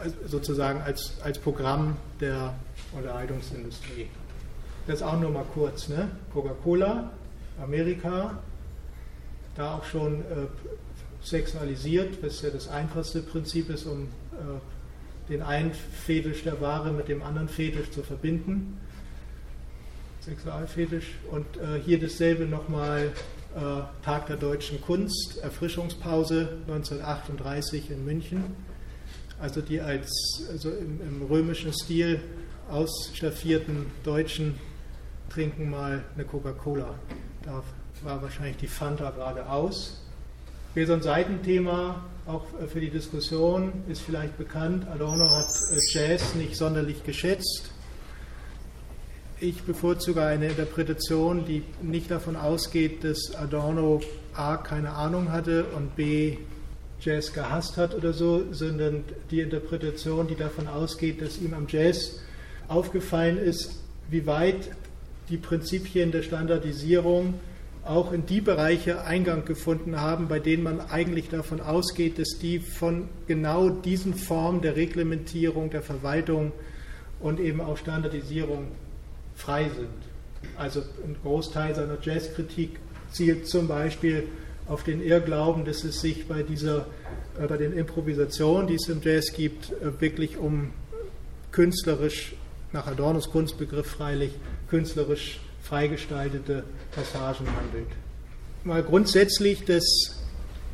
Also 0.02 0.16
sozusagen 0.26 0.82
als, 0.82 1.14
als 1.22 1.38
Programm 1.38 1.96
der 2.20 2.54
Unterhaltungsindustrie. 2.92 4.08
Das 4.86 5.02
auch 5.02 5.18
nur 5.18 5.30
mal 5.30 5.46
kurz. 5.54 5.88
Ne? 5.88 6.10
Coca-Cola, 6.32 7.10
Amerika, 7.62 8.38
da 9.54 9.76
auch 9.76 9.84
schon 9.84 10.20
äh, 10.20 10.46
sexualisiert, 11.22 12.22
was 12.22 12.42
ja 12.42 12.50
das 12.50 12.68
einfachste 12.68 13.20
Prinzip 13.22 13.70
ist, 13.70 13.86
um 13.86 14.02
äh, 14.32 15.30
den 15.30 15.42
einen 15.42 15.72
Fetisch 15.72 16.42
der 16.42 16.60
Ware 16.60 16.92
mit 16.92 17.08
dem 17.08 17.22
anderen 17.22 17.48
Fetisch 17.48 17.90
zu 17.90 18.02
verbinden. 18.02 18.78
Sexualfetisch. 20.20 21.14
Und 21.30 21.46
äh, 21.56 21.80
hier 21.82 21.98
dasselbe 21.98 22.44
nochmal 22.44 23.12
äh, 23.54 24.04
Tag 24.04 24.26
der 24.26 24.36
deutschen 24.36 24.80
Kunst, 24.80 25.38
Erfrischungspause 25.42 26.58
1938 26.66 27.90
in 27.90 28.04
München. 28.04 28.44
Also 29.40 29.60
die 29.60 29.80
als 29.80 30.10
also 30.50 30.70
im, 30.70 31.00
im 31.00 31.22
römischen 31.22 31.72
Stil 31.72 32.20
ausstaffierten 32.68 33.86
Deutschen 34.04 34.58
trinken 35.30 35.70
mal 35.70 36.04
eine 36.14 36.24
Coca-Cola. 36.24 36.94
Da 37.42 37.62
war 38.02 38.22
wahrscheinlich 38.22 38.56
die 38.56 38.66
Fanta 38.66 39.10
gerade 39.10 39.48
aus. 39.48 40.00
Hier 40.74 40.86
so 40.86 40.92
ein 40.94 41.02
Seitenthema, 41.02 42.04
auch 42.26 42.44
für 42.68 42.80
die 42.80 42.90
Diskussion, 42.90 43.72
ist 43.88 44.02
vielleicht 44.02 44.36
bekannt. 44.38 44.86
Adorno 44.88 45.28
hat 45.30 45.46
äh, 45.46 45.78
Jazz 45.92 46.34
nicht 46.34 46.56
sonderlich 46.56 47.04
geschätzt. 47.04 47.70
Ich 49.40 49.62
bevorzuge 49.62 50.22
eine 50.22 50.48
Interpretation, 50.48 51.44
die 51.44 51.62
nicht 51.82 52.10
davon 52.10 52.34
ausgeht, 52.36 53.04
dass 53.04 53.34
Adorno 53.36 54.00
A 54.34 54.56
keine 54.56 54.90
Ahnung 54.90 55.30
hatte 55.30 55.64
und 55.76 55.96
B 55.96 56.38
Jazz 57.00 57.32
gehasst 57.32 57.76
hat 57.76 57.94
oder 57.94 58.12
so, 58.12 58.44
sondern 58.52 59.04
die 59.30 59.40
Interpretation, 59.40 60.26
die 60.26 60.36
davon 60.36 60.66
ausgeht, 60.66 61.20
dass 61.20 61.38
ihm 61.38 61.52
am 61.52 61.66
Jazz 61.68 62.20
aufgefallen 62.68 63.36
ist, 63.36 63.82
wie 64.08 64.26
weit 64.26 64.70
die 65.28 65.36
Prinzipien 65.36 66.12
der 66.12 66.22
Standardisierung 66.22 67.34
auch 67.84 68.12
in 68.12 68.24
die 68.24 68.40
Bereiche 68.40 69.04
Eingang 69.04 69.44
gefunden 69.44 70.00
haben, 70.00 70.28
bei 70.28 70.38
denen 70.38 70.62
man 70.62 70.80
eigentlich 70.80 71.28
davon 71.28 71.60
ausgeht, 71.60 72.18
dass 72.18 72.38
die 72.40 72.58
von 72.58 73.08
genau 73.26 73.68
diesen 73.68 74.14
Formen 74.14 74.62
der 74.62 74.76
Reglementierung, 74.76 75.70
der 75.70 75.82
Verwaltung 75.82 76.52
und 77.20 77.40
eben 77.40 77.60
auch 77.60 77.76
Standardisierung 77.76 78.68
frei 79.34 79.64
sind. 79.64 79.88
Also 80.56 80.80
ein 80.80 81.16
Großteil 81.22 81.74
seiner 81.74 81.98
Jazzkritik 82.00 82.78
zielt 83.10 83.46
zum 83.48 83.68
Beispiel 83.68 84.24
auf 84.66 84.82
den 84.82 85.02
Irrglauben, 85.02 85.64
dass 85.64 85.84
es 85.84 86.00
sich 86.00 86.26
bei 86.26 86.42
dieser, 86.42 86.86
äh, 87.38 87.46
bei 87.46 87.56
den 87.56 87.72
Improvisationen, 87.72 88.66
die 88.66 88.74
es 88.74 88.88
im 88.88 89.02
Jazz 89.02 89.32
gibt, 89.34 89.72
äh, 89.72 90.00
wirklich 90.00 90.38
um 90.38 90.70
künstlerisch, 91.52 92.34
nach 92.72 92.86
Adornos 92.86 93.30
Kunstbegriff 93.30 93.86
freilich, 93.86 94.32
künstlerisch 94.68 95.40
freigestaltete 95.62 96.64
Passagen 96.94 97.46
handelt. 97.46 97.88
Mal 98.64 98.82
grundsätzlich, 98.82 99.64
dass 99.64 99.84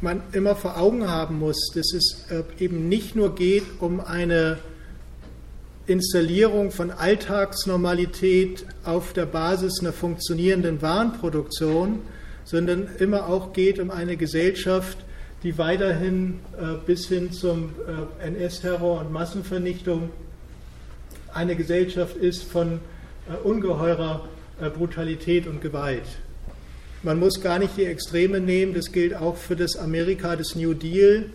man 0.00 0.22
immer 0.32 0.56
vor 0.56 0.78
Augen 0.78 1.08
haben 1.08 1.38
muss, 1.38 1.70
dass 1.74 1.92
es 1.92 2.26
äh, 2.30 2.42
eben 2.62 2.88
nicht 2.88 3.16
nur 3.16 3.34
geht 3.34 3.64
um 3.80 4.00
eine 4.00 4.58
Installierung 5.86 6.70
von 6.70 6.90
Alltagsnormalität 6.90 8.64
auf 8.84 9.12
der 9.12 9.26
Basis 9.26 9.80
einer 9.80 9.92
funktionierenden 9.92 10.80
Warenproduktion, 10.82 12.00
sondern 12.44 12.88
immer 12.98 13.28
auch 13.28 13.52
geht 13.52 13.78
um 13.78 13.90
eine 13.90 14.16
Gesellschaft, 14.16 14.98
die 15.42 15.58
weiterhin 15.58 16.40
äh, 16.58 16.76
bis 16.86 17.08
hin 17.08 17.32
zum 17.32 17.70
äh, 18.20 18.26
NS-Terror 18.26 19.00
und 19.00 19.12
Massenvernichtung 19.12 20.10
eine 21.32 21.56
Gesellschaft 21.56 22.16
ist 22.16 22.42
von 22.44 22.80
ungeheurer 23.44 24.28
äh, 24.60 24.68
Brutalität 24.68 25.46
und 25.46 25.60
Gewalt. 25.60 26.04
Man 27.02 27.18
muss 27.18 27.40
gar 27.40 27.58
nicht 27.58 27.76
die 27.78 27.86
Extreme 27.86 28.40
nehmen, 28.40 28.74
das 28.74 28.92
gilt 28.92 29.14
auch 29.14 29.36
für 29.36 29.56
das 29.56 29.76
Amerika 29.76 30.36
des 30.36 30.54
New 30.54 30.74
Deal. 30.74 31.26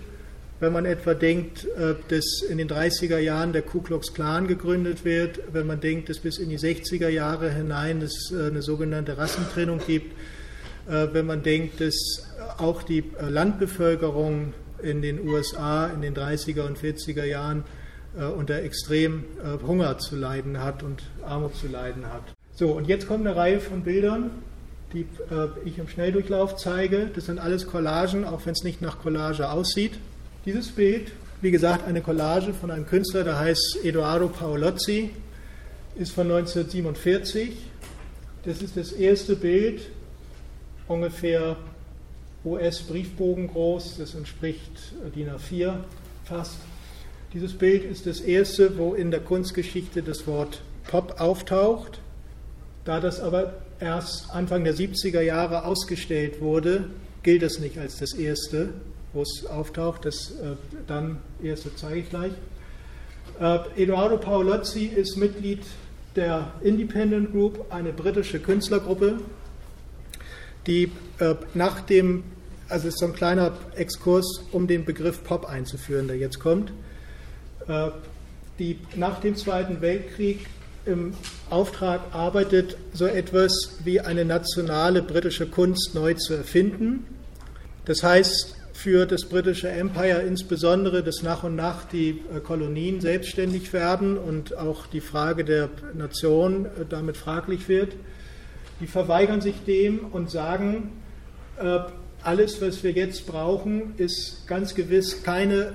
Wenn 0.60 0.72
man 0.72 0.86
etwa 0.86 1.16
denkt, 1.16 1.66
äh, 1.66 1.96
dass 2.08 2.44
in 2.48 2.60
den 2.60 2.70
30er 2.70 3.18
Jahren 3.18 3.52
der 3.52 3.64
Ku 3.64 3.82
Klux 3.82 4.14
Klan 4.14 4.48
gegründet 4.48 5.06
wird, 5.06 5.40
wenn 5.54 5.66
man 5.66 5.80
denkt, 5.80 6.10
dass 6.10 6.20
bis 6.20 6.38
in 6.38 6.50
die 6.50 6.60
60er 6.60 7.10
Jahre 7.10 7.52
hinein 7.52 8.02
es 8.02 8.32
äh, 8.32 8.48
eine 8.48 8.62
sogenannte 8.62 9.18
Rassentrennung 9.18 9.80
gibt, 9.86 10.16
wenn 10.88 11.26
man 11.26 11.42
denkt, 11.42 11.82
dass 11.82 12.28
auch 12.60 12.84
die 12.84 13.04
Landbevölkerung 13.20 14.54
in 14.84 15.02
den 15.02 15.28
USA 15.28 15.88
in 15.88 16.02
den 16.04 16.14
30er 16.14 16.62
und 16.62 16.78
40er 16.78 17.24
Jahren 17.24 17.64
unter 18.16 18.62
extrem 18.62 19.26
Hunger 19.66 19.98
zu 19.98 20.16
leiden 20.16 20.62
hat 20.62 20.84
und 20.84 21.04
Armut 21.26 21.56
zu 21.56 21.68
leiden 21.68 22.06
hat. 22.06 22.24
So, 22.58 22.72
und 22.72 22.88
jetzt 22.88 23.08
kommt 23.08 23.28
eine 23.28 23.36
Reihe 23.36 23.60
von 23.60 23.82
Bildern, 23.82 24.32
die 24.94 25.02
äh, 25.02 25.50
ich 25.66 25.78
im 25.78 25.90
Schnelldurchlauf 25.90 26.56
zeige. 26.56 27.10
Das 27.14 27.26
sind 27.26 27.38
alles 27.38 27.68
Collagen, 27.68 28.24
auch 28.24 28.46
wenn 28.46 28.54
es 28.54 28.64
nicht 28.64 28.82
nach 28.82 29.00
Collage 29.00 29.50
aussieht. 29.50 30.00
Dieses 30.46 30.70
Bild, 30.70 31.12
wie 31.42 31.52
gesagt, 31.52 31.86
eine 31.86 32.02
Collage 32.02 32.54
von 32.54 32.72
einem 32.72 32.86
Künstler, 32.86 33.26
der 33.26 33.38
heißt 33.38 33.80
Edoardo 33.84 34.30
Paolozzi, 34.30 35.10
ist 35.98 36.14
von 36.14 36.32
1947. 36.32 37.58
Das 38.46 38.62
ist 38.62 38.78
das 38.78 38.94
erste 38.94 39.36
Bild, 39.36 39.82
ungefähr 40.88 41.58
US-Briefbogen 42.46 43.48
groß, 43.48 43.98
das 43.98 44.14
entspricht 44.14 44.94
DIN 45.14 45.30
A4 45.30 45.74
fast. 46.24 46.58
Dieses 47.36 47.52
Bild 47.52 47.84
ist 47.84 48.08
das 48.08 48.22
erste, 48.22 48.78
wo 48.78 48.94
in 48.94 49.12
der 49.12 49.20
Kunstgeschichte 49.20 50.02
das 50.02 50.26
Wort 50.26 50.62
Pop 50.88 51.20
auftaucht. 51.20 52.00
Da 52.86 53.02
das 53.02 53.20
aber 53.20 53.56
erst 53.82 54.32
Anfang 54.32 54.64
der 54.64 54.74
70er 54.74 55.20
Jahre 55.20 55.66
ausgestellt 55.66 56.40
wurde, 56.40 56.88
gilt 57.24 57.44
es 57.44 57.60
nicht 57.60 57.78
als 57.78 57.98
das 57.98 58.14
erste, 58.14 58.70
wo 59.12 59.24
es 59.24 59.46
auftaucht. 59.48 60.06
Das 60.06 60.32
äh, 60.32 60.56
dann 60.88 61.18
erste 61.44 61.76
zeige 61.76 62.00
ich 62.00 62.10
gleich. 62.10 62.32
Äh, 63.42 63.84
Eduardo 63.84 64.16
Paolozzi 64.16 64.86
ist 64.86 65.18
Mitglied 65.18 65.60
der 66.16 66.54
Independent 66.62 67.34
Group, 67.34 67.66
eine 67.70 67.92
britische 67.92 68.40
Künstlergruppe, 68.40 69.20
die 70.68 70.90
äh, 71.20 71.36
nach 71.54 71.82
dem, 71.82 72.24
also 72.70 72.88
es 72.88 72.94
ist 72.94 73.00
so 73.02 73.08
ein 73.08 73.14
kleiner 73.14 73.52
Exkurs, 73.76 74.42
um 74.54 74.68
den 74.68 74.86
Begriff 74.86 75.22
Pop 75.26 75.46
einzuführen, 75.46 76.08
der 76.08 76.16
jetzt 76.16 76.40
kommt, 76.40 76.72
die 78.60 78.80
nach 78.96 79.20
dem 79.20 79.36
Zweiten 79.36 79.82
Weltkrieg 79.82 80.46
im 80.86 81.14
Auftrag 81.50 82.02
arbeitet, 82.14 82.78
so 82.94 83.06
etwas 83.06 83.78
wie 83.84 84.00
eine 84.00 84.24
nationale 84.24 85.02
britische 85.02 85.48
Kunst 85.48 85.96
neu 85.96 86.14
zu 86.14 86.34
erfinden. 86.36 87.06
Das 87.86 88.04
heißt 88.04 88.56
für 88.74 89.06
das 89.06 89.26
britische 89.26 89.70
Empire 89.70 90.22
insbesondere, 90.22 91.02
dass 91.02 91.24
nach 91.24 91.44
und 91.44 91.56
nach 91.56 91.86
die 91.86 92.22
äh, 92.36 92.40
Kolonien 92.42 93.00
selbstständig 93.00 93.72
werden 93.72 94.18
und 94.18 94.58
auch 94.58 94.86
die 94.88 95.00
Frage 95.00 95.46
der 95.46 95.70
Nation 95.94 96.66
äh, 96.66 96.86
damit 96.88 97.16
fraglich 97.16 97.70
wird. 97.70 97.94
Die 98.82 98.88
verweigern 98.88 99.40
sich 99.40 99.56
dem 99.66 100.00
und 100.12 100.30
sagen, 100.30 100.92
äh, 101.58 101.80
alles, 102.22 102.62
was 102.62 102.84
wir 102.84 102.92
jetzt 102.92 103.26
brauchen, 103.28 103.94
ist 103.98 104.46
ganz 104.46 104.76
gewiss 104.76 105.24
keine 105.24 105.72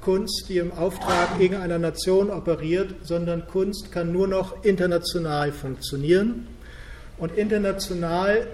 Kunst, 0.00 0.46
die 0.48 0.58
im 0.58 0.72
Auftrag 0.72 1.40
irgendeiner 1.40 1.78
Nation 1.78 2.30
operiert, 2.30 2.94
sondern 3.02 3.46
Kunst 3.46 3.92
kann 3.92 4.12
nur 4.12 4.28
noch 4.28 4.64
international 4.64 5.52
funktionieren. 5.52 6.46
Und 7.18 7.36
international 7.36 8.46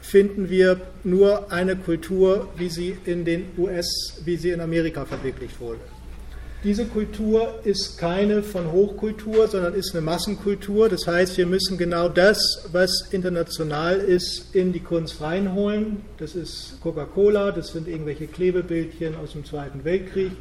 finden 0.00 0.50
wir 0.50 0.80
nur 1.02 1.50
eine 1.50 1.76
Kultur, 1.76 2.48
wie 2.56 2.68
sie 2.68 2.96
in 3.04 3.24
den 3.24 3.46
US, 3.56 4.20
wie 4.24 4.36
sie 4.36 4.50
in 4.50 4.60
Amerika 4.60 5.04
verwirklicht 5.04 5.60
wurde. 5.60 5.80
Diese 6.64 6.86
Kultur 6.86 7.60
ist 7.64 7.98
keine 7.98 8.42
von 8.42 8.72
Hochkultur, 8.72 9.48
sondern 9.48 9.74
ist 9.74 9.94
eine 9.94 10.00
Massenkultur. 10.00 10.88
Das 10.88 11.06
heißt, 11.06 11.36
wir 11.36 11.44
müssen 11.44 11.76
genau 11.76 12.08
das, 12.08 12.38
was 12.72 13.08
international 13.10 13.96
ist, 13.96 14.54
in 14.54 14.72
die 14.72 14.80
Kunst 14.80 15.20
reinholen. 15.20 16.00
Das 16.16 16.34
ist 16.34 16.78
Coca-Cola, 16.82 17.52
das 17.52 17.68
sind 17.68 17.86
irgendwelche 17.86 18.28
Klebebildchen 18.28 19.14
aus 19.14 19.32
dem 19.32 19.44
Zweiten 19.44 19.84
Weltkrieg, 19.84 20.32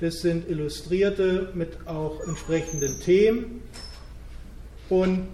das 0.00 0.20
sind 0.20 0.48
Illustrierte 0.48 1.48
mit 1.54 1.86
auch 1.86 2.20
entsprechenden 2.26 3.00
Themen. 3.00 3.62
Und 4.88 5.28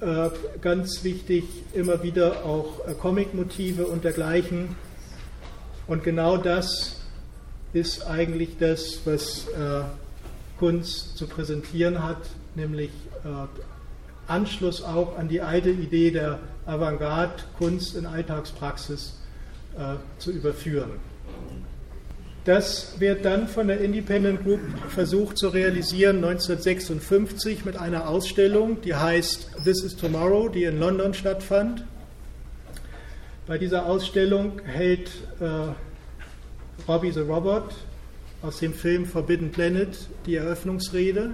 äh, 0.00 0.30
ganz 0.60 1.04
wichtig, 1.04 1.44
immer 1.72 2.02
wieder 2.02 2.44
auch 2.44 2.86
äh, 2.86 2.94
Comic-Motive 2.94 3.86
und 3.86 4.04
dergleichen. 4.04 4.76
Und 5.86 6.04
genau 6.04 6.36
das 6.36 7.00
ist 7.72 8.06
eigentlich 8.06 8.56
das, 8.58 9.00
was 9.04 9.48
äh, 9.48 9.82
Kunst 10.58 11.16
zu 11.16 11.26
präsentieren 11.26 12.02
hat, 12.02 12.18
nämlich 12.54 12.90
äh, 13.24 13.46
Anschluss 14.30 14.82
auch 14.82 15.18
an 15.18 15.28
die 15.28 15.40
alte 15.40 15.70
Idee 15.70 16.10
der 16.10 16.38
Avantgarde, 16.66 17.42
Kunst 17.58 17.96
in 17.96 18.06
Alltagspraxis 18.06 19.18
äh, 19.76 19.96
zu 20.18 20.30
überführen. 20.30 20.92
Das 22.46 22.98
wird 22.98 23.26
dann 23.26 23.48
von 23.48 23.68
der 23.68 23.80
Independent 23.80 24.42
Group 24.42 24.60
versucht 24.88 25.36
zu 25.36 25.48
realisieren 25.48 26.16
1956 26.16 27.66
mit 27.66 27.76
einer 27.76 28.08
Ausstellung, 28.08 28.80
die 28.80 28.94
heißt 28.94 29.50
This 29.64 29.82
is 29.82 29.94
Tomorrow, 29.94 30.48
die 30.48 30.64
in 30.64 30.80
London 30.80 31.12
stattfand. 31.12 31.84
Bei 33.46 33.58
dieser 33.58 33.84
Ausstellung 33.84 34.60
hält 34.64 35.10
äh, 35.40 35.72
Robbie 36.88 37.12
the 37.12 37.20
Robot 37.20 37.74
aus 38.40 38.58
dem 38.58 38.72
Film 38.72 39.04
Forbidden 39.04 39.52
Planet 39.52 40.08
die 40.24 40.36
Eröffnungsrede. 40.36 41.32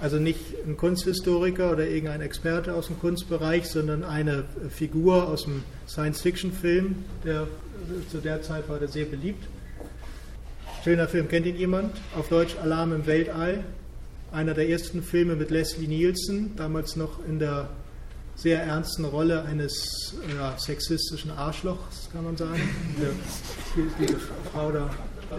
Also 0.00 0.18
nicht 0.18 0.40
ein 0.66 0.76
Kunsthistoriker 0.76 1.72
oder 1.72 1.88
irgendein 1.88 2.20
Experte 2.20 2.74
aus 2.74 2.88
dem 2.88 3.00
Kunstbereich, 3.00 3.66
sondern 3.66 4.04
eine 4.04 4.44
Figur 4.68 5.28
aus 5.28 5.44
dem 5.44 5.64
Science-Fiction-Film, 5.88 6.96
der 7.24 7.48
zu 8.10 8.18
der 8.18 8.42
Zeit 8.42 8.68
war 8.68 8.78
der 8.78 8.88
sehr 8.88 9.06
beliebt. 9.06 9.48
Schöner 10.88 11.06
Film, 11.06 11.28
kennt 11.28 11.44
ihn 11.44 11.56
jemand? 11.56 11.94
Auf 12.16 12.30
Deutsch 12.30 12.56
Alarm 12.62 12.94
im 12.94 13.04
Weltall. 13.04 13.62
Einer 14.32 14.54
der 14.54 14.70
ersten 14.70 15.02
Filme 15.02 15.36
mit 15.36 15.50
Leslie 15.50 15.86
Nielsen, 15.86 16.56
damals 16.56 16.96
noch 16.96 17.22
in 17.26 17.38
der 17.38 17.68
sehr 18.36 18.62
ernsten 18.62 19.04
Rolle 19.04 19.42
eines 19.42 20.14
ja, 20.34 20.56
sexistischen 20.56 21.30
Arschlochs, 21.30 22.08
kann 22.10 22.24
man 22.24 22.38
sagen. 22.38 22.62
Die, 23.76 24.06
die 24.06 24.16
Frau 24.50 24.72
da 24.72 24.88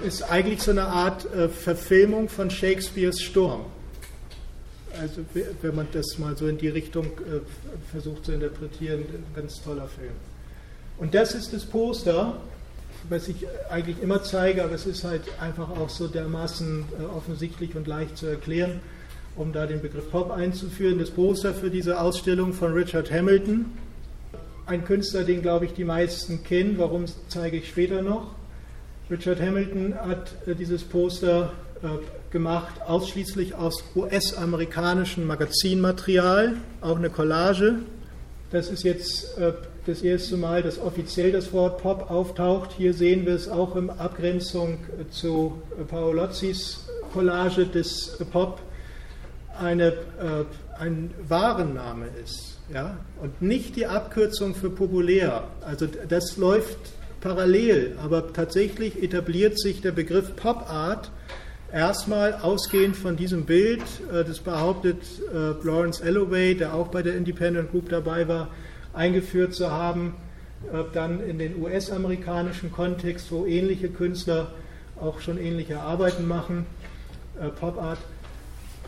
ist 0.05 0.21
eigentlich 0.21 0.61
so 0.61 0.69
eine 0.69 0.85
Art 0.85 1.25
äh, 1.33 1.49
Verfilmung 1.49 2.29
von 2.29 2.51
Shakespeares 2.51 3.19
Sturm. 3.19 3.65
Also 5.01 5.25
wenn 5.63 5.75
man 5.75 5.87
das 5.93 6.19
mal 6.19 6.37
so 6.37 6.45
in 6.45 6.59
die 6.59 6.69
Richtung 6.69 7.05
äh, 7.05 7.39
versucht 7.89 8.25
zu 8.25 8.33
interpretieren, 8.33 8.99
ein 8.99 9.25
ganz 9.35 9.63
toller 9.63 9.87
Film. 9.87 10.13
Und 10.99 11.15
das 11.15 11.33
ist 11.33 11.53
das 11.53 11.65
Poster, 11.65 12.39
was 13.07 13.27
ich 13.27 13.45
eigentlich 13.69 14.01
immer 14.01 14.23
zeige, 14.23 14.63
aber 14.63 14.73
es 14.73 14.85
ist 14.85 15.03
halt 15.03 15.23
einfach 15.39 15.69
auch 15.69 15.89
so 15.89 16.07
dermaßen 16.07 16.85
äh, 16.99 17.03
offensichtlich 17.15 17.75
und 17.75 17.87
leicht 17.87 18.17
zu 18.17 18.25
erklären 18.25 18.81
um 19.39 19.53
da 19.53 19.65
den 19.65 19.81
Begriff 19.81 20.11
Pop 20.11 20.31
einzuführen, 20.31 20.99
das 20.99 21.11
Poster 21.11 21.53
für 21.53 21.69
diese 21.69 22.01
Ausstellung 22.01 22.51
von 22.51 22.73
Richard 22.73 23.09
Hamilton. 23.09 23.65
Ein 24.65 24.83
Künstler, 24.83 25.23
den, 25.23 25.41
glaube 25.41 25.65
ich, 25.65 25.73
die 25.73 25.85
meisten 25.85 26.43
kennen. 26.43 26.75
Warum 26.77 27.05
zeige 27.29 27.57
ich 27.57 27.69
später 27.69 28.01
noch? 28.01 28.35
Richard 29.09 29.39
Hamilton 29.41 29.95
hat 29.95 30.35
äh, 30.45 30.55
dieses 30.55 30.83
Poster 30.83 31.53
äh, 31.81 31.87
gemacht, 32.31 32.81
ausschließlich 32.85 33.55
aus 33.55 33.81
US-amerikanischem 33.95 35.25
Magazinmaterial, 35.25 36.57
auch 36.81 36.97
eine 36.97 37.09
Collage. 37.09 37.79
Das 38.51 38.69
ist 38.69 38.83
jetzt 38.83 39.37
das 39.89 40.01
erste 40.01 40.37
Mal, 40.37 40.63
dass 40.63 40.79
offiziell 40.79 41.31
das 41.31 41.51
Wort 41.51 41.81
Pop 41.81 42.11
auftaucht. 42.11 42.71
Hier 42.77 42.93
sehen 42.93 43.25
wir 43.25 43.33
es 43.33 43.49
auch 43.49 43.75
in 43.75 43.89
Abgrenzung 43.89 44.77
zu 45.09 45.61
Paolozzis 45.87 46.87
Collage 47.11 47.65
des 47.65 48.17
Pop 48.31 48.61
eine, 49.59 49.87
äh, 49.87 50.45
ein 50.79 51.11
Warenname 51.27 52.05
ist 52.23 52.59
ja, 52.73 52.97
und 53.21 53.41
nicht 53.41 53.75
die 53.75 53.87
Abkürzung 53.87 54.55
für 54.55 54.69
populär. 54.69 55.45
Also 55.61 55.87
das 55.87 56.37
läuft 56.37 56.77
parallel, 57.21 57.97
aber 58.01 58.31
tatsächlich 58.31 59.01
etabliert 59.01 59.59
sich 59.59 59.81
der 59.81 59.91
Begriff 59.91 60.35
Pop 60.35 60.69
Art 60.69 61.11
erstmal 61.73 62.33
ausgehend 62.35 62.95
von 62.95 63.15
diesem 63.15 63.45
Bild, 63.45 63.81
äh, 64.13 64.23
das 64.23 64.39
behauptet 64.39 65.01
äh, 65.33 65.65
Lawrence 65.65 66.03
Alloway, 66.03 66.55
der 66.55 66.73
auch 66.73 66.87
bei 66.87 67.01
der 67.01 67.15
Independent 67.15 67.71
Group 67.71 67.89
dabei 67.89 68.27
war, 68.27 68.49
eingeführt 68.93 69.53
zu 69.53 69.71
haben, 69.71 70.15
äh, 70.71 70.83
dann 70.93 71.21
in 71.21 71.39
den 71.39 71.61
US-amerikanischen 71.61 72.71
Kontext, 72.71 73.31
wo 73.31 73.45
ähnliche 73.45 73.89
Künstler 73.89 74.51
auch 74.99 75.21
schon 75.21 75.37
ähnliche 75.37 75.79
Arbeiten 75.79 76.27
machen, 76.27 76.65
äh, 77.39 77.49
Pop 77.49 77.81
Art. 77.81 77.99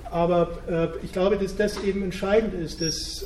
Aber 0.09 0.57
äh, 0.67 0.87
ich 1.03 1.13
glaube, 1.13 1.37
dass 1.37 1.55
das 1.55 1.81
eben 1.83 2.03
entscheidend 2.03 2.53
ist, 2.53 2.81
dass 2.81 3.25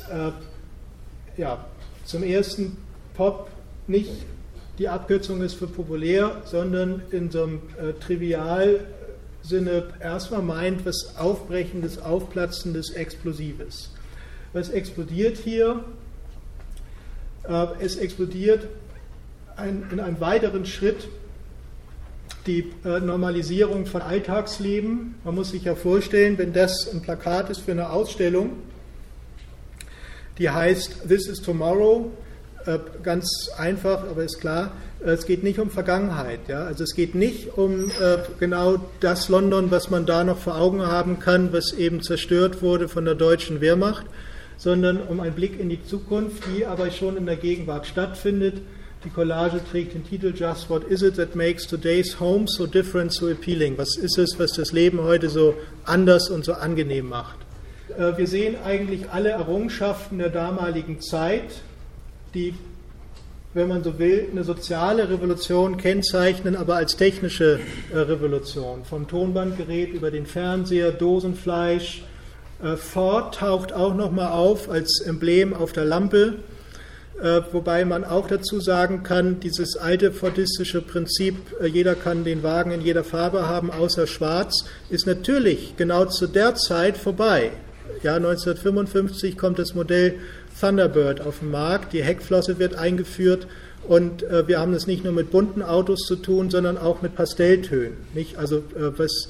ja, 1.38 1.66
zum 2.06 2.24
ersten 2.24 2.78
Pop 3.16 3.50
nicht 3.88 4.12
die 4.78 4.90
Abkürzung 4.90 5.42
ist 5.42 5.54
für 5.56 5.68
populär, 5.68 6.42
sondern 6.46 7.04
in 7.12 7.32
so 7.32 7.44
einem 7.44 7.62
äh, 7.80 7.94
Trivialsinne 7.94 9.84
erstmal 10.00 10.42
meint, 10.42 10.86
was 10.86 11.16
Aufbrechendes, 11.18 11.98
Aufplatzendes, 12.00 12.92
Explosives. 12.92 13.92
Was 14.54 14.70
explodiert 14.70 15.38
hier? 15.38 15.84
Äh, 17.48 17.68
es 17.80 17.98
explodiert 17.98 18.68
ein, 19.56 19.88
in 19.92 20.00
einem 20.00 20.20
weiteren 20.20 20.66
Schritt 20.66 21.08
die 22.48 22.72
äh, 22.84 23.00
Normalisierung 23.00 23.86
von 23.86 24.02
Alltagsleben. 24.02 25.16
Man 25.24 25.36
muss 25.36 25.50
sich 25.50 25.64
ja 25.64 25.76
vorstellen, 25.76 26.38
wenn 26.38 26.54
das 26.54 26.90
ein 26.92 27.02
Plakat 27.02 27.50
ist 27.50 27.62
für 27.62 27.72
eine 27.72 27.90
Ausstellung, 27.90 28.52
die 30.38 30.50
heißt 30.50 31.08
This 31.08 31.28
is 31.28 31.42
Tomorrow, 31.42 32.12
äh, 32.66 32.80
ganz 33.04 33.50
einfach, 33.58 34.04
aber 34.10 34.24
ist 34.24 34.40
klar, 34.40 34.72
äh, 35.04 35.12
es 35.12 35.26
geht 35.26 35.44
nicht 35.44 35.60
um 35.60 35.70
Vergangenheit. 35.70 36.42
Ja? 36.48 36.66
Also 36.66 36.84
es 36.84 36.94
geht 36.94 37.16
nicht 37.16 37.58
um 37.58 37.92
genau 38.40 38.78
das 39.00 39.30
London, 39.30 39.72
was 39.72 39.90
man 39.90 40.06
da 40.06 40.24
noch 40.24 40.38
vor 40.38 40.58
Augen 40.58 40.86
haben 40.86 41.20
kann, 41.20 41.54
was 41.54 41.74
eben 41.74 42.02
zerstört 42.02 42.62
wurde 42.62 42.88
von 42.88 43.06
der 43.06 43.16
deutschen 43.16 43.62
Wehrmacht, 43.62 44.06
sondern 44.58 45.02
um 45.02 45.20
einen 45.20 45.36
Blick 45.36 45.60
in 45.60 45.70
die 45.70 45.84
Zukunft, 45.84 46.44
die 46.56 46.66
aber 46.66 46.92
schon 46.92 47.18
in 47.18 47.26
der 47.26 47.36
Gegenwart 47.36 47.88
stattfindet 47.88 48.62
die 49.06 49.12
Collage 49.12 49.62
trägt 49.64 49.94
den 49.94 50.04
Titel 50.04 50.34
Just 50.36 50.68
What 50.68 50.86
Is 50.86 51.04
It 51.04 51.18
That 51.18 51.36
Makes 51.36 51.68
Today's 51.68 52.20
Home 52.20 52.48
So 52.48 52.66
Different, 52.66 53.14
So 53.14 53.30
Appealing? 53.30 53.78
Was 53.78 53.98
ist 53.98 54.18
es, 54.18 54.40
was 54.40 54.54
das 54.54 54.72
Leben 54.72 55.00
heute 55.00 55.30
so 55.30 55.54
anders 55.84 56.32
und 56.32 56.44
so 56.44 56.54
angenehm 56.54 57.10
macht? 57.10 57.38
Äh, 57.96 58.18
wir 58.18 58.26
sehen 58.26 58.56
eigentlich 58.66 59.12
alle 59.12 59.30
Errungenschaften 59.30 60.18
der 60.18 60.30
damaligen 60.30 61.02
Zeit, 61.02 61.62
die, 62.34 62.56
wenn 63.54 63.68
man 63.68 63.84
so 63.84 64.00
will, 64.00 64.28
eine 64.32 64.44
soziale 64.44 65.08
Revolution 65.08 65.78
kennzeichnen, 65.78 66.56
aber 66.56 66.78
als 66.78 66.96
technische 66.96 67.60
äh, 67.94 67.98
Revolution. 68.00 68.86
Vom 68.86 69.08
Tonbandgerät 69.08 69.94
über 69.94 70.10
den 70.10 70.26
Fernseher, 70.26 70.92
Dosenfleisch. 70.92 72.02
Äh, 72.64 72.78
Ford 72.78 73.36
taucht 73.36 73.74
auch 73.74 73.94
nochmal 73.94 74.32
auf 74.32 74.70
als 74.70 75.02
Emblem 75.02 75.54
auf 75.54 75.74
der 75.74 75.86
Lampe 75.86 76.36
äh, 77.22 77.42
wobei 77.54 77.86
man 77.86 78.04
auch 78.04 78.28
dazu 78.28 78.60
sagen 78.60 79.04
kann, 79.04 79.40
dieses 79.40 79.78
alte 79.78 80.12
fordistische 80.12 80.82
Prinzip, 80.82 81.36
äh, 81.62 81.68
jeder 81.68 81.96
kann 81.96 82.26
den 82.26 82.44
Wagen 82.44 82.72
in 82.72 82.82
jeder 82.82 83.06
Farbe 83.06 83.48
haben, 83.48 83.72
außer 83.72 84.06
schwarz, 84.06 84.66
ist 84.90 85.08
natürlich 85.08 85.78
genau 85.78 86.06
zu 86.06 86.28
der 86.28 86.56
Zeit 86.56 86.98
vorbei. 86.98 87.52
Ja, 88.04 88.16
1955 88.16 89.38
kommt 89.38 89.60
das 89.60 89.76
Modell 89.76 90.16
Thunderbird 90.60 91.22
auf 91.22 91.40
den 91.40 91.52
Markt, 91.52 91.94
die 91.94 92.04
Heckflosse 92.04 92.60
wird 92.60 92.76
eingeführt 92.76 93.48
und 93.88 94.24
wir 94.48 94.60
haben 94.60 94.74
es 94.74 94.88
nicht 94.88 95.04
nur 95.04 95.14
mit 95.14 95.30
bunten 95.30 95.62
Autos 95.62 96.08
zu 96.08 96.16
tun, 96.16 96.50
sondern 96.50 96.78
auch 96.78 97.02
mit 97.02 97.16
Pastelltönen. 97.16 97.98
Nicht? 98.14 98.38
Also 98.38 98.64
was 98.74 99.28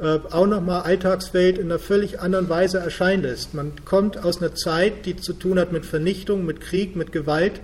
äh, 0.00 0.18
auch 0.30 0.46
nochmal 0.46 0.82
Alltagswelt 0.82 1.58
in 1.58 1.66
einer 1.66 1.78
völlig 1.78 2.20
anderen 2.20 2.48
Weise 2.48 2.78
erscheinen 2.78 3.22
lässt. 3.22 3.54
Man 3.54 3.72
kommt 3.84 4.24
aus 4.24 4.40
einer 4.40 4.54
Zeit, 4.54 5.04
die 5.06 5.16
zu 5.16 5.32
tun 5.34 5.58
hat 5.58 5.72
mit 5.72 5.84
Vernichtung, 5.84 6.46
mit 6.46 6.60
Krieg, 6.60 6.96
mit 6.96 7.12
Gewalt 7.12 7.60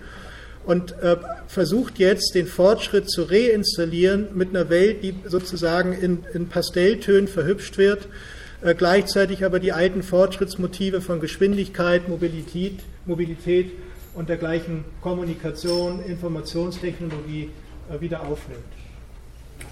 und 0.68 0.92
äh, 1.02 1.16
versucht 1.46 1.98
jetzt 1.98 2.34
den 2.34 2.46
Fortschritt 2.46 3.10
zu 3.10 3.22
reinstallieren 3.22 4.28
mit 4.34 4.50
einer 4.50 4.68
Welt, 4.68 5.02
die 5.02 5.14
sozusagen 5.24 5.94
in, 5.94 6.18
in 6.34 6.48
Pastelltönen 6.48 7.26
verhübscht 7.26 7.78
wird, 7.78 8.06
äh, 8.60 8.74
gleichzeitig 8.74 9.46
aber 9.46 9.60
die 9.60 9.72
alten 9.72 10.02
Fortschrittsmotive 10.02 11.00
von 11.00 11.20
Geschwindigkeit, 11.20 12.08
Mobilität, 12.08 12.80
Mobilität 13.06 13.72
und 14.14 14.28
der 14.28 14.36
gleichen 14.36 14.84
Kommunikation, 15.00 16.02
Informationstechnologie 16.02 17.48
äh, 17.90 18.00
wieder 18.02 18.20
aufnimmt. 18.24 18.77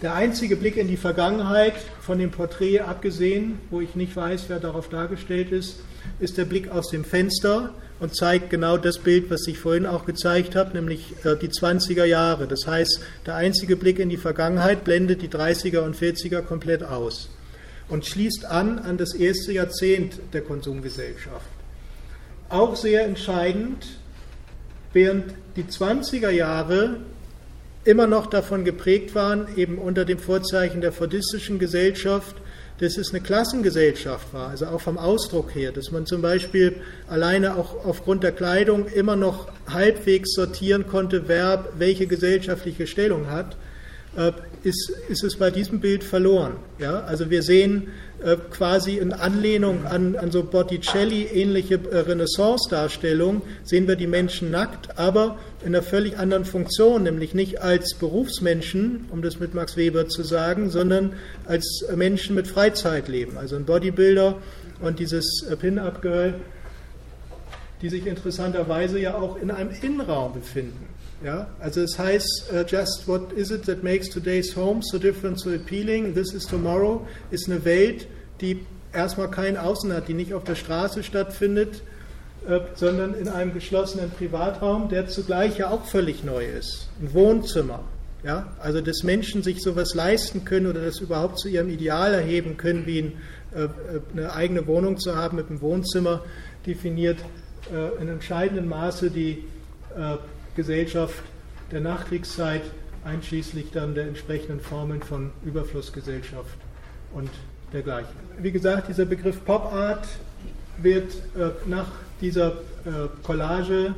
Der 0.02 0.14
einzige 0.14 0.56
Blick 0.56 0.76
in 0.76 0.88
die 0.88 0.96
Vergangenheit, 0.96 1.74
von 2.00 2.18
dem 2.18 2.30
Porträt 2.30 2.80
abgesehen, 2.80 3.58
wo 3.70 3.80
ich 3.80 3.94
nicht 3.94 4.14
weiß, 4.14 4.44
wer 4.48 4.60
darauf 4.60 4.88
dargestellt 4.88 5.52
ist, 5.52 5.80
ist 6.20 6.36
der 6.36 6.44
Blick 6.44 6.70
aus 6.70 6.90
dem 6.90 7.04
Fenster 7.04 7.72
und 7.98 8.14
zeigt 8.14 8.50
genau 8.50 8.76
das 8.76 8.98
Bild, 8.98 9.30
was 9.30 9.46
ich 9.46 9.58
vorhin 9.58 9.86
auch 9.86 10.04
gezeigt 10.04 10.54
habe, 10.54 10.74
nämlich 10.74 11.14
äh, 11.24 11.36
die 11.36 11.48
20er 11.48 12.04
Jahre. 12.04 12.46
Das 12.46 12.66
heißt, 12.66 13.00
der 13.24 13.36
einzige 13.36 13.76
Blick 13.76 13.98
in 13.98 14.10
die 14.10 14.16
Vergangenheit 14.18 14.84
blendet 14.84 15.22
die 15.22 15.28
30er 15.28 15.80
und 15.80 15.96
40er 15.96 16.42
komplett 16.42 16.82
aus 16.82 17.30
und 17.88 18.04
schließt 18.04 18.44
an 18.44 18.78
an 18.78 18.98
das 18.98 19.14
erste 19.14 19.52
Jahrzehnt 19.52 20.20
der 20.32 20.42
Konsumgesellschaft. 20.42 21.46
Auch 22.48 22.76
sehr 22.76 23.04
entscheidend, 23.04 23.86
während 24.92 25.34
die 25.56 25.64
20er 25.64 26.30
Jahre 26.30 27.00
immer 27.86 28.06
noch 28.06 28.26
davon 28.26 28.64
geprägt 28.64 29.14
waren, 29.14 29.46
eben 29.56 29.78
unter 29.78 30.04
dem 30.04 30.18
Vorzeichen 30.18 30.80
der 30.80 30.92
fordistischen 30.92 31.58
Gesellschaft, 31.58 32.36
dass 32.78 32.98
es 32.98 33.10
eine 33.10 33.22
Klassengesellschaft 33.22 34.34
war, 34.34 34.48
also 34.48 34.66
auch 34.66 34.80
vom 34.80 34.98
Ausdruck 34.98 35.54
her, 35.54 35.72
dass 35.72 35.92
man 35.92 36.04
zum 36.04 36.20
Beispiel 36.20 36.74
alleine 37.08 37.56
auch 37.56 37.86
aufgrund 37.86 38.22
der 38.22 38.32
Kleidung 38.32 38.86
immer 38.88 39.16
noch 39.16 39.48
halbwegs 39.66 40.34
sortieren 40.34 40.86
konnte, 40.86 41.26
wer 41.26 41.64
welche 41.78 42.06
gesellschaftliche 42.06 42.86
Stellung 42.86 43.30
hat, 43.30 43.56
äh, 44.16 44.32
ist, 44.62 44.92
ist 45.08 45.24
es 45.24 45.36
bei 45.36 45.50
diesem 45.50 45.80
Bild 45.80 46.04
verloren. 46.04 46.56
Ja? 46.78 47.00
Also 47.00 47.30
wir 47.30 47.42
sehen 47.42 47.88
äh, 48.22 48.36
quasi 48.50 48.96
in 48.96 49.12
Anlehnung 49.12 49.84
an, 49.84 50.16
an 50.16 50.30
so 50.30 50.42
Botticelli-ähnliche 50.42 51.80
äh, 51.90 51.98
Renaissance-Darstellungen, 51.98 53.42
sehen 53.62 53.86
wir 53.86 53.96
die 53.96 54.06
Menschen 54.06 54.50
nackt, 54.50 54.98
aber 54.98 55.38
in 55.60 55.74
einer 55.74 55.82
völlig 55.82 56.18
anderen 56.18 56.44
Funktion, 56.44 57.02
nämlich 57.02 57.34
nicht 57.34 57.60
als 57.60 57.94
Berufsmenschen, 57.94 59.06
um 59.10 59.20
das 59.20 59.38
mit 59.38 59.54
Max 59.54 59.76
Weber 59.76 60.08
zu 60.08 60.22
sagen, 60.22 60.70
sondern 60.70 61.14
als 61.46 61.84
Menschen 61.94 62.34
mit 62.34 62.48
Freizeitleben. 62.48 63.36
Also 63.36 63.56
ein 63.56 63.64
Bodybuilder 63.64 64.38
und 64.80 64.98
dieses 64.98 65.44
Pin-Up-Girl, 65.60 66.34
die 67.82 67.88
sich 67.90 68.06
interessanterweise 68.06 68.98
ja 68.98 69.14
auch 69.14 69.36
in 69.36 69.50
einem 69.50 69.70
Innenraum 69.82 70.32
befinden. 70.32 70.95
Ja, 71.24 71.46
also 71.60 71.80
es 71.80 71.98
heißt, 71.98 72.52
uh, 72.52 72.62
just 72.66 73.08
what 73.08 73.32
is 73.32 73.50
it 73.50 73.64
that 73.64 73.82
makes 73.82 74.08
today's 74.10 74.54
home 74.54 74.82
so 74.82 74.98
different, 74.98 75.40
so 75.40 75.50
appealing? 75.50 76.14
This 76.14 76.34
is 76.34 76.46
tomorrow 76.46 77.06
ist 77.30 77.50
eine 77.50 77.64
Welt, 77.64 78.06
die 78.42 78.66
erstmal 78.92 79.30
kein 79.30 79.56
Außen 79.56 79.92
hat, 79.92 80.08
die 80.08 80.14
nicht 80.14 80.34
auf 80.34 80.44
der 80.44 80.56
Straße 80.56 81.02
stattfindet, 81.02 81.82
uh, 82.46 82.60
sondern 82.74 83.14
in 83.14 83.28
einem 83.28 83.54
geschlossenen 83.54 84.10
Privatraum, 84.10 84.90
der 84.90 85.08
zugleich 85.08 85.56
ja 85.56 85.70
auch 85.70 85.86
völlig 85.86 86.22
neu 86.22 86.44
ist. 86.44 86.88
Ein 87.00 87.14
Wohnzimmer. 87.14 87.80
Ja, 88.22 88.52
also 88.60 88.80
dass 88.80 89.02
Menschen 89.02 89.42
sich 89.42 89.62
sowas 89.62 89.94
leisten 89.94 90.44
können 90.44 90.66
oder 90.66 90.84
das 90.84 90.98
überhaupt 90.98 91.38
zu 91.38 91.48
ihrem 91.48 91.70
Ideal 91.70 92.12
erheben 92.12 92.58
können, 92.58 92.84
wie 92.84 92.98
ein, 92.98 93.12
uh, 93.56 93.68
eine 94.12 94.34
eigene 94.34 94.66
Wohnung 94.66 94.98
zu 94.98 95.16
haben 95.16 95.36
mit 95.38 95.48
einem 95.48 95.62
Wohnzimmer, 95.62 96.22
definiert 96.66 97.18
in 98.00 98.06
entscheidendem 98.06 98.68
Maße 98.68 99.10
die 99.10 99.42
Gesellschaft 100.56 101.22
der 101.70 101.80
Nachkriegszeit, 101.80 102.62
einschließlich 103.04 103.70
dann 103.70 103.94
der 103.94 104.06
entsprechenden 104.08 104.60
Formen 104.60 105.02
von 105.02 105.30
Überflussgesellschaft 105.44 106.58
und 107.14 107.30
dergleichen. 107.72 108.14
Wie 108.38 108.50
gesagt, 108.50 108.88
dieser 108.88 109.04
Begriff 109.04 109.44
Pop 109.44 109.72
Art 109.72 110.06
wird 110.82 111.12
äh, 111.36 111.50
nach 111.66 111.86
dieser 112.20 112.48
äh, 112.84 113.08
Collage 113.22 113.94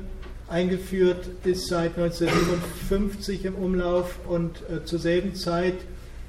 eingeführt, 0.48 1.28
ist 1.44 1.68
seit 1.68 1.96
1957 1.98 3.44
im 3.44 3.54
Umlauf 3.54 4.16
und 4.26 4.62
äh, 4.70 4.84
zur 4.84 4.98
selben 4.98 5.34
Zeit, 5.34 5.74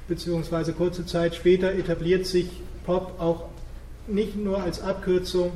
beziehungsweise 0.08 0.72
kurze 0.72 1.06
Zeit 1.06 1.34
später, 1.34 1.72
etabliert 1.72 2.26
sich 2.26 2.48
Pop 2.84 3.18
auch 3.18 3.48
nicht 4.06 4.36
nur 4.36 4.62
als 4.62 4.82
Abkürzung 4.82 5.52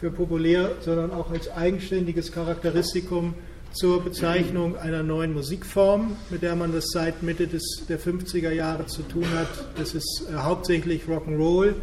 für 0.00 0.10
populär, 0.10 0.72
sondern 0.80 1.10
auch 1.12 1.30
als 1.30 1.50
eigenständiges 1.50 2.32
Charakteristikum 2.32 3.34
zur 3.72 4.02
Bezeichnung 4.02 4.76
einer 4.76 5.02
neuen 5.02 5.34
Musikform, 5.34 6.16
mit 6.30 6.42
der 6.42 6.56
man 6.56 6.72
das 6.72 6.86
seit 6.88 7.22
Mitte 7.22 7.46
des, 7.46 7.84
der 7.88 8.00
50er 8.00 8.50
Jahre 8.50 8.86
zu 8.86 9.02
tun 9.02 9.26
hat. 9.34 9.48
Das 9.76 9.94
ist 9.94 10.26
äh, 10.30 10.36
hauptsächlich 10.36 11.04
Rock'n'Roll, 11.04 11.74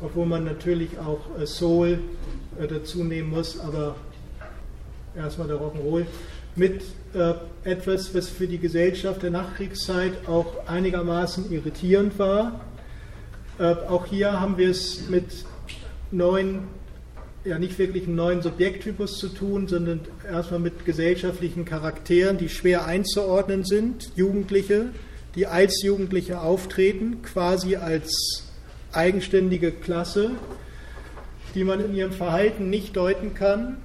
obwohl 0.00 0.26
man 0.26 0.44
natürlich 0.44 0.98
auch 0.98 1.20
äh, 1.40 1.46
Soul 1.46 1.98
äh, 2.60 2.66
dazu 2.66 3.04
nehmen 3.04 3.30
muss, 3.30 3.58
aber 3.58 3.96
erstmal 5.16 5.48
der 5.48 5.56
Rock'n'Roll 5.56 6.06
mit 6.56 6.82
äh, 7.14 7.34
etwas, 7.64 8.14
was 8.14 8.28
für 8.28 8.46
die 8.46 8.58
Gesellschaft 8.58 9.22
der 9.22 9.30
Nachkriegszeit 9.30 10.28
auch 10.28 10.66
einigermaßen 10.66 11.50
irritierend 11.50 12.18
war. 12.18 12.60
Äh, 13.58 13.74
auch 13.88 14.06
hier 14.06 14.40
haben 14.40 14.56
wir 14.58 14.70
es 14.70 15.08
mit 15.08 15.44
neuen 16.10 16.68
ja 17.44 17.58
nicht 17.58 17.78
wirklich 17.78 18.06
einen 18.06 18.16
neuen 18.16 18.42
Subjekttypus 18.42 19.18
zu 19.18 19.28
tun, 19.28 19.68
sondern 19.68 20.00
erstmal 20.26 20.60
mit 20.60 20.84
gesellschaftlichen 20.84 21.64
Charakteren, 21.64 22.38
die 22.38 22.48
schwer 22.48 22.86
einzuordnen 22.86 23.64
sind. 23.64 24.10
Jugendliche, 24.16 24.86
die 25.34 25.46
als 25.46 25.82
Jugendliche 25.82 26.40
auftreten, 26.40 27.22
quasi 27.22 27.76
als 27.76 28.44
eigenständige 28.92 29.72
Klasse, 29.72 30.30
die 31.54 31.64
man 31.64 31.84
in 31.84 31.94
ihrem 31.94 32.12
Verhalten 32.12 32.70
nicht 32.70 32.96
deuten 32.96 33.34
kann, 33.34 33.76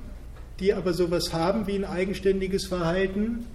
die 0.60 0.74
aber 0.74 0.94
sowas 0.94 1.34
haben 1.34 1.68
wie 1.68 1.76
ein 1.76 1.86
eigenständiges 1.86 2.68
Verhalten, 2.68 3.46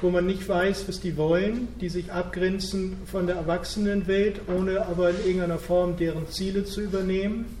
wo 0.00 0.10
man 0.10 0.26
nicht 0.26 0.48
weiß, 0.48 0.84
was 0.86 1.00
die 1.00 1.16
wollen, 1.16 1.68
die 1.80 1.88
sich 1.88 2.12
abgrenzen 2.12 2.96
von 3.06 3.26
der 3.26 3.36
Erwachsenenwelt, 3.36 4.40
ohne 4.48 4.86
aber 4.86 5.10
in 5.10 5.16
irgendeiner 5.18 5.58
Form 5.58 5.96
deren 5.96 6.28
Ziele 6.28 6.64
zu 6.64 6.80
übernehmen 6.80 7.59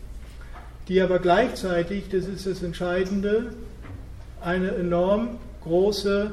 die 0.90 1.00
aber 1.00 1.20
gleichzeitig, 1.20 2.08
das 2.10 2.26
ist 2.26 2.46
das 2.46 2.64
Entscheidende, 2.64 3.52
eine 4.40 4.74
enorm 4.74 5.38
große 5.62 6.32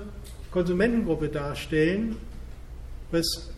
Konsumentengruppe 0.49 1.29
darstellen, 1.29 2.15
was 3.11 3.51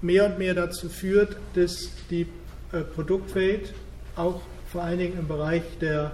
mehr 0.00 0.24
und 0.24 0.38
mehr 0.38 0.54
dazu 0.54 0.88
führt, 0.88 1.36
dass 1.54 1.90
die 2.08 2.26
äh, 2.72 2.80
Produktwelt 2.80 3.74
auch 4.16 4.40
vor 4.72 4.84
allen 4.84 4.98
Dingen 4.98 5.18
im 5.18 5.28
Bereich 5.28 5.62
der 5.82 6.12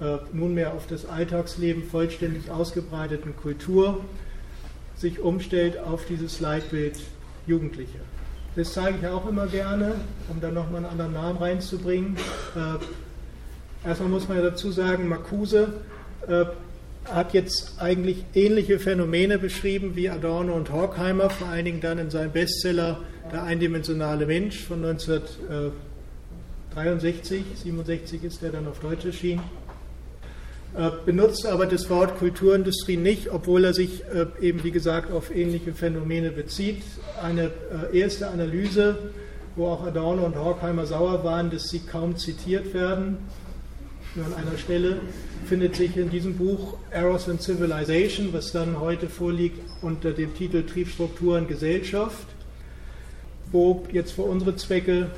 äh, 0.00 0.16
nunmehr 0.32 0.72
auf 0.72 0.86
das 0.86 1.04
Alltagsleben 1.04 1.84
vollständig 1.84 2.50
ausgebreiteten 2.50 3.36
Kultur 3.36 4.02
sich 4.96 5.20
umstellt 5.20 5.76
auf 5.78 6.06
dieses 6.06 6.40
Leitbild 6.40 6.98
Jugendliche. 7.46 7.98
Das 8.56 8.72
zeige 8.72 8.96
ich 9.02 9.06
auch 9.08 9.28
immer 9.28 9.46
gerne, 9.46 9.96
um 10.30 10.40
dann 10.40 10.54
nochmal 10.54 10.84
einen 10.84 10.86
anderen 10.86 11.12
Namen 11.12 11.36
reinzubringen. 11.36 12.16
Äh, 12.56 12.78
Erstmal 13.84 14.10
muss 14.10 14.28
man 14.28 14.38
ja 14.38 14.44
dazu 14.44 14.70
sagen, 14.70 15.08
Marcuse 15.08 15.72
äh, 16.28 16.44
hat 17.06 17.34
jetzt 17.34 17.80
eigentlich 17.80 18.24
ähnliche 18.34 18.78
Phänomene 18.78 19.38
beschrieben 19.38 19.96
wie 19.96 20.08
Adorno 20.08 20.54
und 20.54 20.70
Horkheimer, 20.70 21.30
vor 21.30 21.48
allen 21.48 21.64
Dingen 21.64 21.80
dann 21.80 21.98
in 21.98 22.10
seinem 22.10 22.30
Bestseller 22.30 23.00
Der 23.32 23.42
eindimensionale 23.44 24.26
Mensch 24.26 24.62
von 24.62 24.84
1963, 24.84 27.42
67 27.62 28.24
ist 28.24 28.42
der 28.42 28.50
dann 28.50 28.68
auf 28.68 28.80
Deutsch 28.80 29.06
erschienen. 29.06 29.40
Äh, 30.76 30.90
benutzt 31.04 31.46
aber 31.46 31.66
das 31.66 31.90
Wort 31.90 32.18
Kulturindustrie 32.18 32.96
nicht, 32.96 33.30
obwohl 33.30 33.64
er 33.64 33.74
sich 33.74 34.04
äh, 34.04 34.26
eben, 34.40 34.64
wie 34.64 34.70
gesagt, 34.70 35.12
auf 35.12 35.34
ähnliche 35.34 35.74
Phänomene 35.74 36.30
bezieht. 36.30 36.82
Eine 37.22 37.50
äh, 37.92 37.98
erste 37.98 38.28
Analyse, 38.28 38.96
wo 39.56 39.66
auch 39.68 39.86
Adorno 39.86 40.24
und 40.24 40.36
Horkheimer 40.36 40.86
sauer 40.86 41.24
waren, 41.24 41.50
dass 41.50 41.68
sie 41.68 41.80
kaum 41.80 42.16
zitiert 42.16 42.72
werden, 42.74 43.18
nur 44.14 44.26
an 44.26 44.34
einer 44.34 44.58
Stelle 44.58 45.00
findet 45.46 45.76
sich 45.76 45.96
in 45.96 46.10
diesem 46.10 46.36
Buch 46.36 46.76
Errors 46.90 47.28
in 47.28 47.38
Civilization, 47.38 48.32
was 48.32 48.52
dann 48.52 48.78
heute 48.80 49.08
vorliegt 49.08 49.58
unter 49.80 50.12
dem 50.12 50.34
Titel 50.34 50.64
Triebstrukturen 50.64 51.48
Gesellschaft, 51.48 52.26
wo 53.50 53.84
jetzt 53.92 54.12
für 54.12 54.22
unsere 54.22 54.56
Zwecke 54.56 55.10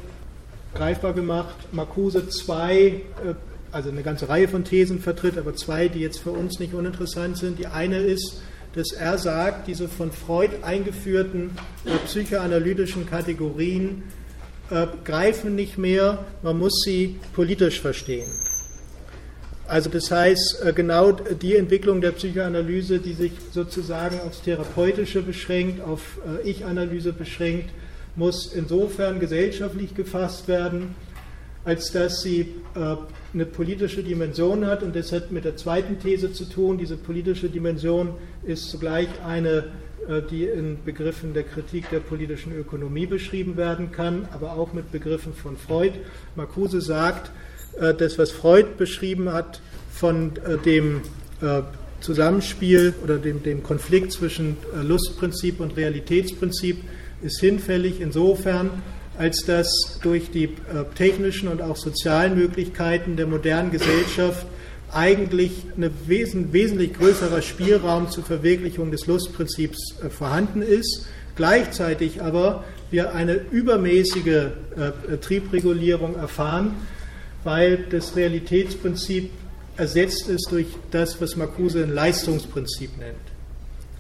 greifbar 0.74 1.12
gemacht 1.12 1.54
Marcuse 1.72 2.28
zwei, 2.28 2.76
äh, 2.78 3.34
also 3.72 3.90
eine 3.90 4.02
ganze 4.02 4.28
Reihe 4.28 4.48
von 4.48 4.64
Thesen 4.64 5.00
vertritt, 5.00 5.38
aber 5.38 5.54
zwei, 5.54 5.88
die 5.88 6.00
jetzt 6.00 6.18
für 6.18 6.30
uns 6.30 6.58
nicht 6.58 6.74
uninteressant 6.74 7.38
sind. 7.38 7.58
Die 7.58 7.66
eine 7.66 7.98
ist, 7.98 8.42
dass 8.74 8.92
er 8.92 9.18
sagt, 9.18 9.68
diese 9.68 9.88
von 9.88 10.10
Freud 10.12 10.50
eingeführten 10.62 11.50
äh, 11.84 11.96
psychoanalytischen 12.06 13.08
Kategorien 13.08 14.02
äh, 14.70 14.86
greifen 15.04 15.54
nicht 15.54 15.78
mehr, 15.78 16.24
man 16.42 16.58
muss 16.58 16.82
sie 16.84 17.16
politisch 17.32 17.80
verstehen. 17.80 18.30
Also 19.66 19.88
das 19.88 20.10
heißt, 20.10 20.62
äh, 20.62 20.72
genau 20.74 21.12
die 21.12 21.56
Entwicklung 21.56 22.00
der 22.00 22.12
Psychoanalyse, 22.12 22.98
die 22.98 23.14
sich 23.14 23.32
sozusagen 23.52 24.20
aufs 24.20 24.42
Therapeutische 24.42 25.22
beschränkt, 25.22 25.82
auf 25.82 26.18
äh, 26.26 26.48
Ich-Analyse 26.48 27.12
beschränkt, 27.14 27.70
muss 28.14 28.52
insofern 28.52 29.20
gesellschaftlich 29.20 29.94
gefasst 29.94 30.48
werden, 30.48 30.94
als 31.64 31.92
dass 31.92 32.20
sie 32.20 32.40
äh, 32.74 32.96
eine 33.32 33.46
politische 33.46 34.02
Dimension 34.02 34.66
hat. 34.66 34.82
Und 34.82 34.94
das 34.94 35.12
hat 35.12 35.32
mit 35.32 35.46
der 35.46 35.56
zweiten 35.56 35.98
These 35.98 36.32
zu 36.32 36.44
tun. 36.44 36.76
Diese 36.76 36.98
politische 36.98 37.48
Dimension 37.48 38.14
ist 38.44 38.70
zugleich 38.70 39.08
eine, 39.26 39.64
die 40.30 40.44
in 40.44 40.84
Begriffen 40.84 41.32
der 41.32 41.44
Kritik 41.44 41.88
der 41.88 42.00
politischen 42.00 42.54
Ökonomie 42.54 43.06
beschrieben 43.06 43.56
werden 43.56 43.90
kann, 43.90 44.28
aber 44.34 44.52
auch 44.52 44.74
mit 44.74 44.92
Begriffen 44.92 45.32
von 45.32 45.56
Freud. 45.56 45.94
Marcuse 46.36 46.82
sagt, 46.82 47.30
das, 47.94 48.18
was 48.18 48.30
Freud 48.30 48.68
beschrieben 48.78 49.32
hat 49.32 49.60
von 49.92 50.32
äh, 50.36 50.58
dem 50.58 51.02
äh, 51.40 51.62
Zusammenspiel 52.00 52.94
oder 53.02 53.16
dem, 53.16 53.42
dem 53.42 53.62
Konflikt 53.62 54.12
zwischen 54.12 54.56
äh, 54.74 54.82
Lustprinzip 54.82 55.60
und 55.60 55.76
Realitätsprinzip, 55.76 56.78
ist 57.22 57.40
hinfällig 57.40 58.00
insofern, 58.00 58.70
als 59.16 59.44
dass 59.46 59.98
durch 60.02 60.30
die 60.30 60.44
äh, 60.44 60.50
technischen 60.94 61.48
und 61.48 61.62
auch 61.62 61.76
sozialen 61.76 62.36
Möglichkeiten 62.36 63.16
der 63.16 63.26
modernen 63.26 63.70
Gesellschaft 63.70 64.46
eigentlich 64.92 65.52
ein 65.76 65.90
wesen, 66.06 66.52
wesentlich 66.52 66.94
größerer 66.94 67.42
Spielraum 67.42 68.10
zur 68.10 68.24
Verwirklichung 68.24 68.90
des 68.90 69.06
Lustprinzips 69.06 69.96
äh, 70.02 70.10
vorhanden 70.10 70.62
ist, 70.62 71.06
gleichzeitig 71.36 72.22
aber 72.22 72.64
wir 72.90 73.14
eine 73.14 73.34
übermäßige 73.50 74.26
äh, 74.26 75.16
Triebregulierung 75.20 76.16
erfahren, 76.16 76.74
weil 77.44 77.84
das 77.90 78.16
Realitätsprinzip 78.16 79.30
ersetzt 79.76 80.28
ist 80.28 80.50
durch 80.50 80.66
das, 80.90 81.20
was 81.20 81.36
Marcuse 81.36 81.82
ein 81.82 81.92
Leistungsprinzip 81.92 82.96
nennt. 82.98 83.16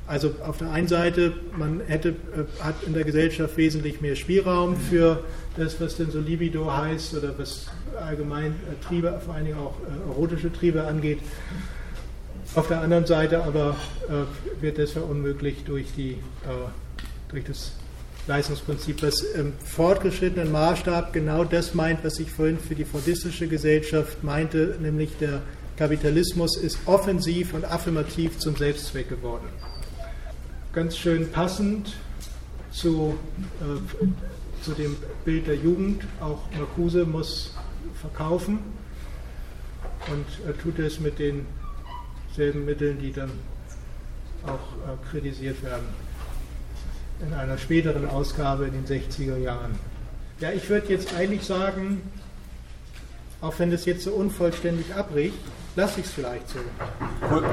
Also 0.06 0.34
auf 0.46 0.58
der 0.58 0.70
einen 0.70 0.86
Seite, 0.86 1.32
man 1.56 1.80
hätte, 1.86 2.10
äh, 2.10 2.62
hat 2.62 2.74
in 2.86 2.92
der 2.92 3.04
Gesellschaft 3.04 3.56
wesentlich 3.56 4.02
mehr 4.02 4.16
Spielraum 4.16 4.76
für 4.76 5.24
das, 5.56 5.80
was 5.80 5.96
denn 5.96 6.10
so 6.10 6.20
Libido 6.20 6.70
heißt 6.70 7.14
oder 7.14 7.32
was 7.38 7.68
allgemein 7.98 8.52
äh, 8.52 8.84
Triebe, 8.86 9.18
vor 9.24 9.34
allen 9.34 9.46
Dingen 9.46 9.58
auch 9.58 9.74
äh, 9.80 10.10
erotische 10.10 10.52
Triebe 10.52 10.84
angeht. 10.84 11.20
Auf 12.54 12.68
der 12.68 12.82
anderen 12.82 13.06
Seite 13.06 13.42
aber 13.42 13.74
wird 14.60 14.78
das 14.78 14.92
verunmöglicht 14.92 15.66
durch, 15.66 15.86
die, 15.96 16.18
durch 17.28 17.42
das 17.42 17.72
Leistungsprinzip, 18.26 19.02
was 19.02 19.20
im 19.20 19.52
fortgeschrittenen 19.58 20.50
Maßstab 20.50 21.12
genau 21.12 21.44
das 21.44 21.74
meint, 21.74 22.04
was 22.04 22.18
ich 22.18 22.30
vorhin 22.30 22.58
für 22.58 22.74
die 22.74 22.84
fordistische 22.84 23.48
Gesellschaft 23.48 24.24
meinte, 24.24 24.76
nämlich 24.80 25.16
der 25.18 25.42
Kapitalismus 25.76 26.56
ist 26.56 26.78
offensiv 26.86 27.52
und 27.52 27.64
affirmativ 27.64 28.38
zum 28.38 28.56
Selbstzweck 28.56 29.08
geworden 29.08 29.48
ganz 30.74 30.96
schön 30.98 31.30
passend 31.30 31.94
zu, 32.72 33.16
äh, 33.60 34.62
zu 34.64 34.72
dem 34.72 34.96
Bild 35.24 35.46
der 35.46 35.54
Jugend. 35.54 36.02
Auch 36.20 36.40
Marcuse 36.58 37.04
muss 37.04 37.54
verkaufen 38.00 38.58
und 40.10 40.26
er 40.46 40.58
tut 40.58 40.80
es 40.80 40.98
mit 40.98 41.18
denselben 41.18 42.64
Mitteln, 42.64 42.98
die 42.98 43.12
dann 43.12 43.30
auch 44.42 44.50
äh, 44.52 45.10
kritisiert 45.10 45.62
werden 45.62 45.86
in 47.26 47.34
einer 47.34 47.58
späteren 47.58 48.08
Ausgabe 48.08 48.66
in 48.66 48.72
den 48.72 48.86
60er 48.86 49.36
Jahren. 49.38 49.78
Ja, 50.40 50.50
ich 50.50 50.68
würde 50.68 50.88
jetzt 50.88 51.14
eigentlich 51.14 51.42
sagen, 51.42 52.02
auch 53.40 53.58
wenn 53.58 53.70
das 53.70 53.84
jetzt 53.84 54.04
so 54.04 54.12
unvollständig 54.12 54.94
abbricht, 54.94 55.38
lasse 55.76 56.00
ich 56.00 56.06
es 56.06 56.12
vielleicht 56.12 56.48
so. 56.48 56.58
Cool. 57.30 57.44